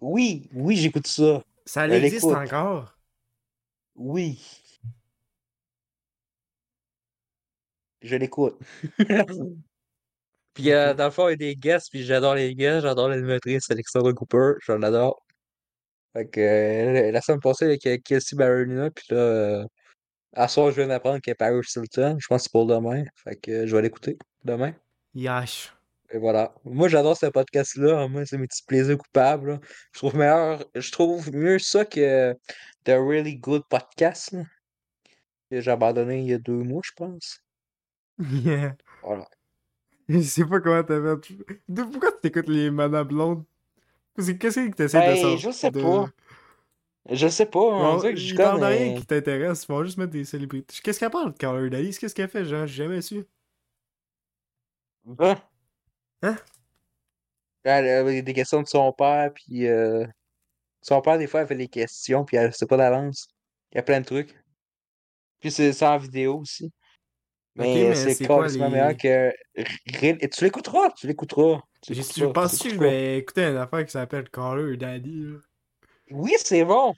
[0.00, 1.42] Oui, oui, j'écoute ça.
[1.64, 2.36] Ça Elle existe écoute.
[2.36, 2.98] encore?
[3.94, 4.40] Oui.
[8.00, 8.58] Je l'écoute.
[10.54, 13.08] Puis euh, dans le fond, il y a des guests, puis j'adore les guests, j'adore
[13.08, 15.22] l'animatrice Alexandra Cooper, je l'adore.
[16.12, 19.66] Fait que euh, la semaine passée avec euh, Kelsey Ballerina, puis là, euh,
[20.34, 22.66] à soir, je viens d'apprendre qu'il y a Paris Hilton, je pense que c'est pour
[22.66, 23.04] demain.
[23.16, 24.74] Fait que euh, je vais l'écouter demain.
[25.14, 25.74] Yash.
[26.10, 26.54] Et voilà.
[26.64, 28.06] Moi, j'adore ce podcast-là.
[28.08, 29.52] Moi, c'est mes petits plaisirs coupables.
[29.52, 29.60] là.
[29.92, 32.34] Je trouve meilleur, je trouve mieux ça que
[32.84, 34.42] The Really Good Podcast, là,
[35.50, 37.40] que j'ai abandonné il y a deux mois, je pense.
[38.18, 38.76] Yeah.
[39.02, 39.26] Voilà.
[40.08, 41.36] Je sais pas comment t'as fait.
[41.74, 43.44] Pourquoi tu t'écoutes les Madame Blonde?
[44.16, 45.38] Qu'est-ce que t'essaies de Ben, sortir?
[45.38, 46.06] je sais de- pas.
[47.10, 48.66] Je sais pas, on dirait que je de connais.
[48.66, 50.74] rien qui t'intéresse, ils vont juste mettre des célébrités.
[50.84, 51.96] Qu'est-ce qu'elle parle de Carla Daly?
[51.96, 52.66] Qu'est-ce qu'elle fait, genre?
[52.66, 53.24] J'ai jamais su.
[55.18, 55.34] Hein?
[56.22, 56.36] Hein?
[57.64, 60.06] Elle avait des questions de son père, puis euh,
[60.80, 63.26] son père, des fois, elle fait des questions, puis elle sait pas d'avance.
[63.72, 64.36] Il y a plein de trucs.
[65.40, 66.72] Puis c'est en vidéo aussi.
[67.56, 69.32] Mais mais c'est carrément les- meilleur que.
[70.28, 71.60] Tu l'écouteras, tu l'écouteras.
[71.88, 75.24] Je pense que je vais écouter une affaire qui s'appelle Caller Daddy.
[75.32, 75.38] là.
[76.10, 76.94] Oui, c'est bon.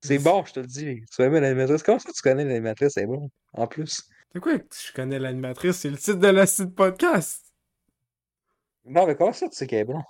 [0.00, 1.04] C'est bon, je te le dis.
[1.10, 1.82] Tu vas aimer l'animatrice?
[1.82, 2.92] Comment ça tu connais l'animatrice?
[2.94, 4.08] C'est bon, en plus.
[4.32, 5.76] C'est quoi que je connais l'animatrice?
[5.76, 7.44] C'est le titre de la site podcast.
[8.84, 10.02] Non, mais comment ça tu sais qu'elle est bon?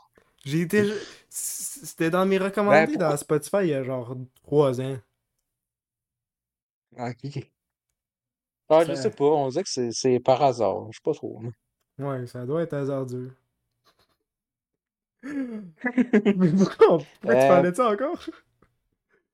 [0.44, 0.92] J'ai été.
[1.30, 4.98] C'était dans mes recommandés Ben, pourquoi- dans Spotify il y a genre 3 ans.
[6.96, 7.50] Ah, ok.
[8.68, 10.86] Ah, je sais pas, on dirait que c'est- par hasard.
[10.92, 11.40] Je sais pas trop.
[11.98, 13.32] Ouais, ça doit être hasardeux.
[15.22, 15.32] Mais
[16.56, 18.24] pourquoi, pourquoi tu Euh, parlais de ça encore?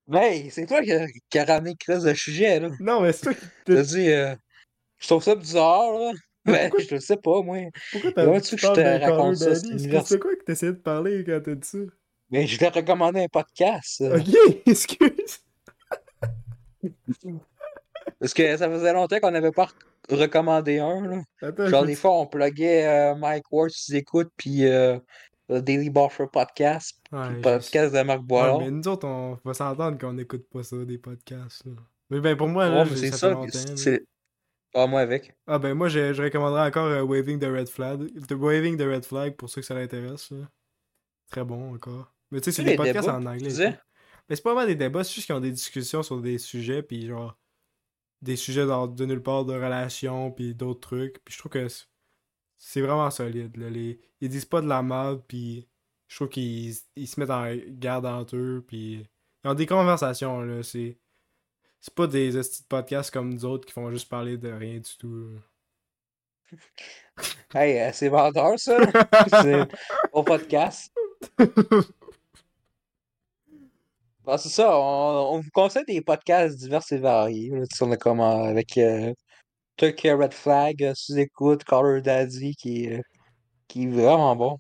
[0.08, 2.70] Mais c'est toi qui a, qui a ramené Chris le sujet, là.
[2.80, 3.46] Non, mais c'est toi qui.
[3.64, 4.34] T'as dit, euh,
[4.98, 6.12] je trouve ça bizarre, là.
[6.44, 7.56] Ben, pourquoi- je le sais pas, moi.
[7.90, 9.54] Pourquoi Comment t'as tu veux tu que je te raconte ça?
[9.54, 11.78] C'est quoi que t'essayais de parler quand t'as dit ça?
[12.30, 14.02] Mais je t'ai recommandé un podcast.
[14.02, 14.28] Ok,
[14.66, 15.40] excuse.
[18.20, 19.74] Parce que ça faisait longtemps qu'on n'avait pas rec-
[20.20, 21.22] recommandé un, là.
[21.42, 24.98] Attends, Genre, je- des fois, on pluguait euh, Mike Ward, tu écoutes, puis euh,
[25.48, 28.58] le Daily Buffer Podcast, puis Ouais, le je- podcast de Marc Ouais, Boilard.
[28.60, 31.64] mais nous autres, on va s'entendre qu'on n'écoute pas ça, des podcasts.
[31.66, 31.72] Là.
[32.10, 33.34] Mais ben pour moi, là, c'est ça.
[34.72, 35.32] Pas moi avec.
[35.46, 38.00] Ah ben moi, je, je recommanderais encore euh, Waving the Red Flag.
[38.26, 40.32] The Waving the Red Flag, pour ceux que ça l'intéresse.
[41.30, 42.12] Très bon encore.
[42.30, 43.50] Mais tu sais, c'est des podcasts débats, en anglais.
[44.28, 46.82] Mais c'est pas vraiment des débats, c'est juste qu'ils ont des discussions sur des sujets,
[46.82, 47.36] puis genre...
[48.24, 51.22] Des sujets de nulle part, de relations, puis d'autres trucs.
[51.24, 51.66] Puis je trouve que
[52.56, 53.56] c'est- vraiment solide.
[53.56, 53.68] Là.
[53.68, 54.00] Les...
[54.20, 55.68] Ils disent pas de la merde, puis
[56.08, 59.06] je trouve qu'ils ils se mettent en garde entre eux, puis
[59.44, 60.62] ils ont des conversations, là.
[60.62, 60.98] C'est
[61.80, 64.96] c'est pas des de podcasts comme nous autres qui font juste parler de rien du
[64.98, 65.28] tout.
[67.54, 68.78] Hey, euh, c'est vendeur, ça.
[69.42, 69.68] c'est
[70.12, 70.92] au podcast.
[74.24, 77.50] Bon, c'est ça, on, on vous conseille des podcasts divers et variés.
[77.50, 79.12] Là, tu sais, on a comme euh, avec euh,
[79.80, 83.02] Red Flag, euh, sous-écoute, Caller Daddy, qui, est, euh,
[83.68, 84.58] qui est vraiment bon.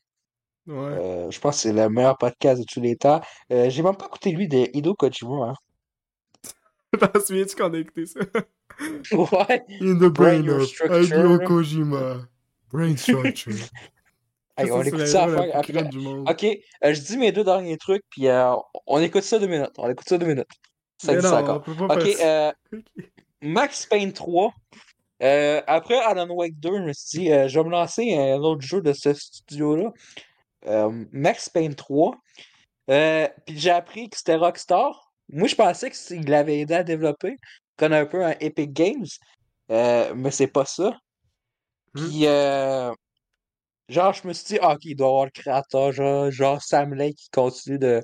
[0.66, 0.76] Ouais.
[0.76, 3.20] Euh, je pense que c'est le meilleur podcast de tous les temps.
[3.50, 5.50] J'ai même pas écouté lui de Hideo Kojima.
[5.50, 5.54] Hein.
[6.98, 8.20] T'en souviens-tu qu'on a écouté ça?
[9.12, 9.62] Ouais.
[9.80, 11.44] In the Brain brain of.
[11.44, 12.26] Kojima.
[12.72, 13.52] Brain structure.
[14.56, 15.82] Hey, Ça, on écoute ça la après.
[16.30, 16.44] Ok,
[16.84, 18.54] euh, je dis mes deux derniers trucs, puis euh,
[18.86, 19.72] on écoute ça deux minutes.
[19.78, 20.50] On écoute ça deux minutes.
[21.02, 21.56] Ça dit ça non, encore.
[21.66, 22.48] on peut pas Ok, ça.
[22.48, 22.52] euh,
[23.42, 24.52] Max Payne 3.
[25.22, 28.38] Euh, après Alan Wake 2, je me suis dit, euh, je vais me lancer un
[28.38, 29.90] autre jeu de ce studio-là.
[30.66, 32.14] euh, Max Payne 3.
[32.90, 35.12] Euh, puis j'ai appris que c'était Rockstar.
[35.30, 37.36] Moi, je pensais qu'il l'avait aidé à développer,
[37.76, 39.06] comme un peu un Epic Games,
[39.70, 40.90] euh, mais c'est pas ça.
[41.94, 42.06] Hmm.
[42.08, 42.92] Puis, euh,
[43.88, 46.62] genre, je me suis dit, ah, ok, il doit y avoir le créateur, genre, genre
[46.62, 48.02] Sam Lake qui continue de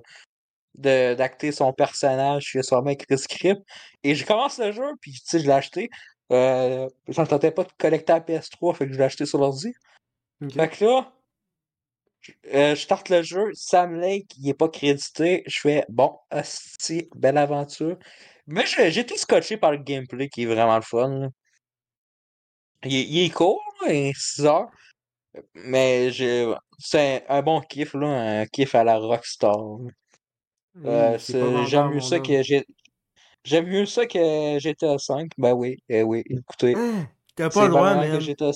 [0.77, 3.61] de- d'acter son personnage, a sûrement écrit script.
[4.05, 5.91] Et je commence le jeu, puis tu sais, je l'ai acheté.
[6.33, 9.39] Euh, ça me tentait pas de collecter la PS3, fait que je l'ai acheté sur
[9.39, 9.73] l'ordi.
[10.43, 10.53] Ok.
[10.55, 11.13] Fait que là,
[12.21, 15.43] je euh, je starte le jeu, Sam Lake, il est pas crédité.
[15.47, 17.97] Je fais, bon, hostie, belle aventure.
[18.47, 21.09] Mais j'ai été scotché par le gameplay qui est vraiment le fun.
[21.09, 21.29] là.
[22.85, 24.69] Il, est- il est court, il est 6 heures.
[25.55, 29.57] Mais j'ai- c'est un, bon kiff, là, un kiff à la Rockstar.
[29.57, 29.91] là.
[30.85, 31.19] Euh,
[31.67, 32.23] j'aime mieux ça homme.
[32.23, 32.65] que j'ai
[33.45, 35.29] j'aime mieux ça que GTA V.
[35.37, 37.09] Ben oui, eh oui, écoutez, Hein?
[37.35, 38.21] T'as pas le droit, man.
[38.21, 38.51] GTA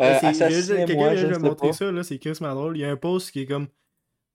[0.00, 2.76] Euh, c'est- je- assassinez-moi, Quelqu'un vient de montrer ça, là, c'est crissement drôle.
[2.76, 3.68] Il y a un post qui est comme.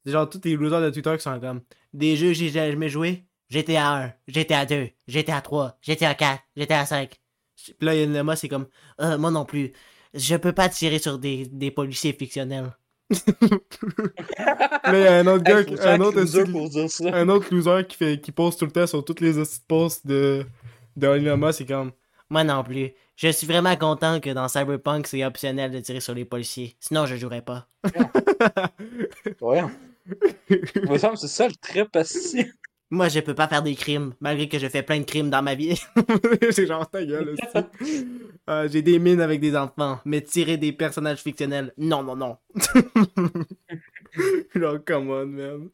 [0.06, 1.62] c'est Genre, tous les losers de Twitter qui sont comme.
[1.94, 3.26] Des jeux que j'ai jamais joué.
[3.50, 7.20] GTA 1, GTA 2, GTA 3, GTA 4, GTA 5.
[7.56, 8.68] Puis là, il y a une c'est comme.
[9.00, 9.74] Euh, moi non plus.
[10.14, 12.72] Je peux pas tirer sur des, des policiers fictionnels.
[13.14, 15.58] là, il y a un autre gars,
[15.92, 17.06] un autre, loser aussi- pour dire ça.
[17.16, 19.34] un autre loser qui fait qui poste tout le temps sur toutes les
[19.68, 20.46] posts de
[20.96, 21.92] de Olinoma, c'est comme
[22.30, 22.92] moi non plus.
[23.16, 26.76] Je suis vraiment content que dans Cyberpunk c'est optionnel de tirer sur les policiers.
[26.80, 27.68] Sinon je jouerais pas.
[29.42, 29.64] Ouais.
[30.50, 32.46] Il me semble que c'est ça le trip aussi.
[32.94, 35.42] Moi je peux pas faire des crimes malgré que je fais plein de crimes dans
[35.42, 35.82] ma vie.
[36.52, 37.30] c'est genre ta gueule
[37.82, 38.08] aussi.
[38.50, 42.38] Euh, j'ai des mines avec des enfants, mais tirer des personnages fictionnels, non non non.
[44.56, 45.70] genre come on man.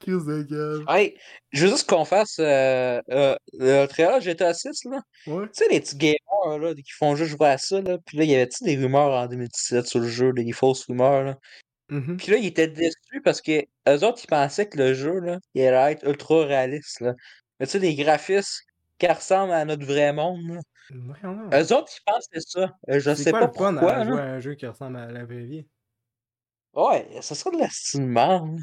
[0.00, 0.84] Crise de gueule.
[0.88, 1.16] Hey,
[1.52, 5.00] je veux juste qu'on fasse euh, euh, le trailer GTA 6, là.
[5.28, 5.44] Ouais.
[5.44, 7.98] Tu sais, les petits gamers, là, qui font juste jouer à ça, là.
[8.04, 11.22] Puis là, il y avait-tu des rumeurs en 2017 sur le jeu, des fausses rumeurs,
[11.22, 11.38] là?
[11.92, 12.16] Mhm.
[12.16, 15.38] Puis là, ils étaient déçus parce que eux autres, ils pensaient que le jeu, là,
[15.54, 17.14] il allait être ultra réaliste, là.
[17.60, 18.64] Mais tu sais, des graphismes
[18.98, 20.58] qui ressemblent à notre vrai monde.
[20.92, 22.60] Eux autres, ils pensaient ça.
[22.88, 24.10] Euh, Je C'est sais quoi pas le pourquoi, à là.
[24.10, 25.66] jouer à un jeu qui ressemble à la vraie vie?
[26.72, 27.68] Ouais, ça serait de la
[28.06, 28.58] merde.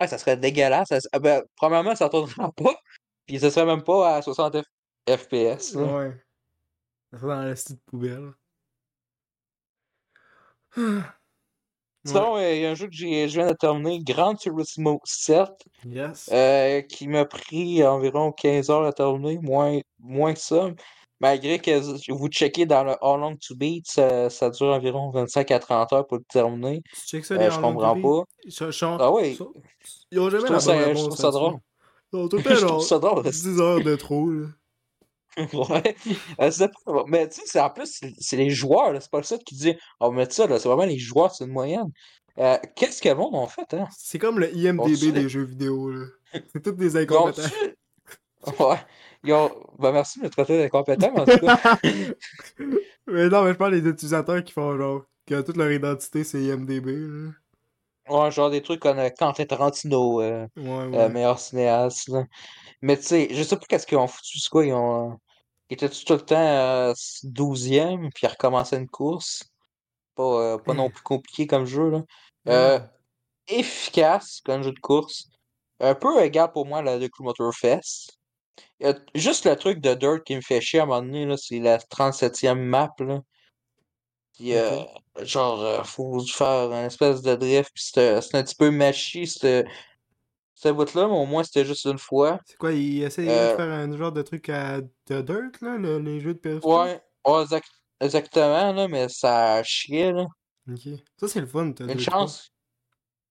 [0.00, 0.88] Ouais, ça serait dégueulasse.
[0.88, 2.74] Ça- ah ben, premièrement, ça tournera pas.
[3.26, 4.64] Puis ça serait même pas à 60 F-
[5.06, 5.84] FPS, là.
[5.84, 6.24] Ouais.
[7.12, 8.32] Ça serait dans la petite poubelle.
[12.04, 15.48] Sinon, il y a un jeu que j'ai- je viens de terminer, Gran Turismo 7,
[15.86, 16.28] Yes.
[16.32, 20.70] euh, qui m'a pris environ 15 heures à terminer, moins, moins que ça.
[21.20, 25.52] Malgré que vous checkez dans le How Long to Beat, ça, ça dure environ 25
[25.52, 26.82] à 30 heures pour le terminer.
[26.92, 28.24] Tu check ça, Euh, je comprends pas.
[29.00, 29.38] Ah oui,
[30.10, 31.54] Ils ont jamais je la trouve bonne ça, je trouve ça drôle.
[32.14, 33.22] Ont tout le Je temps trouve genre ça drôle.
[33.22, 34.46] 10 heures de trop, là.
[35.52, 35.96] Ouais,
[36.40, 39.10] euh, c'est pas- mais tu sais, c'est- en plus, c'est c'est les joueurs, là, c'est
[39.10, 41.44] pas le site qui dit on va mettre ça, là, c'est vraiment les joueurs, c'est
[41.44, 41.90] une moyenne.
[42.38, 43.86] Euh, Qu'est-ce que le monde ont fait, hein?
[43.96, 46.06] C'est comme le IMDB des jeux vidéo, là.
[46.52, 47.42] C'est tous des Ils incompétents.
[48.58, 48.76] Ouais,
[49.22, 49.50] ils ont...
[49.78, 51.78] Ben merci de me traiter d'incompétent, en tout cas.
[53.06, 56.42] mais non, mais je parle des utilisateurs qui font genre que toute leur identité c'est
[56.42, 57.30] IMDB, là.
[58.12, 62.24] Ouais, genre des trucs comme euh, Quentin Tarantino, euh, Ouais, euh, meilleur cinéaste, là.
[62.82, 65.12] Mais tu sais, je sais pas qu'est-ce qu'ils ont foutu, c'est quoi, ils ont...
[65.12, 65.14] euh,
[65.70, 66.94] Ils étaient tout le temps euh,
[67.24, 69.44] 12e, puis ils recommençaient une course?
[70.16, 72.02] Pas, euh, pas non plus compliqué comme jeu, là.
[72.48, 72.80] Euh,
[73.48, 75.28] efficace comme jeu de course.
[75.80, 78.18] Un peu égal pour moi à la de Crew Motor Fest.
[78.80, 81.02] Il y a juste le truc de Dirt qui me fait chier à un moment
[81.02, 83.20] donné, là, c'est la 37e map, là.
[84.34, 84.82] Puis, euh,
[85.22, 89.26] genre, euh, faut faire une espèce de drift, puis c'était c'était un petit peu matchy,
[89.26, 89.66] cette,
[90.54, 92.38] cette bout-là, mais au moins c'était juste une fois.
[92.46, 95.76] C'est quoi, ils essayent de Euh, faire un genre de truc à de Dirt, là,
[95.76, 96.84] le- les jeux de PS3?
[96.86, 100.26] ouais, ouais, exact- exactement, là, mais ça chiait, là.
[100.70, 100.80] Ok.
[101.18, 102.50] Ça, c'est le fun, t'as Une chance.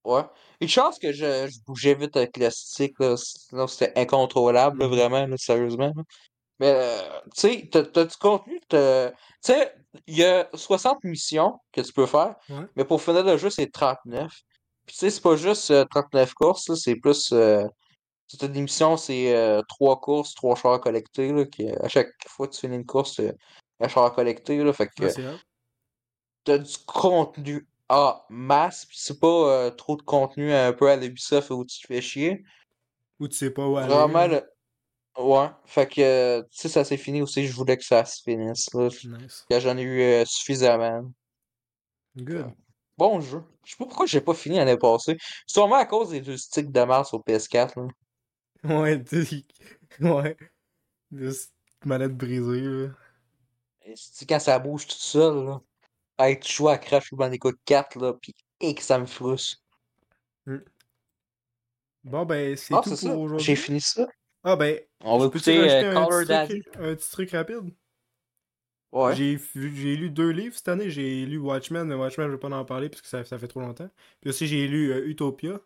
[0.03, 0.23] Ouais.
[0.60, 4.88] Une chance que je, je bougeais vite avec le stick, là, sinon c'était incontrôlable, là,
[4.88, 4.94] Mhm.
[4.95, 5.91] vraiment, là, sérieusement.
[5.95, 6.03] là.
[6.61, 7.01] Mais, euh,
[7.35, 8.77] tu sais, t'as, du contenu, tu
[9.41, 9.75] sais,
[10.05, 12.65] il y a 60 missions que tu peux faire, Ouais.
[12.75, 14.31] mais pour finir le jeu, c'est 39.
[14.85, 17.31] Puis, tu sais, c'est pas juste euh, 39 courses, là, c'est plus.
[17.33, 17.65] Euh,
[18.39, 22.47] t'as des missions, c'est euh, 3 courses, 3 chars collectés, là, qui, à chaque fois
[22.47, 23.35] que tu finis une course, c'est
[23.79, 25.25] un char collecté, là, fait que Ouais, c'est
[26.43, 30.95] t'as du contenu en masse, puis c'est pas euh, trop de contenu un peu à
[30.95, 32.43] l'Ubisoft où tu te fais chier.
[33.19, 33.93] Ou tu sais pas où aller.
[33.93, 34.27] Vraiment, là.
[34.27, 34.43] le...
[35.17, 38.21] ouais, fait que, euh, tu sais, ça s'est fini aussi, je voulais que ça se
[38.21, 39.45] finisse, là, Nice.
[39.49, 41.11] que j'en ai eu euh, suffisamment.
[42.15, 42.53] Good.
[42.97, 43.43] Bon jeu.
[43.63, 45.17] Je sais pas pourquoi j'ai pas fini l'année passée.
[45.47, 47.88] Sûrement à cause des deux sticks de Mars au PS4, là.
[48.63, 49.45] Ouais, t'es-
[50.01, 50.38] ouais.
[51.11, 51.31] Des
[51.85, 52.89] manette brisée, là.
[53.85, 53.95] Et
[54.27, 55.61] quand ça bouge tout seul, là.
[56.19, 59.57] Hey, tu joues à Crash Bandicoot 4, là, pis et que ça me frustre.
[62.03, 63.07] Bon, ben, c'est Ah, tout pour ça.
[63.09, 63.55] J'ai aujourd'hui.
[63.55, 64.07] fini ça.
[64.43, 66.61] Ah, ben, On va écouter euh, un, Color petit Daddy.
[66.61, 67.73] truc, un petit truc rapide?
[68.91, 69.15] Ouais.
[69.15, 70.90] J'ai j'ai lu deux livres cette année.
[70.90, 73.48] J'ai lu Watchmen, mais Watchmen, je vais pas en parler parce que ça, ça fait
[73.48, 73.90] trop longtemps.
[74.19, 75.60] Puis aussi, j'ai lu euh, Utopia.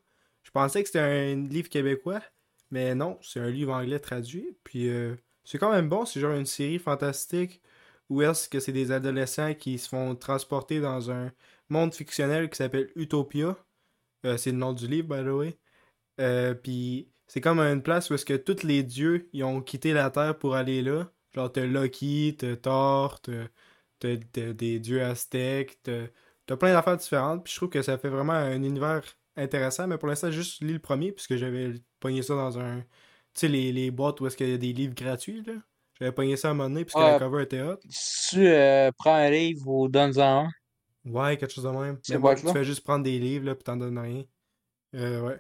[0.44, 2.22] Je pensais que c'était un livre québécois,
[2.70, 4.56] mais non, c'est un livre anglais traduit.
[4.64, 6.06] Puis euh, c'est quand même bon.
[6.06, 7.62] C'est genre une série fantastique
[8.10, 11.32] où est-ce que c'est des adolescents qui se font transporter dans un
[11.70, 13.58] monde fictionnel qui s'appelle Utopia.
[14.26, 16.56] Euh, c'est le nom du livre, by the way.
[16.62, 20.10] Puis c'est comme une place où est-ce que tous les dieux ils ont quitté la
[20.10, 21.12] Terre pour aller là.
[21.34, 23.20] Genre t'as Loki, t'as Thor,
[24.00, 27.44] t'as des dieux aztèques, t'as plein d'affaires différentes.
[27.44, 29.04] Puis je trouve que ça fait vraiment un univers
[29.36, 29.88] intéressant.
[29.88, 32.82] Mais pour l'instant, juste lu le premier puisque j'avais pogné ça dans un...
[33.34, 35.54] Tu sais, les, les boîtes où est-ce qu'il y a des livres gratuits, là.
[36.00, 37.20] J'avais pogné ça à un moment donné puisque la Ah.
[37.20, 37.80] cover était hot.
[37.90, 40.50] Si tu euh, prends un livre ou donnes-en un,
[41.06, 42.00] Ouais, quelque chose de même.
[42.10, 44.24] Mais tu fais juste prendre des livres, là, puis t'en donnes rien.
[44.96, 45.40] Euh, ouais.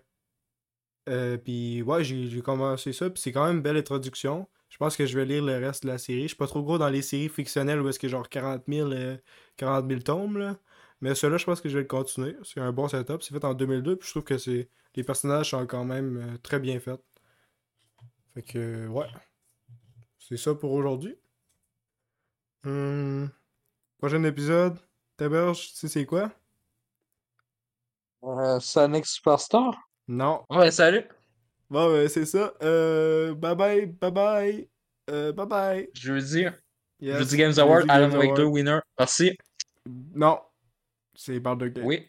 [1.10, 4.48] Euh, puis ouais, j'ai commencé ça, puis c'est quand même une belle introduction.
[4.69, 6.23] Je pense que je vais lire le reste de la série.
[6.23, 8.91] Je suis pas trop gros dans les séries fictionnelles où est-ce que genre 40 000,
[8.91, 9.18] euh,
[9.57, 10.57] 40 000 tomes, là.
[11.02, 12.36] Mais celui-là, je pense que je vais le continuer.
[12.44, 13.22] C'est un bon setup.
[13.22, 16.38] C'est fait en 2002, puis je trouve que c'est les personnages sont quand même euh,
[16.40, 17.02] très bien faits.
[18.34, 19.07] Fait que, ouais.
[20.19, 21.18] C'est ça pour aujourd'hui.
[22.65, 23.32] Hum,
[23.99, 24.80] Prochain épisode.
[25.18, 26.32] Taberge, tu sais c'est quoi?
[28.23, 29.85] euh, Sonic Superstar?
[30.07, 30.44] Non.
[30.49, 31.03] Ouais, salut.
[31.69, 32.53] Bon, ben, c'est ça.
[32.61, 34.69] Euh, bye bye, bye bye.
[35.10, 35.90] Euh, bye bye.
[35.94, 36.45] Jeudi.
[36.99, 37.19] Yes.
[37.19, 38.53] Jeudi Games Award, Jeudi Alan Games Wake 2 Award.
[38.53, 38.80] winner.
[38.99, 39.38] Merci.
[40.14, 40.40] Non.
[41.15, 41.84] C'est Baldur's Gate.
[41.86, 42.07] Oui.